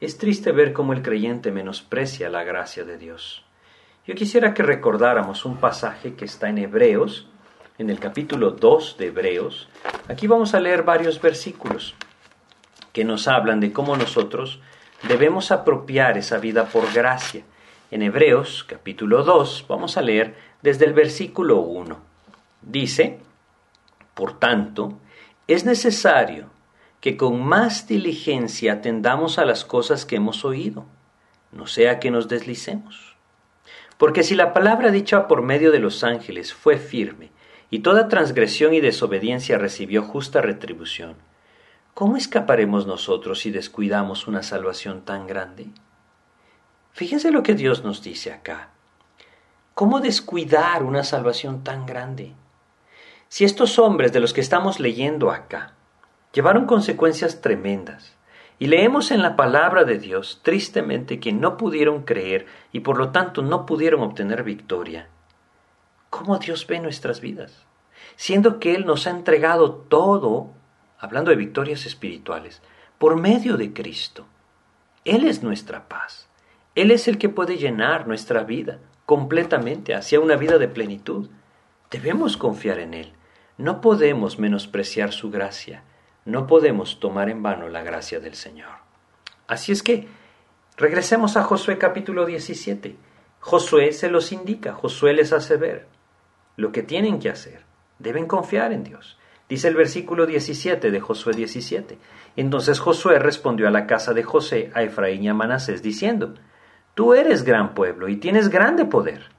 Es 0.00 0.18
triste 0.18 0.52
ver 0.52 0.72
cómo 0.72 0.92
el 0.92 1.02
creyente 1.02 1.52
menosprecia 1.52 2.28
la 2.28 2.42
gracia 2.42 2.84
de 2.84 2.98
Dios. 2.98 3.45
Yo 4.06 4.14
quisiera 4.14 4.54
que 4.54 4.62
recordáramos 4.62 5.44
un 5.44 5.56
pasaje 5.56 6.14
que 6.14 6.24
está 6.24 6.48
en 6.48 6.58
Hebreos, 6.58 7.28
en 7.78 7.90
el 7.90 7.98
capítulo 7.98 8.52
2 8.52 8.96
de 8.98 9.06
Hebreos. 9.06 9.68
Aquí 10.08 10.26
vamos 10.26 10.54
a 10.54 10.60
leer 10.60 10.84
varios 10.84 11.20
versículos 11.20 11.94
que 12.92 13.04
nos 13.04 13.28
hablan 13.28 13.60
de 13.60 13.72
cómo 13.72 13.96
nosotros 13.96 14.60
debemos 15.08 15.50
apropiar 15.50 16.16
esa 16.16 16.38
vida 16.38 16.66
por 16.66 16.92
gracia 16.92 17.44
en 17.90 18.02
Hebreos 18.02 18.64
capítulo 18.68 19.22
2 19.22 19.66
vamos 19.68 19.96
a 19.96 20.02
leer 20.02 20.34
desde 20.60 20.86
el 20.86 20.92
versículo 20.92 21.60
1. 21.60 21.96
Dice, 22.62 23.20
por 24.14 24.40
tanto, 24.40 24.98
es 25.46 25.64
necesario 25.64 26.50
que 27.00 27.16
con 27.16 27.44
más 27.44 27.86
diligencia 27.86 28.74
atendamos 28.74 29.38
a 29.38 29.44
las 29.44 29.64
cosas 29.64 30.04
que 30.04 30.16
hemos 30.16 30.44
oído, 30.44 30.84
no 31.52 31.68
sea 31.68 32.00
que 32.00 32.10
nos 32.10 32.26
deslicemos. 32.26 33.05
Porque 33.98 34.22
si 34.22 34.34
la 34.34 34.52
palabra 34.52 34.90
dicha 34.90 35.26
por 35.26 35.42
medio 35.42 35.72
de 35.72 35.78
los 35.78 36.04
ángeles 36.04 36.52
fue 36.52 36.76
firme, 36.78 37.30
y 37.70 37.80
toda 37.80 38.08
transgresión 38.08 38.74
y 38.74 38.80
desobediencia 38.80 39.58
recibió 39.58 40.02
justa 40.02 40.40
retribución, 40.40 41.16
¿cómo 41.94 42.16
escaparemos 42.16 42.86
nosotros 42.86 43.40
si 43.40 43.50
descuidamos 43.50 44.28
una 44.28 44.42
salvación 44.42 45.02
tan 45.02 45.26
grande? 45.26 45.66
Fíjense 46.92 47.30
lo 47.30 47.42
que 47.42 47.54
Dios 47.54 47.84
nos 47.84 48.02
dice 48.02 48.32
acá. 48.32 48.70
¿Cómo 49.74 50.00
descuidar 50.00 50.82
una 50.82 51.04
salvación 51.04 51.62
tan 51.64 51.84
grande? 51.84 52.32
Si 53.28 53.44
estos 53.44 53.78
hombres 53.78 54.12
de 54.12 54.20
los 54.20 54.32
que 54.32 54.40
estamos 54.40 54.80
leyendo 54.80 55.30
acá 55.30 55.74
llevaron 56.32 56.64
consecuencias 56.64 57.42
tremendas, 57.42 58.15
y 58.58 58.68
leemos 58.68 59.10
en 59.10 59.22
la 59.22 59.36
palabra 59.36 59.84
de 59.84 59.98
Dios 59.98 60.40
tristemente 60.42 61.20
que 61.20 61.32
no 61.32 61.56
pudieron 61.56 62.02
creer 62.02 62.46
y 62.72 62.80
por 62.80 62.96
lo 62.96 63.10
tanto 63.10 63.42
no 63.42 63.66
pudieron 63.66 64.02
obtener 64.02 64.42
victoria, 64.42 65.08
¿cómo 66.10 66.38
Dios 66.38 66.66
ve 66.66 66.80
nuestras 66.80 67.20
vidas? 67.20 67.66
Siendo 68.16 68.58
que 68.58 68.74
Él 68.74 68.86
nos 68.86 69.06
ha 69.06 69.10
entregado 69.10 69.72
todo, 69.72 70.52
hablando 70.98 71.30
de 71.30 71.36
victorias 71.36 71.84
espirituales, 71.84 72.62
por 72.98 73.20
medio 73.20 73.56
de 73.56 73.72
Cristo. 73.74 74.26
Él 75.04 75.26
es 75.26 75.42
nuestra 75.42 75.88
paz. 75.88 76.28
Él 76.74 76.90
es 76.90 77.08
el 77.08 77.18
que 77.18 77.28
puede 77.28 77.58
llenar 77.58 78.06
nuestra 78.06 78.42
vida 78.42 78.78
completamente 79.04 79.94
hacia 79.94 80.20
una 80.20 80.36
vida 80.36 80.58
de 80.58 80.68
plenitud. 80.68 81.30
Debemos 81.90 82.36
confiar 82.36 82.78
en 82.80 82.94
Él. 82.94 83.12
No 83.56 83.80
podemos 83.80 84.38
menospreciar 84.38 85.12
su 85.12 85.30
gracia. 85.30 85.84
No 86.26 86.48
podemos 86.48 86.98
tomar 86.98 87.30
en 87.30 87.40
vano 87.40 87.68
la 87.68 87.84
gracia 87.84 88.18
del 88.18 88.34
Señor. 88.34 88.70
Así 89.46 89.70
es 89.70 89.84
que, 89.84 90.08
regresemos 90.76 91.36
a 91.36 91.44
Josué 91.44 91.78
capítulo 91.78 92.26
17. 92.26 92.96
Josué 93.38 93.92
se 93.92 94.10
los 94.10 94.32
indica, 94.32 94.74
Josué 94.74 95.14
les 95.14 95.32
hace 95.32 95.56
ver 95.56 95.86
lo 96.56 96.72
que 96.72 96.82
tienen 96.82 97.20
que 97.20 97.30
hacer. 97.30 97.62
Deben 98.00 98.26
confiar 98.26 98.72
en 98.72 98.82
Dios. 98.82 99.16
Dice 99.48 99.68
el 99.68 99.76
versículo 99.76 100.26
17 100.26 100.90
de 100.90 101.00
Josué 101.00 101.32
17. 101.32 101.96
Entonces 102.34 102.80
Josué 102.80 103.20
respondió 103.20 103.68
a 103.68 103.70
la 103.70 103.86
casa 103.86 104.12
de 104.12 104.24
José, 104.24 104.72
a 104.74 104.82
Efraín 104.82 105.22
y 105.22 105.28
a 105.28 105.34
Manasés, 105.34 105.80
diciendo, 105.80 106.34
Tú 106.94 107.14
eres 107.14 107.44
gran 107.44 107.72
pueblo 107.72 108.08
y 108.08 108.16
tienes 108.16 108.48
grande 108.48 108.84
poder. 108.84 109.30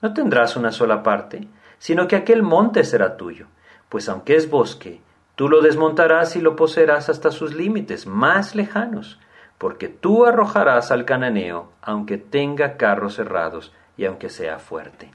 No 0.00 0.14
tendrás 0.14 0.54
una 0.54 0.70
sola 0.70 1.02
parte, 1.02 1.48
sino 1.80 2.06
que 2.06 2.14
aquel 2.14 2.44
monte 2.44 2.84
será 2.84 3.16
tuyo, 3.16 3.48
pues 3.88 4.08
aunque 4.08 4.36
es 4.36 4.48
bosque, 4.48 5.00
tú 5.38 5.48
lo 5.48 5.62
desmontarás 5.62 6.34
y 6.34 6.40
lo 6.40 6.56
poseerás 6.56 7.08
hasta 7.08 7.30
sus 7.30 7.54
límites 7.54 8.08
más 8.08 8.56
lejanos, 8.56 9.20
porque 9.56 9.86
tú 9.86 10.26
arrojarás 10.26 10.90
al 10.90 11.04
cananeo, 11.04 11.70
aunque 11.80 12.18
tenga 12.18 12.76
carros 12.76 13.14
cerrados 13.14 13.72
y 13.96 14.04
aunque 14.04 14.30
sea 14.30 14.58
fuerte. 14.58 15.12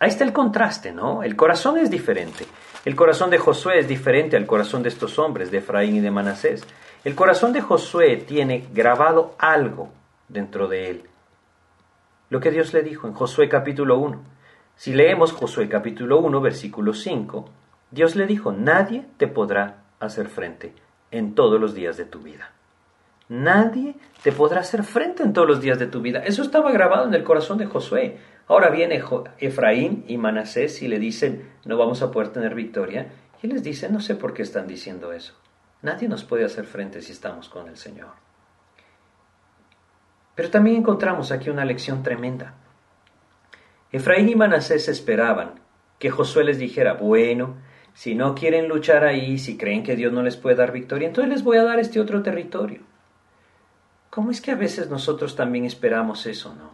Ahí 0.00 0.08
está 0.08 0.24
el 0.24 0.32
contraste, 0.32 0.90
¿no? 0.90 1.22
El 1.22 1.36
corazón 1.36 1.78
es 1.78 1.88
diferente. 1.88 2.44
El 2.84 2.96
corazón 2.96 3.30
de 3.30 3.38
Josué 3.38 3.78
es 3.78 3.86
diferente 3.86 4.36
al 4.36 4.46
corazón 4.46 4.82
de 4.82 4.88
estos 4.88 5.16
hombres, 5.20 5.52
de 5.52 5.58
Efraín 5.58 5.94
y 5.94 6.00
de 6.00 6.10
Manasés. 6.10 6.66
El 7.04 7.14
corazón 7.14 7.52
de 7.52 7.60
Josué 7.60 8.16
tiene 8.16 8.66
grabado 8.74 9.36
algo 9.38 9.90
dentro 10.28 10.66
de 10.66 10.90
él 10.90 11.04
lo 12.32 12.40
que 12.40 12.50
Dios 12.50 12.72
le 12.72 12.82
dijo 12.82 13.06
en 13.06 13.12
Josué 13.12 13.46
capítulo 13.46 13.98
1. 13.98 14.18
Si 14.74 14.94
leemos 14.94 15.32
Josué 15.32 15.68
capítulo 15.68 16.18
1, 16.20 16.40
versículo 16.40 16.94
5, 16.94 17.44
Dios 17.92 18.16
le 18.16 18.26
dijo, 18.26 18.52
nadie 18.52 19.06
te 19.18 19.28
podrá 19.28 19.84
hacer 20.00 20.28
frente 20.28 20.74
en 21.10 21.34
todos 21.34 21.60
los 21.60 21.74
días 21.74 21.96
de 21.98 22.06
tu 22.06 22.20
vida. 22.20 22.50
Nadie 23.28 23.94
te 24.22 24.32
podrá 24.32 24.60
hacer 24.60 24.82
frente 24.82 25.22
en 25.22 25.32
todos 25.32 25.46
los 25.46 25.60
días 25.60 25.78
de 25.78 25.86
tu 25.86 26.00
vida. 26.00 26.20
Eso 26.24 26.42
estaba 26.42 26.72
grabado 26.72 27.06
en 27.06 27.14
el 27.14 27.22
corazón 27.22 27.58
de 27.58 27.66
Josué. 27.66 28.18
Ahora 28.48 28.70
viene 28.70 29.02
Efraín 29.38 30.04
y 30.08 30.16
Manasés 30.16 30.82
y 30.82 30.88
le 30.88 30.98
dicen, 30.98 31.50
no 31.64 31.76
vamos 31.76 32.02
a 32.02 32.10
poder 32.10 32.30
tener 32.30 32.54
victoria. 32.54 33.12
Y 33.42 33.46
les 33.46 33.62
dice, 33.62 33.88
no 33.90 34.00
sé 34.00 34.14
por 34.16 34.32
qué 34.34 34.42
están 34.42 34.66
diciendo 34.66 35.12
eso. 35.12 35.34
Nadie 35.82 36.08
nos 36.08 36.24
puede 36.24 36.44
hacer 36.44 36.64
frente 36.64 37.02
si 37.02 37.12
estamos 37.12 37.48
con 37.48 37.68
el 37.68 37.76
Señor. 37.76 38.10
Pero 40.34 40.50
también 40.50 40.76
encontramos 40.76 41.30
aquí 41.30 41.50
una 41.50 41.64
lección 41.64 42.02
tremenda. 42.02 42.54
Efraín 43.90 44.28
y 44.28 44.34
Manasés 44.34 44.88
esperaban 44.88 45.60
que 45.98 46.10
Josué 46.10 46.44
les 46.44 46.58
dijera, 46.58 46.94
bueno, 46.94 47.56
si 47.94 48.14
no 48.14 48.34
quieren 48.34 48.68
luchar 48.68 49.04
ahí, 49.04 49.38
si 49.38 49.56
creen 49.56 49.82
que 49.82 49.96
Dios 49.96 50.12
no 50.12 50.22
les 50.22 50.36
puede 50.36 50.56
dar 50.56 50.72
victoria, 50.72 51.08
entonces 51.08 51.32
les 51.32 51.44
voy 51.44 51.56
a 51.56 51.64
dar 51.64 51.78
este 51.78 52.00
otro 52.00 52.22
territorio. 52.22 52.80
¿Cómo 54.10 54.30
es 54.30 54.40
que 54.40 54.50
a 54.50 54.56
veces 54.56 54.90
nosotros 54.90 55.36
también 55.36 55.64
esperamos 55.64 56.26
eso, 56.26 56.54
no? 56.54 56.70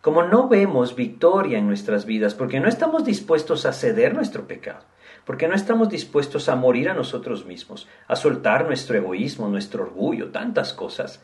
Como 0.00 0.22
no 0.22 0.48
vemos 0.48 0.96
victoria 0.96 1.58
en 1.58 1.66
nuestras 1.66 2.06
vidas, 2.06 2.34
porque 2.34 2.60
no 2.60 2.68
estamos 2.68 3.04
dispuestos 3.04 3.66
a 3.66 3.72
ceder 3.72 4.14
nuestro 4.14 4.46
pecado, 4.46 4.84
porque 5.24 5.46
no 5.46 5.54
estamos 5.54 5.90
dispuestos 5.90 6.48
a 6.48 6.56
morir 6.56 6.88
a 6.88 6.94
nosotros 6.94 7.44
mismos, 7.44 7.86
a 8.08 8.16
soltar 8.16 8.66
nuestro 8.66 8.96
egoísmo, 8.96 9.48
nuestro 9.48 9.82
orgullo, 9.82 10.30
tantas 10.30 10.72
cosas, 10.72 11.20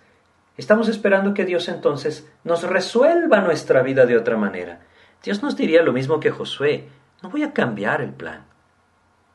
Estamos 0.57 0.89
esperando 0.89 1.35
que 1.35 1.45
Dios 1.45 1.69
entonces 1.69 2.31
nos 2.43 2.63
resuelva 2.63 3.41
nuestra 3.41 3.83
vida 3.83 4.07
de 4.07 4.17
otra 4.17 4.39
manera. 4.39 4.81
Dios 5.23 5.43
nos 5.43 5.57
diría 5.57 5.83
lo 5.83 5.93
mismo 5.93 6.19
que 6.19 6.31
Josué, 6.31 6.89
no 7.23 7.29
voy 7.29 7.43
a 7.43 7.53
cambiar 7.53 8.01
el 8.01 8.13
plan. 8.13 8.47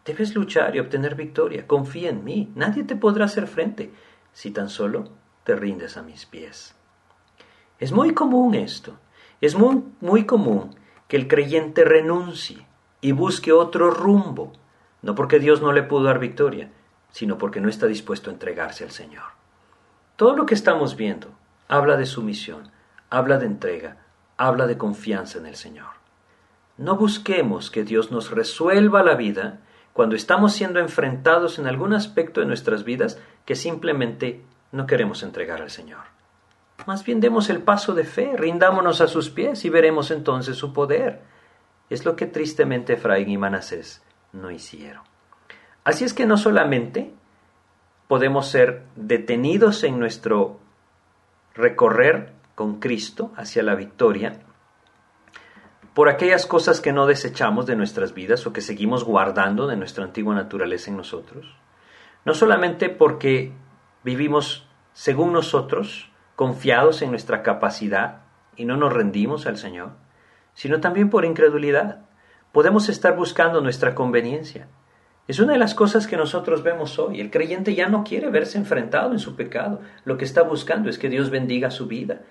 Debes 0.06 0.36
luchar 0.36 0.76
y 0.76 0.80
obtener 0.80 1.16
victoria. 1.16 1.68
Confía 1.68 2.10
en 2.10 2.24
mí. 2.24 2.52
Nadie 2.56 2.84
te 2.84 2.96
podrá 2.96 3.26
hacer 3.26 3.48
frente 3.48 3.92
si 4.34 4.52
tan 4.52 4.70
solo 4.70 5.10
te 5.44 5.56
rindes 5.56 5.98
a 5.98 6.04
mis 6.04 6.26
pies. 6.26 6.76
Es 7.80 7.92
muy 7.92 8.14
común 8.14 8.56
esto. 8.56 8.98
Es 9.42 9.56
muy, 9.56 9.84
muy 10.00 10.26
común 10.26 10.76
que 11.08 11.18
el 11.18 11.28
creyente 11.28 11.84
renuncie 11.84 12.66
y 13.02 13.12
busque 13.12 13.52
otro 13.52 13.92
rumbo, 13.92 14.54
no 15.02 15.16
porque 15.16 15.40
Dios 15.40 15.62
no 15.62 15.72
le 15.72 15.84
pudo 15.84 16.04
dar 16.04 16.20
victoria, 16.20 16.72
sino 17.12 17.38
porque 17.38 17.60
no 17.60 17.68
está 17.68 17.88
dispuesto 17.88 18.30
a 18.30 18.34
entregarse 18.34 18.84
al 18.84 18.92
Señor. 18.92 19.26
Todo 20.16 20.36
lo 20.36 20.46
que 20.46 20.54
estamos 20.54 20.96
viendo 20.96 21.30
habla 21.68 21.98
de 21.98 22.06
sumisión, 22.06 22.72
habla 23.10 23.40
de 23.40 23.48
entrega, 23.48 23.98
habla 24.38 24.68
de 24.68 24.78
confianza 24.78 25.40
en 25.40 25.48
el 25.48 25.56
Señor. 25.56 25.90
No 26.78 26.96
busquemos 26.96 27.72
que 27.72 27.84
Dios 27.84 28.12
nos 28.12 28.32
resuelva 28.32 29.04
la 29.04 29.16
vida 29.16 29.60
cuando 29.94 30.16
estamos 30.16 30.54
siendo 30.54 30.80
enfrentados 30.80 31.60
en 31.60 31.68
algún 31.68 31.94
aspecto 31.94 32.40
de 32.40 32.48
nuestras 32.48 32.84
vidas 32.84 33.20
que 33.46 33.56
simplemente 33.56 34.42
no 34.72 34.86
queremos 34.88 35.24
entregar 35.24 35.62
al 35.62 35.70
Señor. 35.70 36.00
Más 36.88 37.04
bien 37.06 37.20
demos 37.20 37.50
el 37.50 37.62
paso 37.62 37.94
de 37.94 38.06
fe, 38.06 38.36
rindámonos 38.36 39.02
a 39.02 39.08
sus 39.08 39.30
pies 39.30 39.66
y 39.66 39.70
veremos 39.70 40.12
entonces 40.12 40.58
su 40.58 40.74
poder. 40.74 41.22
Es 41.90 42.06
lo 42.06 42.16
que 42.16 42.26
tristemente 42.26 42.94
Efraín 42.94 43.30
y 43.30 43.38
Manasés 43.38 44.02
no 44.32 44.50
hicieron. 44.50 45.04
Así 45.84 46.06
es 46.06 46.14
que 46.14 46.26
no 46.26 46.38
solamente 46.38 47.14
podemos 48.08 48.48
ser 48.48 48.84
detenidos 48.96 49.84
en 49.84 50.00
nuestro 50.00 50.60
recorrer 51.54 52.34
con 52.56 52.80
Cristo 52.80 53.32
hacia 53.36 53.64
la 53.64 53.76
victoria, 53.76 54.40
por 55.94 56.10
aquellas 56.10 56.46
cosas 56.46 56.80
que 56.80 56.94
no 56.94 57.06
desechamos 57.06 57.66
de 57.66 57.76
nuestras 57.76 58.14
vidas 58.14 58.46
o 58.48 58.54
que 58.54 58.62
seguimos 58.62 59.04
guardando 59.04 59.68
de 59.68 59.76
nuestra 59.76 60.06
antigua 60.06 60.34
naturaleza 60.34 60.90
en 60.90 60.98
nosotros, 60.98 61.56
no 62.24 62.34
solamente 62.34 62.90
porque 62.90 63.52
vivimos 64.04 64.68
según 64.94 65.34
nosotros, 65.34 66.10
confiados 66.36 67.02
en 67.02 67.12
nuestra 67.12 67.44
capacidad 67.44 68.22
y 68.56 68.66
no 68.66 68.78
nos 68.78 68.94
rendimos 68.94 69.46
al 69.48 69.58
Señor, 69.58 69.92
sino 70.54 70.80
también 70.80 71.10
por 71.10 71.26
incredulidad. 71.26 72.00
Podemos 72.52 72.90
estar 72.90 73.16
buscando 73.16 73.62
nuestra 73.62 73.96
conveniencia. 73.96 74.68
Es 75.28 75.40
una 75.40 75.54
de 75.54 75.60
las 75.60 75.76
cosas 75.76 76.08
que 76.08 76.18
nosotros 76.18 76.64
vemos 76.64 77.00
hoy. 77.00 77.22
El 77.22 77.32
creyente 77.32 77.76
ya 77.76 77.88
no 77.88 78.04
quiere 78.04 78.30
verse 78.30 78.58
enfrentado 78.58 79.12
en 79.12 79.20
su 79.20 79.36
pecado. 79.36 79.82
Lo 80.04 80.18
que 80.18 80.26
está 80.26 80.42
buscando 80.42 80.90
es 80.90 80.98
que 80.98 81.10
Dios 81.10 81.30
bendiga 81.30 81.72
su 81.72 81.88
vida. 81.88 82.22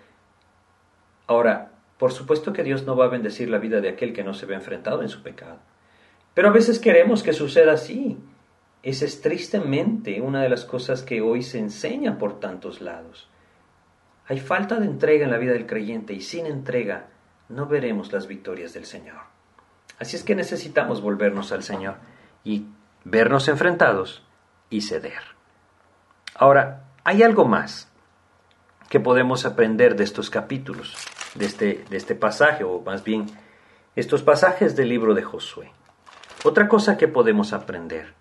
Ahora, 1.27 1.71
por 2.01 2.13
supuesto 2.13 2.55
que 2.55 2.65
Dios 2.65 2.87
no 2.87 2.97
va 2.97 3.05
a 3.05 3.09
bendecir 3.09 3.51
la 3.51 3.59
vida 3.59 3.83
de 3.83 3.91
aquel 3.91 4.15
que 4.15 4.25
no 4.25 4.33
se 4.33 4.47
ve 4.47 4.55
enfrentado 4.55 5.03
en 5.03 5.11
su 5.11 5.23
pecado. 5.23 5.59
Pero 6.33 6.49
a 6.49 6.51
veces 6.51 6.79
queremos 6.79 7.23
que 7.23 7.35
suceda 7.35 7.75
así. 7.75 8.17
Esa 8.83 9.05
es 9.05 9.21
tristemente 9.21 10.23
una 10.23 10.43
de 10.43 10.49
las 10.49 10.65
cosas 10.65 11.03
que 11.03 11.21
hoy 11.21 11.43
se 11.43 11.59
enseña 11.59 12.17
por 12.17 12.41
tantos 12.41 12.81
lados. 12.81 13.29
Hay 14.27 14.41
falta 14.41 14.81
de 14.81 14.87
entrega 14.87 15.27
en 15.27 15.31
la 15.31 15.37
vida 15.37 15.53
del 15.53 15.67
creyente 15.67 16.15
y 16.15 16.23
sin 16.23 16.47
entrega 16.47 17.09
no 17.51 17.67
veremos 17.67 18.15
las 18.15 18.27
victorias 18.27 18.73
del 18.73 18.87
Señor. 18.87 19.19
Así 19.99 20.17
es 20.17 20.25
que 20.25 20.35
necesitamos 20.35 21.03
volvernos 21.03 21.53
al 21.53 21.63
Señor 21.63 21.97
y 22.45 22.65
vernos 23.05 23.47
enfrentados 23.49 24.27
y 24.71 24.81
ceder. 24.81 25.21
Ahora, 26.35 26.85
hay 27.05 27.23
algo 27.23 27.45
más 27.45 27.93
que 28.89 29.01
podemos 29.01 29.45
aprender 29.45 29.97
de 29.97 30.05
estos 30.05 30.31
capítulos, 30.31 30.97
de 31.35 31.47
este, 31.47 31.85
de 31.89 31.97
este 31.97 32.15
pasaje, 32.15 32.65
o 32.65 32.81
más 32.81 33.05
bien 33.05 33.27
estos 33.97 34.23
pasajes 34.23 34.77
del 34.77 34.89
libro 34.89 35.15
de 35.15 35.23
Josué. 35.23 35.73
Otra 36.45 36.69
cosa 36.69 36.97
que 36.97 37.09
podemos 37.09 37.53
aprender 37.53 38.15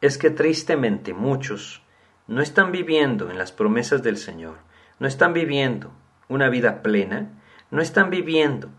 es 0.00 0.18
que 0.18 0.30
tristemente 0.30 1.14
muchos 1.14 1.82
no 2.26 2.42
están 2.42 2.70
viviendo 2.70 3.30
en 3.30 3.38
las 3.38 3.52
promesas 3.52 4.02
del 4.02 4.16
Señor, 4.16 4.58
no 4.98 5.06
están 5.06 5.32
viviendo 5.32 5.92
una 6.28 6.48
vida 6.48 6.82
plena, 6.82 7.30
no 7.70 7.80
están 7.80 8.10
viviendo 8.10 8.70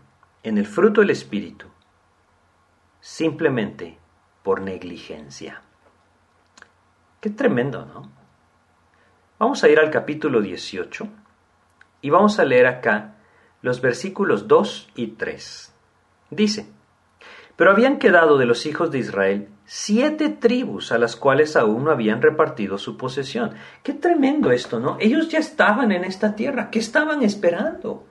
en 0.42 0.58
el 0.58 0.66
fruto 0.66 1.00
del 1.00 1.10
Espíritu, 1.10 1.66
simplemente 3.00 3.98
por 4.42 4.60
negligencia. 4.60 5.62
Qué 7.20 7.30
tremendo, 7.30 7.84
¿no? 7.84 8.10
Vamos 9.38 9.62
a 9.64 9.68
ir 9.68 9.78
al 9.78 9.90
capítulo 9.90 10.40
18 10.40 11.08
y 12.00 12.10
vamos 12.10 12.38
a 12.38 12.44
leer 12.44 12.66
acá 12.66 13.16
los 13.62 13.80
versículos 13.80 14.48
2 14.48 14.90
y 14.94 15.08
3. 15.08 15.74
Dice, 16.30 16.66
pero 17.56 17.72
habían 17.72 17.98
quedado 17.98 18.38
de 18.38 18.46
los 18.46 18.64
hijos 18.64 18.90
de 18.90 19.00
Israel 19.00 19.48
siete 19.66 20.30
tribus 20.30 20.92
a 20.92 20.98
las 20.98 21.14
cuales 21.14 21.56
aún 21.56 21.84
no 21.84 21.90
habían 21.90 22.22
repartido 22.22 22.78
su 22.78 22.96
posesión. 22.96 23.52
Qué 23.82 23.92
tremendo 23.92 24.50
esto, 24.50 24.80
¿no? 24.80 24.96
Ellos 24.98 25.28
ya 25.28 25.38
estaban 25.40 25.92
en 25.92 26.04
esta 26.04 26.34
tierra. 26.34 26.70
¿Qué 26.70 26.78
estaban 26.78 27.22
esperando? 27.22 28.06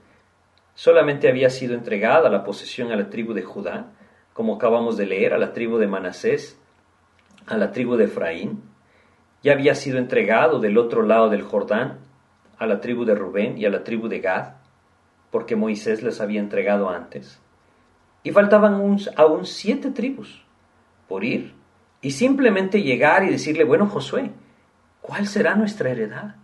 Solamente 0.75 1.27
había 1.27 1.49
sido 1.49 1.73
entregada 1.73 2.29
la 2.29 2.43
posesión 2.43 2.91
a 2.91 2.95
la 2.95 3.09
tribu 3.09 3.33
de 3.33 3.41
Judá, 3.41 3.87
como 4.33 4.55
acabamos 4.55 4.97
de 4.97 5.07
leer, 5.07 5.33
a 5.33 5.39
la 5.39 5.51
tribu 5.51 5.79
de 5.79 5.87
Manasés, 5.87 6.57
a 7.47 7.57
la 7.57 7.71
tribu 7.71 7.95
de 7.95 8.05
Efraín. 8.05 8.61
Ya 9.41 9.53
había 9.53 9.73
sido 9.73 9.97
entregado 9.97 10.59
del 10.59 10.77
otro 10.77 11.01
lado 11.01 11.29
del 11.29 11.41
Jordán 11.41 11.97
a 12.59 12.65
la 12.65 12.81
tribu 12.81 13.05
de 13.05 13.15
Rubén 13.15 13.57
y 13.57 13.65
a 13.65 13.69
la 13.69 13.83
tribu 13.83 14.07
de 14.07 14.19
Gad, 14.19 14.53
porque 15.31 15.55
Moisés 15.55 16.03
les 16.03 16.21
había 16.21 16.39
entregado 16.39 16.89
antes. 16.89 17.39
Y 18.21 18.31
faltaban 18.31 18.97
aún 19.15 19.45
siete 19.45 19.91
tribus 19.91 20.43
por 21.07 21.23
ir 21.23 21.53
y 22.01 22.11
simplemente 22.11 22.81
llegar 22.81 23.23
y 23.23 23.29
decirle, 23.29 23.63
bueno, 23.63 23.87
Josué, 23.87 24.31
¿cuál 25.01 25.27
será 25.27 25.55
nuestra 25.55 25.89
heredad? 25.89 26.35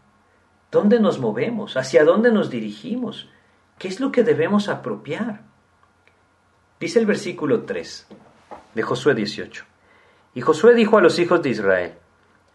¿Dónde 0.72 1.00
nos 1.00 1.20
movemos? 1.20 1.78
¿Hacia 1.78 2.04
dónde 2.04 2.32
nos 2.32 2.50
dirigimos? 2.50 3.30
¿Qué 3.78 3.88
es 3.90 4.00
lo 4.00 4.12
que 4.12 4.24
debemos 4.24 4.70
apropiar? 4.70 5.42
Dice 6.80 7.00
el 7.00 7.06
versículo 7.06 7.64
3 7.64 8.08
de 8.74 8.82
Josué 8.82 9.16
18. 9.16 9.66
Y 10.34 10.42
Josué 10.42 10.76
dijo 10.76 10.98
a 10.98 11.02
los 11.02 11.20
hijos 11.20 11.42
de 11.42 11.50
Israel, 11.50 11.94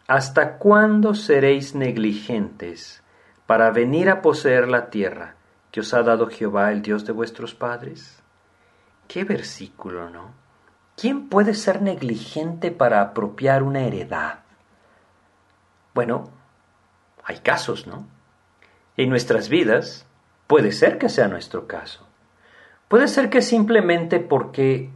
¿Hasta 0.07 0.59
cuándo 0.59 1.15
seréis 1.15 1.75
negligentes 1.75 3.03
para 3.51 3.73
venir 3.73 4.09
a 4.09 4.23
poseer 4.23 4.69
la 4.69 4.91
tierra 4.91 5.35
que 5.73 5.81
os 5.81 5.93
ha 5.93 6.05
dado 6.05 6.29
Jehová, 6.29 6.71
el 6.71 6.83
Dios 6.83 7.05
de 7.05 7.11
vuestros 7.11 7.53
padres? 7.53 8.23
Qué 9.09 9.25
versículo, 9.25 10.09
¿no? 10.09 10.31
¿Quién 10.97 11.29
puede 11.29 11.55
ser 11.55 11.83
negligente 11.83 12.71
para 12.71 13.01
apropiar 13.01 13.65
una 13.65 13.81
heredad? 13.81 14.45
Bueno, 15.95 16.31
hay 17.25 17.39
casos, 17.39 17.89
¿no? 17.89 18.07
En 18.97 19.11
nuestras 19.11 19.49
vidas 19.49 20.07
puede 20.47 20.71
ser 20.71 20.97
que 20.99 21.09
sea 21.09 21.27
nuestro 21.27 21.67
caso. 21.67 22.07
Puede 22.87 23.09
ser 23.09 23.31
que 23.31 23.43
simplemente 23.43 24.21
porque 24.21 24.91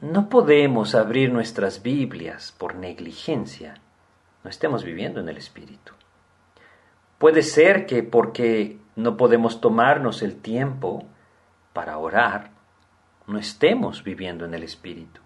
no 0.00 0.30
podemos 0.30 0.94
abrir 0.94 1.30
nuestras 1.30 1.82
Biblias 1.82 2.54
por 2.56 2.74
negligencia, 2.74 3.74
no 4.42 4.48
estemos 4.48 4.82
viviendo 4.82 5.20
en 5.20 5.28
el 5.28 5.36
Espíritu. 5.36 5.92
Puede 7.18 7.42
ser 7.42 7.86
que 7.86 8.02
porque 8.02 8.78
no 8.94 9.16
podemos 9.16 9.60
tomarnos 9.60 10.22
el 10.22 10.36
tiempo 10.36 11.06
para 11.72 11.98
orar, 11.98 12.50
no 13.26 13.38
estemos 13.38 14.04
viviendo 14.04 14.44
en 14.44 14.54
el 14.54 14.62
Espíritu. 14.62 15.20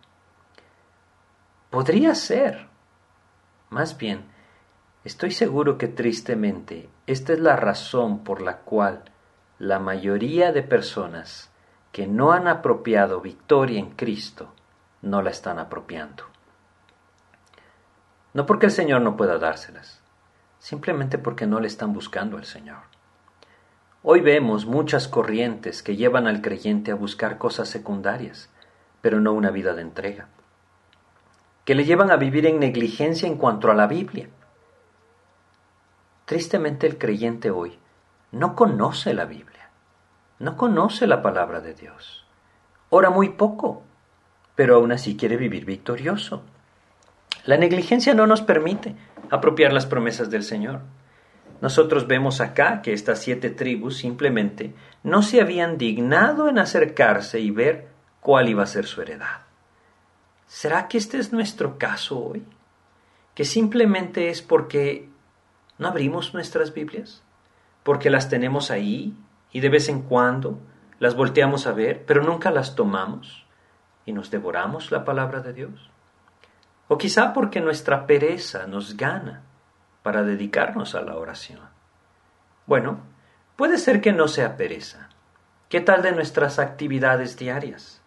Podría 1.70 2.14
ser. 2.14 2.68
Más 3.68 3.97
bien, 3.97 4.24
estoy 5.05 5.30
seguro 5.30 5.78
que 5.78 5.88
tristemente 5.88 6.88
esta 7.07 7.32
es 7.32 7.41
la 7.41 7.57
razón 7.57 8.24
por 8.24 8.41
la 8.41 8.59
cual 8.59 9.05
la 9.59 9.78
mayoría 9.78 10.53
de 10.53 10.62
personas 10.62 11.53
que 11.93 12.07
no 12.07 12.32
han 12.32 12.49
apropiado 12.49 13.20
victoria 13.20 13.78
en 13.78 13.91
Cristo 13.91 14.55
no 15.03 15.22
la 15.22 15.30
están 15.30 15.59
apropiando. 15.59 16.24
No 18.32 18.47
porque 18.47 18.66
el 18.66 18.72
Señor 18.72 19.03
no 19.03 19.16
pueda 19.16 19.38
dárselas, 19.38 19.99
simplemente 20.61 21.18
porque 21.18 21.46
no 21.46 21.58
le 21.58 21.66
están 21.66 21.92
buscando 21.92 22.36
al 22.36 22.44
Señor. 22.44 22.78
Hoy 24.02 24.20
vemos 24.20 24.66
muchas 24.66 25.08
corrientes 25.08 25.82
que 25.82 25.96
llevan 25.96 26.26
al 26.26 26.40
creyente 26.40 26.92
a 26.92 26.94
buscar 26.94 27.38
cosas 27.38 27.68
secundarias, 27.68 28.48
pero 29.00 29.20
no 29.20 29.32
una 29.32 29.50
vida 29.50 29.74
de 29.74 29.82
entrega, 29.82 30.28
que 31.64 31.74
le 31.74 31.84
llevan 31.84 32.11
a 32.11 32.16
vivir 32.16 32.46
en 32.46 32.61
negligencia 32.61 33.26
en 33.26 33.36
cuanto 33.36 33.70
a 33.70 33.74
la 33.74 33.86
Biblia. 33.86 34.28
Tristemente 36.26 36.86
el 36.86 36.98
creyente 36.98 37.50
hoy 37.50 37.78
no 38.30 38.54
conoce 38.54 39.12
la 39.14 39.24
Biblia, 39.24 39.70
no 40.38 40.56
conoce 40.56 41.06
la 41.06 41.22
palabra 41.22 41.61
de 41.61 41.74
Dios, 41.74 42.26
ora 42.90 43.11
muy 43.11 43.30
poco, 43.30 43.82
pero 44.54 44.76
aún 44.76 44.92
así 44.92 45.16
quiere 45.16 45.36
vivir 45.36 45.64
victorioso. 45.64 46.42
La 47.44 47.56
negligencia 47.56 48.14
no 48.14 48.26
nos 48.26 48.42
permite 48.42 48.94
apropiar 49.31 49.72
las 49.72 49.87
promesas 49.87 50.28
del 50.31 50.43
Señor. 50.43 50.81
Nosotros 51.61 52.07
vemos 52.07 52.41
acá 52.41 52.83
que 52.83 52.93
estas 52.93 53.20
siete 53.20 53.51
tribus 53.51 53.99
simplemente 53.99 54.74
no 55.03 55.22
se 55.22 55.41
habían 55.41 55.78
dignado 55.78 56.49
en 56.49 56.59
acercarse 56.59 57.41
y 57.41 57.51
ver 57.51 57.89
cuál 58.20 58.49
iba 58.49 58.62
a 58.62 58.66
ser 58.66 58.87
su 58.87 59.03
heredad. 59.03 59.43
¿Será 60.47 60.89
que 60.89 60.99
este 60.99 61.18
es 61.18 61.33
nuestro 61.33 61.78
caso 61.78 62.18
hoy? 62.18 62.45
¿Que 63.35 63.45
simplemente 63.45 64.31
es 64.31 64.43
porque 64.43 65.09
no 65.78 65.89
abrimos 65.89 66.35
nuestras 66.35 66.74
Biblias? 66.74 67.22
¿Porque 67.83 68.11
las 68.11 68.28
tenemos 68.28 68.70
ahí 68.70 69.14
y 69.53 69.61
de 69.61 69.68
vez 69.68 69.89
en 69.89 70.03
cuando 70.03 70.59
las 70.99 71.14
volteamos 71.14 71.66
a 71.66 71.72
ver, 71.72 72.05
pero 72.05 72.22
nunca 72.22 72.51
las 72.51 72.74
tomamos 72.74 73.47
y 74.05 74.12
nos 74.12 74.31
devoramos 74.31 74.91
la 74.91 75.05
palabra 75.05 75.41
de 75.41 75.53
Dios? 75.53 75.89
O 76.91 76.99
quizá 76.99 77.32
porque 77.32 77.61
nuestra 77.61 78.05
pereza 78.05 78.66
nos 78.66 78.97
gana 78.97 79.43
para 80.03 80.24
dedicarnos 80.24 80.97
a 80.97 81.03
la 81.03 81.14
oración. 81.14 81.61
Bueno, 82.66 82.99
puede 83.55 83.78
ser 83.78 84.01
que 84.01 84.12
no 84.12 84.26
sea 84.26 84.57
pereza, 84.57 85.09
¿Qué 85.70 85.80
tal 85.80 86.03
de 86.03 86.11
nuestras 86.11 86.59
actividades 86.59 87.36
diarias? 87.36 88.03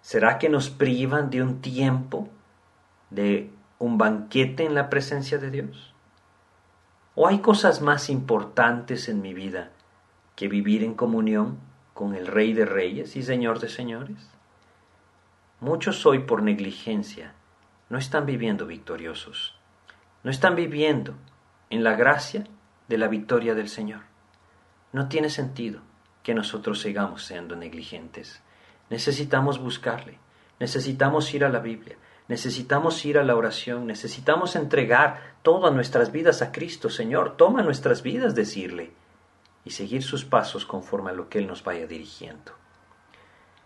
¿Será 0.00 0.38
que 0.38 0.48
nos 0.48 0.70
privan 0.70 1.28
de 1.28 1.42
un 1.42 1.60
tiempo, 1.60 2.28
de 3.10 3.50
un 3.80 3.98
banquete 3.98 4.64
en 4.64 4.76
la 4.76 4.88
presencia 4.88 5.38
de 5.38 5.50
Dios? 5.50 5.92
¿O 7.16 7.26
hay 7.26 7.40
cosas 7.40 7.80
más 7.80 8.08
importantes 8.10 9.08
en 9.08 9.22
mi 9.22 9.34
vida 9.34 9.72
que 10.36 10.46
vivir 10.46 10.84
en 10.84 10.94
comunión 10.94 11.58
con 11.94 12.14
el 12.14 12.28
Rey 12.28 12.52
de 12.52 12.64
Reyes 12.64 13.16
y 13.16 13.24
Señor 13.24 13.58
de 13.58 13.68
Señores? 13.68 14.30
Muchos 15.58 16.06
hoy 16.06 16.20
por 16.20 16.44
negligencia 16.44 17.34
no 17.92 17.98
están 17.98 18.24
viviendo 18.24 18.64
victoriosos, 18.64 19.54
no 20.24 20.30
están 20.30 20.56
viviendo 20.56 21.14
en 21.68 21.84
la 21.84 21.94
gracia 21.94 22.46
de 22.88 22.96
la 22.96 23.06
victoria 23.06 23.54
del 23.54 23.68
Señor. 23.68 24.00
No 24.94 25.08
tiene 25.08 25.28
sentido 25.28 25.82
que 26.22 26.32
nosotros 26.32 26.80
sigamos 26.80 27.26
siendo 27.26 27.54
negligentes. 27.54 28.42
Necesitamos 28.88 29.58
buscarle, 29.58 30.18
necesitamos 30.58 31.34
ir 31.34 31.44
a 31.44 31.50
la 31.50 31.58
Biblia, 31.58 31.98
necesitamos 32.28 33.04
ir 33.04 33.18
a 33.18 33.24
la 33.24 33.36
oración, 33.36 33.86
necesitamos 33.86 34.56
entregar 34.56 35.34
todas 35.42 35.74
nuestras 35.74 36.12
vidas 36.12 36.40
a 36.40 36.50
Cristo, 36.50 36.88
Señor, 36.88 37.36
toma 37.36 37.62
nuestras 37.62 38.02
vidas, 38.02 38.34
decirle, 38.34 38.94
y 39.66 39.70
seguir 39.72 40.02
sus 40.02 40.24
pasos 40.24 40.64
conforme 40.64 41.10
a 41.10 41.14
lo 41.14 41.28
que 41.28 41.40
Él 41.40 41.46
nos 41.46 41.62
vaya 41.62 41.86
dirigiendo. 41.86 42.52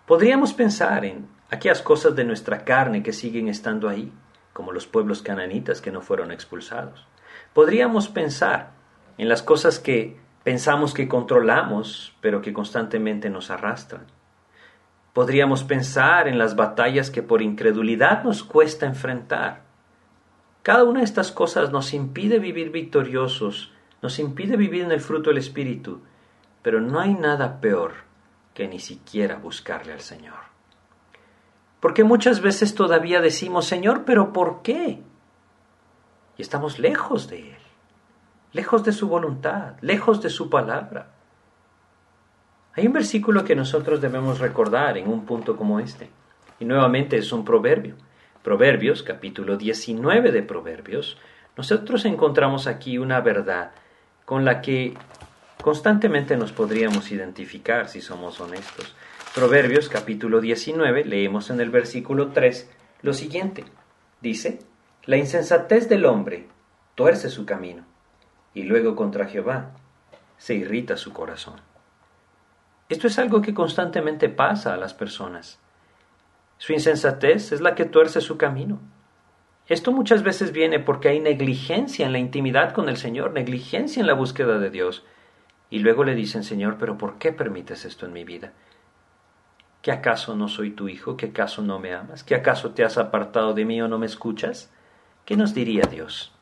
Podríamos 0.05 0.53
pensar 0.53 1.05
en 1.05 1.36
aquellas 1.51 1.83
cosas 1.83 2.17
de 2.17 2.25
nuestra 2.25 2.65
carne 2.65 3.03
que 3.03 3.13
siguen 3.13 3.49
estando 3.49 3.89
ahí, 3.89 4.13
como 4.53 4.73
los 4.73 4.87
pueblos 4.87 5.23
cananitas 5.23 5.81
que 5.81 5.93
no 5.93 6.01
fueron 6.01 6.33
expulsados. 6.33 7.07
Podríamos 7.53 8.09
pensar 8.09 8.73
en 9.19 9.29
las 9.29 9.43
cosas 9.43 9.79
que 9.79 10.19
pensamos 10.45 10.95
que 10.95 11.09
controlamos, 11.09 12.15
pero 12.21 12.41
que 12.41 12.53
constantemente 12.53 13.31
nos 13.31 13.51
arrastran. 13.51 14.07
Podríamos 15.13 15.65
pensar 15.65 16.29
en 16.29 16.39
las 16.39 16.57
batallas 16.57 17.11
que 17.11 17.23
por 17.23 17.43
incredulidad 17.43 18.23
nos 18.23 18.45
cuesta 18.45 18.87
enfrentar. 18.87 19.63
Cada 20.63 20.85
una 20.85 21.01
de 21.01 21.05
estas 21.05 21.33
cosas 21.33 21.71
nos 21.71 21.95
impide 21.95 22.39
vivir 22.39 22.71
victoriosos, 22.71 23.73
nos 24.03 24.19
impide 24.19 24.57
vivir 24.57 24.83
en 24.83 24.93
el 24.93 25.01
fruto 25.01 25.31
del 25.31 25.39
Espíritu, 25.39 26.03
pero 26.63 26.81
no 26.81 27.01
hay 27.01 27.15
nada 27.15 27.61
peor 27.61 27.93
que 28.53 28.69
ni 28.69 28.79
siquiera 28.79 29.37
buscarle 29.37 29.93
al 29.93 30.01
Señor. 30.01 30.56
Porque 31.87 32.03
muchas 32.03 32.41
veces 32.41 32.75
todavía 32.75 33.21
decimos, 33.21 33.67
Señor, 33.67 34.05
pero 34.05 34.33
¿por 34.33 34.63
qué? 34.63 35.05
Y 36.37 36.43
estamos 36.43 36.81
lejos 36.81 37.29
de 37.29 37.53
Él 37.53 37.57
lejos 38.57 38.83
de 38.83 38.91
su 38.93 39.07
voluntad, 39.07 39.75
lejos 39.83 40.21
de 40.21 40.31
su 40.31 40.51
palabra. 40.51 41.13
Hay 42.75 42.89
un 42.89 42.93
versículo 42.93 43.45
que 43.45 43.55
nosotros 43.55 44.01
debemos 44.01 44.41
recordar 44.41 44.99
en 44.99 45.09
un 45.09 45.25
punto 45.25 45.57
como 45.57 45.79
este, 45.79 46.11
y 46.59 46.65
nuevamente 46.65 47.19
es 47.19 47.33
un 47.33 47.45
proverbio. 47.45 47.95
Proverbios, 48.43 49.05
capítulo 49.05 49.57
19 49.57 50.33
de 50.33 50.43
Proverbios, 50.43 51.19
nosotros 51.57 52.05
encontramos 52.05 52.67
aquí 52.67 52.99
una 52.99 53.21
verdad 53.21 53.71
con 54.25 54.45
la 54.45 54.61
que 54.61 54.95
constantemente 55.67 56.37
nos 56.37 56.53
podríamos 56.53 57.11
identificar 57.11 57.89
si 57.89 58.01
somos 58.01 58.41
honestos. 58.41 58.95
Proverbios 59.35 59.89
capítulo 59.89 60.41
19, 60.41 61.05
leemos 61.05 61.51
en 61.51 61.61
el 61.61 61.71
versículo 61.71 62.29
3 62.29 62.71
lo 63.03 63.13
siguiente. 63.13 63.65
Dice, 64.21 64.61
la 65.07 65.17
insensatez 65.17 65.89
del 65.89 66.07
hombre 66.07 66.47
tuerce 66.95 67.31
su 67.31 67.45
camino 67.45 67.85
y 68.55 68.63
luego 68.63 68.95
contra 68.95 69.27
Jehová, 69.27 69.73
se 70.37 70.55
irrita 70.55 70.97
su 70.97 71.13
corazón. 71.13 71.57
Esto 72.89 73.09
es 73.09 73.19
algo 73.19 73.43
que 73.43 73.53
constantemente 73.53 74.29
pasa 74.29 74.73
a 74.73 74.77
las 74.77 74.95
personas. 74.95 75.59
Su 76.59 76.75
insensatez 76.75 77.51
es 77.51 77.61
la 77.61 77.75
que 77.75 77.87
tuerce 77.87 78.21
su 78.21 78.39
camino. 78.39 78.79
Esto 79.67 79.91
muchas 79.91 80.23
veces 80.23 80.53
viene 80.53 80.79
porque 80.79 81.09
hay 81.09 81.19
negligencia 81.19 82.07
en 82.07 82.13
la 82.13 82.21
intimidad 82.21 82.73
con 82.73 82.89
el 82.89 82.99
Señor, 82.99 83.33
negligencia 83.33 83.99
en 83.99 84.07
la 84.07 84.15
búsqueda 84.15 84.61
de 84.61 84.71
Dios. 84.71 85.05
Y 85.71 85.81
luego 85.81 86.05
le 86.05 86.15
dicen, 86.15 86.45
Señor, 86.45 86.77
pero 86.79 86.97
¿por 86.97 87.19
qué 87.19 87.33
permites 87.33 87.85
esto 87.85 88.07
en 88.07 88.13
mi 88.13 88.25
vida? 88.25 88.53
¿Que 89.83 89.93
acaso 89.93 90.35
no 90.35 90.49
soy 90.49 90.71
tu 90.71 90.89
hijo? 90.89 91.17
¿Que 91.17 91.27
acaso 91.27 91.63
no 91.63 91.79
me 91.79 91.95
amas? 91.95 92.25
¿Que 92.25 92.35
acaso 92.35 92.71
te 92.71 92.85
has 92.85 92.99
apartado 92.99 93.55
de 93.55 93.65
mí 93.65 93.81
o 93.81 93.89
no 93.89 93.99
me 93.99 94.07
escuchas? 94.07 94.71
¿Qué 95.25 95.37
nos 95.37 95.55
diría 95.55 95.85
Dios? 95.91 96.33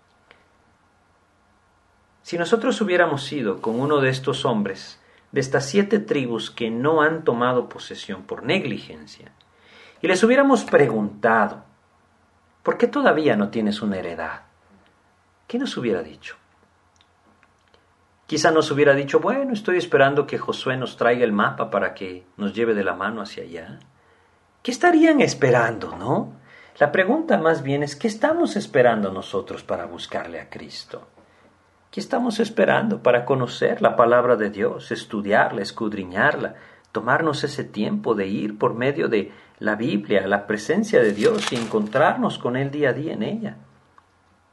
Si 2.22 2.38
nosotros 2.38 2.80
hubiéramos 2.80 3.22
sido 3.24 3.60
con 3.60 3.80
uno 3.80 4.00
de 4.00 4.08
estos 4.08 4.44
hombres, 4.44 4.98
de 5.32 5.40
estas 5.40 5.68
siete 5.68 5.98
tribus 5.98 6.50
que 6.50 6.70
no 6.70 7.02
han 7.02 7.24
tomado 7.24 7.68
posesión 7.68 8.22
por 8.22 8.44
negligencia, 8.44 9.32
y 10.00 10.06
les 10.06 10.22
hubiéramos 10.22 10.64
preguntado, 10.64 11.64
¿por 12.62 12.78
qué 12.78 12.86
todavía 12.86 13.36
no 13.36 13.50
tienes 13.50 13.82
una 13.82 13.98
heredad? 13.98 14.42
¿Qué 15.46 15.58
nos 15.58 15.76
hubiera 15.76 16.02
dicho? 16.02 16.36
Quizá 18.26 18.50
nos 18.50 18.70
hubiera 18.70 18.94
dicho, 18.94 19.20
bueno, 19.20 19.52
estoy 19.52 19.76
esperando 19.76 20.26
que 20.26 20.38
Josué 20.38 20.78
nos 20.78 20.96
traiga 20.96 21.24
el 21.24 21.32
mapa 21.32 21.70
para 21.70 21.92
que 21.92 22.24
nos 22.38 22.54
lleve 22.54 22.74
de 22.74 22.82
la 22.84 22.94
mano 22.94 23.20
hacia 23.20 23.42
allá. 23.42 23.78
¿Qué 24.62 24.70
estarían 24.70 25.20
esperando, 25.20 25.94
no? 25.96 26.32
La 26.78 26.90
pregunta 26.90 27.36
más 27.36 27.62
bien 27.62 27.82
es, 27.82 27.94
¿qué 27.94 28.08
estamos 28.08 28.56
esperando 28.56 29.12
nosotros 29.12 29.62
para 29.62 29.84
buscarle 29.84 30.40
a 30.40 30.48
Cristo? 30.48 31.06
¿Qué 31.90 32.00
estamos 32.00 32.40
esperando 32.40 33.02
para 33.02 33.26
conocer 33.26 33.82
la 33.82 33.94
palabra 33.94 34.36
de 34.36 34.48
Dios, 34.48 34.90
estudiarla, 34.90 35.60
escudriñarla, 35.60 36.54
tomarnos 36.92 37.44
ese 37.44 37.62
tiempo 37.62 38.14
de 38.14 38.26
ir 38.26 38.58
por 38.58 38.74
medio 38.74 39.08
de 39.08 39.32
la 39.58 39.76
Biblia 39.76 40.26
la 40.26 40.46
presencia 40.46 41.02
de 41.02 41.12
Dios 41.12 41.52
y 41.52 41.56
encontrarnos 41.56 42.38
con 42.38 42.56
Él 42.56 42.70
día 42.70 42.88
a 42.88 42.92
día 42.94 43.12
en 43.12 43.22
ella? 43.22 43.56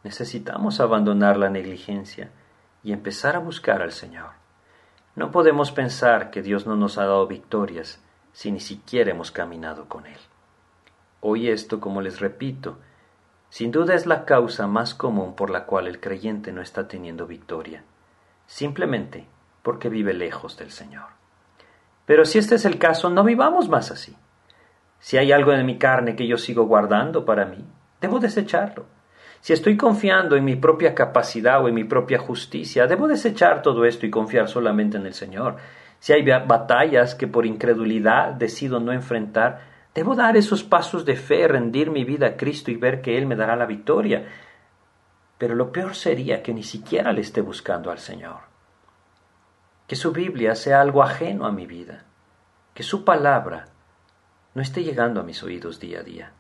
Necesitamos 0.03 0.81
abandonar 0.81 1.37
la 1.37 1.49
negligencia 1.49 2.31
y 2.83 2.93
empezar 2.93 3.35
a 3.35 3.39
buscar 3.39 3.81
al 3.81 3.91
Señor. 3.91 4.31
No 5.15 5.31
podemos 5.31 5.71
pensar 5.71 6.31
que 6.31 6.41
Dios 6.41 6.65
no 6.65 6.75
nos 6.75 6.97
ha 6.97 7.05
dado 7.05 7.27
victorias 7.27 8.01
si 8.33 8.51
ni 8.51 8.59
siquiera 8.59 9.11
hemos 9.11 9.31
caminado 9.31 9.89
con 9.89 10.05
Él. 10.05 10.19
Hoy 11.19 11.49
esto, 11.49 11.79
como 11.79 12.01
les 12.01 12.19
repito, 12.19 12.77
sin 13.49 13.71
duda 13.71 13.93
es 13.93 14.05
la 14.05 14.25
causa 14.25 14.67
más 14.67 14.95
común 14.95 15.35
por 15.35 15.49
la 15.49 15.65
cual 15.65 15.87
el 15.87 15.99
creyente 15.99 16.51
no 16.51 16.61
está 16.61 16.87
teniendo 16.87 17.27
victoria, 17.27 17.83
simplemente 18.47 19.27
porque 19.61 19.89
vive 19.89 20.13
lejos 20.13 20.57
del 20.57 20.71
Señor. 20.71 21.07
Pero 22.05 22.25
si 22.25 22.39
este 22.39 22.55
es 22.55 22.65
el 22.65 22.79
caso, 22.79 23.09
no 23.09 23.23
vivamos 23.23 23.69
más 23.69 23.91
así. 23.91 24.15
Si 24.99 25.17
hay 25.17 25.31
algo 25.31 25.51
en 25.51 25.65
mi 25.65 25.77
carne 25.77 26.15
que 26.15 26.27
yo 26.27 26.37
sigo 26.37 26.65
guardando 26.65 27.25
para 27.25 27.45
mí, 27.45 27.65
debo 27.99 28.19
desecharlo. 28.19 28.85
Si 29.41 29.53
estoy 29.53 29.75
confiando 29.75 30.35
en 30.35 30.45
mi 30.45 30.55
propia 30.55 30.95
capacidad 30.95 31.63
o 31.63 31.67
en 31.67 31.75
mi 31.75 31.83
propia 31.83 32.19
justicia, 32.19 32.87
debo 32.87 33.07
desechar 33.07 33.61
todo 33.61 33.85
esto 33.85 34.05
y 34.05 34.09
confiar 34.09 34.47
solamente 34.47 34.97
en 34.97 35.05
el 35.05 35.13
Señor. 35.13 35.57
Si 35.99 36.13
hay 36.13 36.23
batallas 36.23 37.15
que 37.15 37.27
por 37.27 37.45
incredulidad 37.45 38.33
decido 38.33 38.79
no 38.79 38.91
enfrentar, 38.91 39.71
Debo 39.93 40.15
dar 40.15 40.37
esos 40.37 40.63
pasos 40.63 41.03
de 41.03 41.17
fe, 41.17 41.47
rendir 41.47 41.91
mi 41.91 42.05
vida 42.05 42.27
a 42.27 42.37
Cristo 42.37 42.71
y 42.71 42.77
ver 42.77 43.01
que 43.01 43.17
Él 43.17 43.25
me 43.25 43.35
dará 43.35 43.55
la 43.55 43.65
victoria. 43.65 44.25
Pero 45.37 45.55
lo 45.55 45.71
peor 45.71 45.95
sería 45.95 46.41
que 46.41 46.53
ni 46.53 46.63
siquiera 46.63 47.11
le 47.11 47.21
esté 47.21 47.41
buscando 47.41 47.91
al 47.91 47.99
Señor. 47.99 48.39
Que 49.87 49.97
su 49.97 50.13
Biblia 50.13 50.55
sea 50.55 50.79
algo 50.79 51.03
ajeno 51.03 51.45
a 51.45 51.51
mi 51.51 51.65
vida. 51.65 52.05
Que 52.73 52.83
su 52.83 53.03
palabra 53.03 53.67
no 54.53 54.61
esté 54.61 54.83
llegando 54.83 55.19
a 55.19 55.23
mis 55.23 55.43
oídos 55.43 55.79
día 55.79 55.99
a 55.99 56.03
día. 56.03 56.31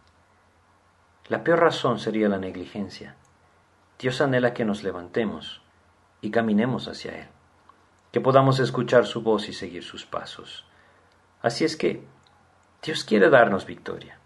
La 1.31 1.45
peor 1.45 1.61
razón 1.61 1.97
sería 1.97 2.27
la 2.27 2.37
negligencia. 2.37 3.15
Dios 3.97 4.19
anhela 4.19 4.53
que 4.53 4.65
nos 4.65 4.83
levantemos 4.83 5.61
y 6.19 6.29
caminemos 6.29 6.89
hacia 6.89 7.19
Él, 7.19 7.27
que 8.11 8.19
podamos 8.19 8.59
escuchar 8.59 9.05
su 9.05 9.21
voz 9.21 9.47
y 9.47 9.53
seguir 9.53 9.81
sus 9.81 10.05
pasos. 10.05 10.65
Así 11.41 11.63
es 11.63 11.77
que 11.77 12.03
Dios 12.83 13.05
quiere 13.05 13.29
darnos 13.29 13.65
victoria. 13.65 14.19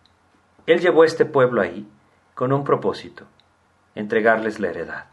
Él 0.66 0.80
llevó 0.80 1.03
a 1.03 1.06
este 1.06 1.26
pueblo 1.26 1.62
ahí 1.62 1.88
con 2.34 2.51
un 2.51 2.64
propósito, 2.64 3.28
entregarles 3.93 4.60
la 4.60 4.70
heredad. 4.70 5.06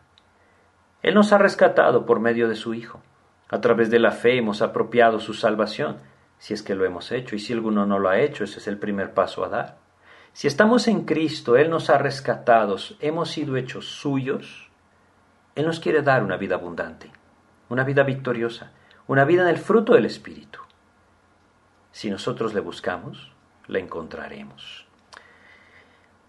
Él 1.02 1.14
nos 1.14 1.34
ha 1.34 1.36
rescatado 1.36 2.06
por 2.06 2.20
medio 2.20 2.48
de 2.48 2.56
su 2.56 2.72
Hijo. 2.72 3.02
A 3.50 3.60
través 3.60 3.90
de 3.90 3.98
la 3.98 4.12
fe 4.12 4.38
hemos 4.38 4.62
apropiado 4.62 5.20
su 5.20 5.34
salvación, 5.34 5.98
si 6.38 6.54
es 6.54 6.62
que 6.62 6.74
lo 6.74 6.86
hemos 6.86 7.12
hecho, 7.12 7.36
y 7.36 7.38
si 7.38 7.52
alguno 7.52 7.84
no 7.84 7.98
lo 7.98 8.08
ha 8.08 8.18
hecho, 8.18 8.44
ese 8.44 8.60
es 8.60 8.66
el 8.66 8.78
primer 8.78 9.12
paso 9.12 9.44
a 9.44 9.50
dar. 9.50 9.81
Si 10.32 10.48
estamos 10.48 10.88
en 10.88 11.04
Cristo, 11.04 11.56
Él 11.56 11.68
nos 11.68 11.90
ha 11.90 11.98
rescatado, 11.98 12.76
hemos 13.00 13.30
sido 13.30 13.56
hechos 13.56 13.86
suyos, 13.86 14.70
Él 15.54 15.66
nos 15.66 15.78
quiere 15.78 16.02
dar 16.02 16.24
una 16.24 16.38
vida 16.38 16.54
abundante, 16.54 17.10
una 17.68 17.84
vida 17.84 18.02
victoriosa, 18.02 18.72
una 19.06 19.24
vida 19.24 19.42
en 19.42 19.48
el 19.48 19.58
fruto 19.58 19.92
del 19.92 20.06
Espíritu. 20.06 20.60
Si 21.92 22.08
nosotros 22.10 22.54
le 22.54 22.60
buscamos, 22.60 23.32
la 23.66 23.78
encontraremos. 23.78 24.86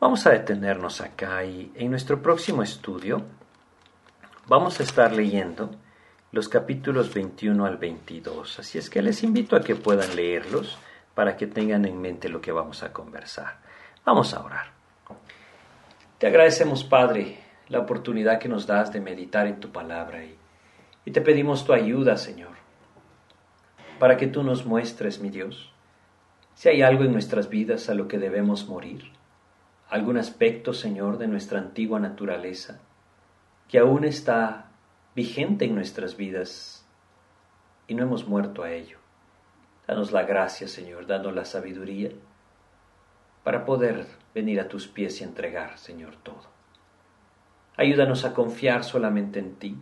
Vamos 0.02 0.28
a 0.28 0.32
detenernos 0.32 1.00
acá 1.00 1.46
y 1.46 1.72
en 1.76 1.90
nuestro 1.90 2.22
próximo 2.22 2.62
estudio 2.62 3.24
vamos 4.48 4.82
a 4.82 4.84
estar 4.84 5.14
leyendo 5.14 5.72
los 6.34 6.50
capítulos 6.50 7.14
21 7.14 7.66
al 7.66 7.78
22. 7.78 8.60
Así 8.60 8.78
es 8.78 8.90
que 8.90 9.02
les 9.02 9.24
invito 9.24 9.56
a 9.56 9.62
que 9.62 9.76
puedan 9.76 10.14
leerlos 10.18 10.78
para 11.16 11.38
que 11.38 11.48
tengan 11.48 11.86
en 11.86 12.02
mente 12.02 12.28
lo 12.28 12.42
que 12.42 12.52
vamos 12.52 12.84
a 12.84 12.92
conversar. 12.92 13.60
Vamos 14.06 14.34
a 14.34 14.44
orar. 14.44 14.66
Te 16.18 16.28
agradecemos, 16.28 16.84
Padre, 16.84 17.38
la 17.70 17.80
oportunidad 17.80 18.38
que 18.38 18.50
nos 18.50 18.68
das 18.68 18.92
de 18.92 19.00
meditar 19.00 19.48
en 19.48 19.62
tu 19.62 19.72
palabra 19.72 20.26
y, 20.26 21.12
te 21.12 21.22
pedimos 21.22 21.64
tu 21.64 21.72
ayuda, 21.72 22.18
Señor, 22.18 22.52
para 24.00 24.18
que 24.18 24.28
tú 24.28 24.44
nos 24.44 24.66
muestres, 24.66 25.22
mi 25.22 25.30
Dios, 25.30 25.74
si 26.54 26.68
hay 26.68 26.82
algo 26.82 27.06
en 27.06 27.14
nuestras 27.14 27.48
vidas 27.48 27.90
a 27.90 27.94
lo 27.94 28.10
que 28.10 28.20
debemos 28.20 28.68
morir, 28.68 29.12
algún 29.90 30.18
aspecto, 30.18 30.74
Señor, 30.74 31.18
de 31.18 31.28
nuestra 31.28 31.60
antigua 31.60 32.00
naturaleza 32.00 32.80
que 33.70 33.80
aún 33.80 34.04
está 34.04 34.72
vigente 35.16 35.64
en 35.64 35.76
nuestras 35.76 36.18
vidas 36.18 36.86
y 37.88 37.96
no 37.96 38.04
hemos 38.04 38.28
muerto 38.28 38.64
a 38.64 38.72
ello. 38.72 38.98
Danos 39.88 40.12
la 40.12 40.24
gracia, 40.24 40.68
Señor, 40.68 41.08
danos 41.08 41.34
la 41.34 41.46
sabiduría 41.46 42.12
para 43.44 43.66
poder 43.66 44.08
venir 44.34 44.60
a 44.60 44.68
tus 44.68 44.88
pies 44.88 45.22
y 45.22 45.24
entregar, 45.24 45.78
Señor, 45.78 46.16
todo. 46.18 46.52
Ayúdanos 47.78 48.26
a 48.26 48.34
confiar 48.34 48.84
solamente 48.84 49.40
en 49.40 49.56
ti, 49.56 49.78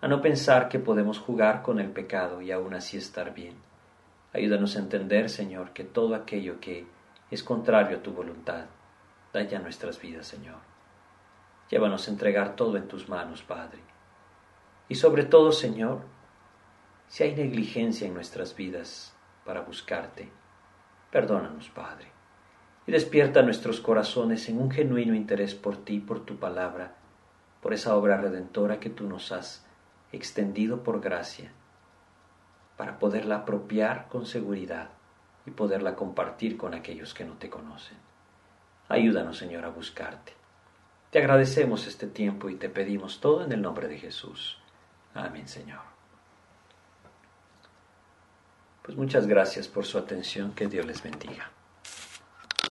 a 0.00 0.08
no 0.08 0.20
pensar 0.20 0.68
que 0.68 0.78
podemos 0.78 1.18
jugar 1.18 1.62
con 1.62 1.80
el 1.80 1.90
pecado 1.90 2.42
y 2.42 2.50
aún 2.50 2.74
así 2.74 2.96
estar 2.96 3.32
bien. 3.32 3.56
Ayúdanos 4.32 4.76
a 4.76 4.80
entender, 4.80 5.30
Señor, 5.30 5.72
que 5.72 5.84
todo 5.84 6.14
aquello 6.14 6.60
que 6.60 6.86
es 7.30 7.42
contrario 7.42 7.98
a 7.98 8.02
tu 8.02 8.12
voluntad, 8.12 8.66
ya 9.42 9.58
nuestras 9.58 10.00
vidas, 10.00 10.26
Señor. 10.26 10.58
Llévanos 11.68 12.06
a 12.06 12.10
entregar 12.12 12.54
todo 12.54 12.76
en 12.76 12.86
tus 12.86 13.08
manos, 13.08 13.42
Padre. 13.42 13.80
Y 14.88 14.94
sobre 14.94 15.24
todo, 15.24 15.50
Señor, 15.50 16.02
si 17.08 17.24
hay 17.24 17.34
negligencia 17.34 18.06
en 18.06 18.14
nuestras 18.14 18.54
vidas 18.54 19.16
para 19.44 19.62
buscarte, 19.62 20.30
perdónanos, 21.10 21.68
Padre, 21.70 22.13
y 22.86 22.92
despierta 22.92 23.42
nuestros 23.42 23.80
corazones 23.80 24.48
en 24.48 24.60
un 24.60 24.70
genuino 24.70 25.14
interés 25.14 25.54
por 25.54 25.76
ti, 25.76 26.00
por 26.00 26.24
tu 26.24 26.36
palabra, 26.36 26.94
por 27.62 27.72
esa 27.72 27.96
obra 27.96 28.16
redentora 28.18 28.80
que 28.80 28.90
tú 28.90 29.08
nos 29.08 29.32
has 29.32 29.64
extendido 30.12 30.82
por 30.82 31.00
gracia, 31.00 31.52
para 32.76 32.98
poderla 32.98 33.36
apropiar 33.36 34.08
con 34.08 34.26
seguridad 34.26 34.90
y 35.46 35.50
poderla 35.50 35.94
compartir 35.94 36.56
con 36.56 36.74
aquellos 36.74 37.14
que 37.14 37.24
no 37.24 37.34
te 37.34 37.50
conocen. 37.50 37.96
Ayúdanos, 38.88 39.38
Señor, 39.38 39.64
a 39.64 39.70
buscarte. 39.70 40.32
Te 41.10 41.18
agradecemos 41.18 41.86
este 41.86 42.06
tiempo 42.06 42.48
y 42.50 42.56
te 42.56 42.68
pedimos 42.68 43.20
todo 43.20 43.44
en 43.44 43.52
el 43.52 43.62
nombre 43.62 43.88
de 43.88 43.98
Jesús. 43.98 44.58
Amén, 45.14 45.48
Señor. 45.48 45.80
Pues 48.82 48.98
muchas 48.98 49.26
gracias 49.26 49.68
por 49.68 49.86
su 49.86 49.96
atención. 49.96 50.52
Que 50.52 50.66
Dios 50.66 50.84
les 50.84 51.02
bendiga. 51.02 51.50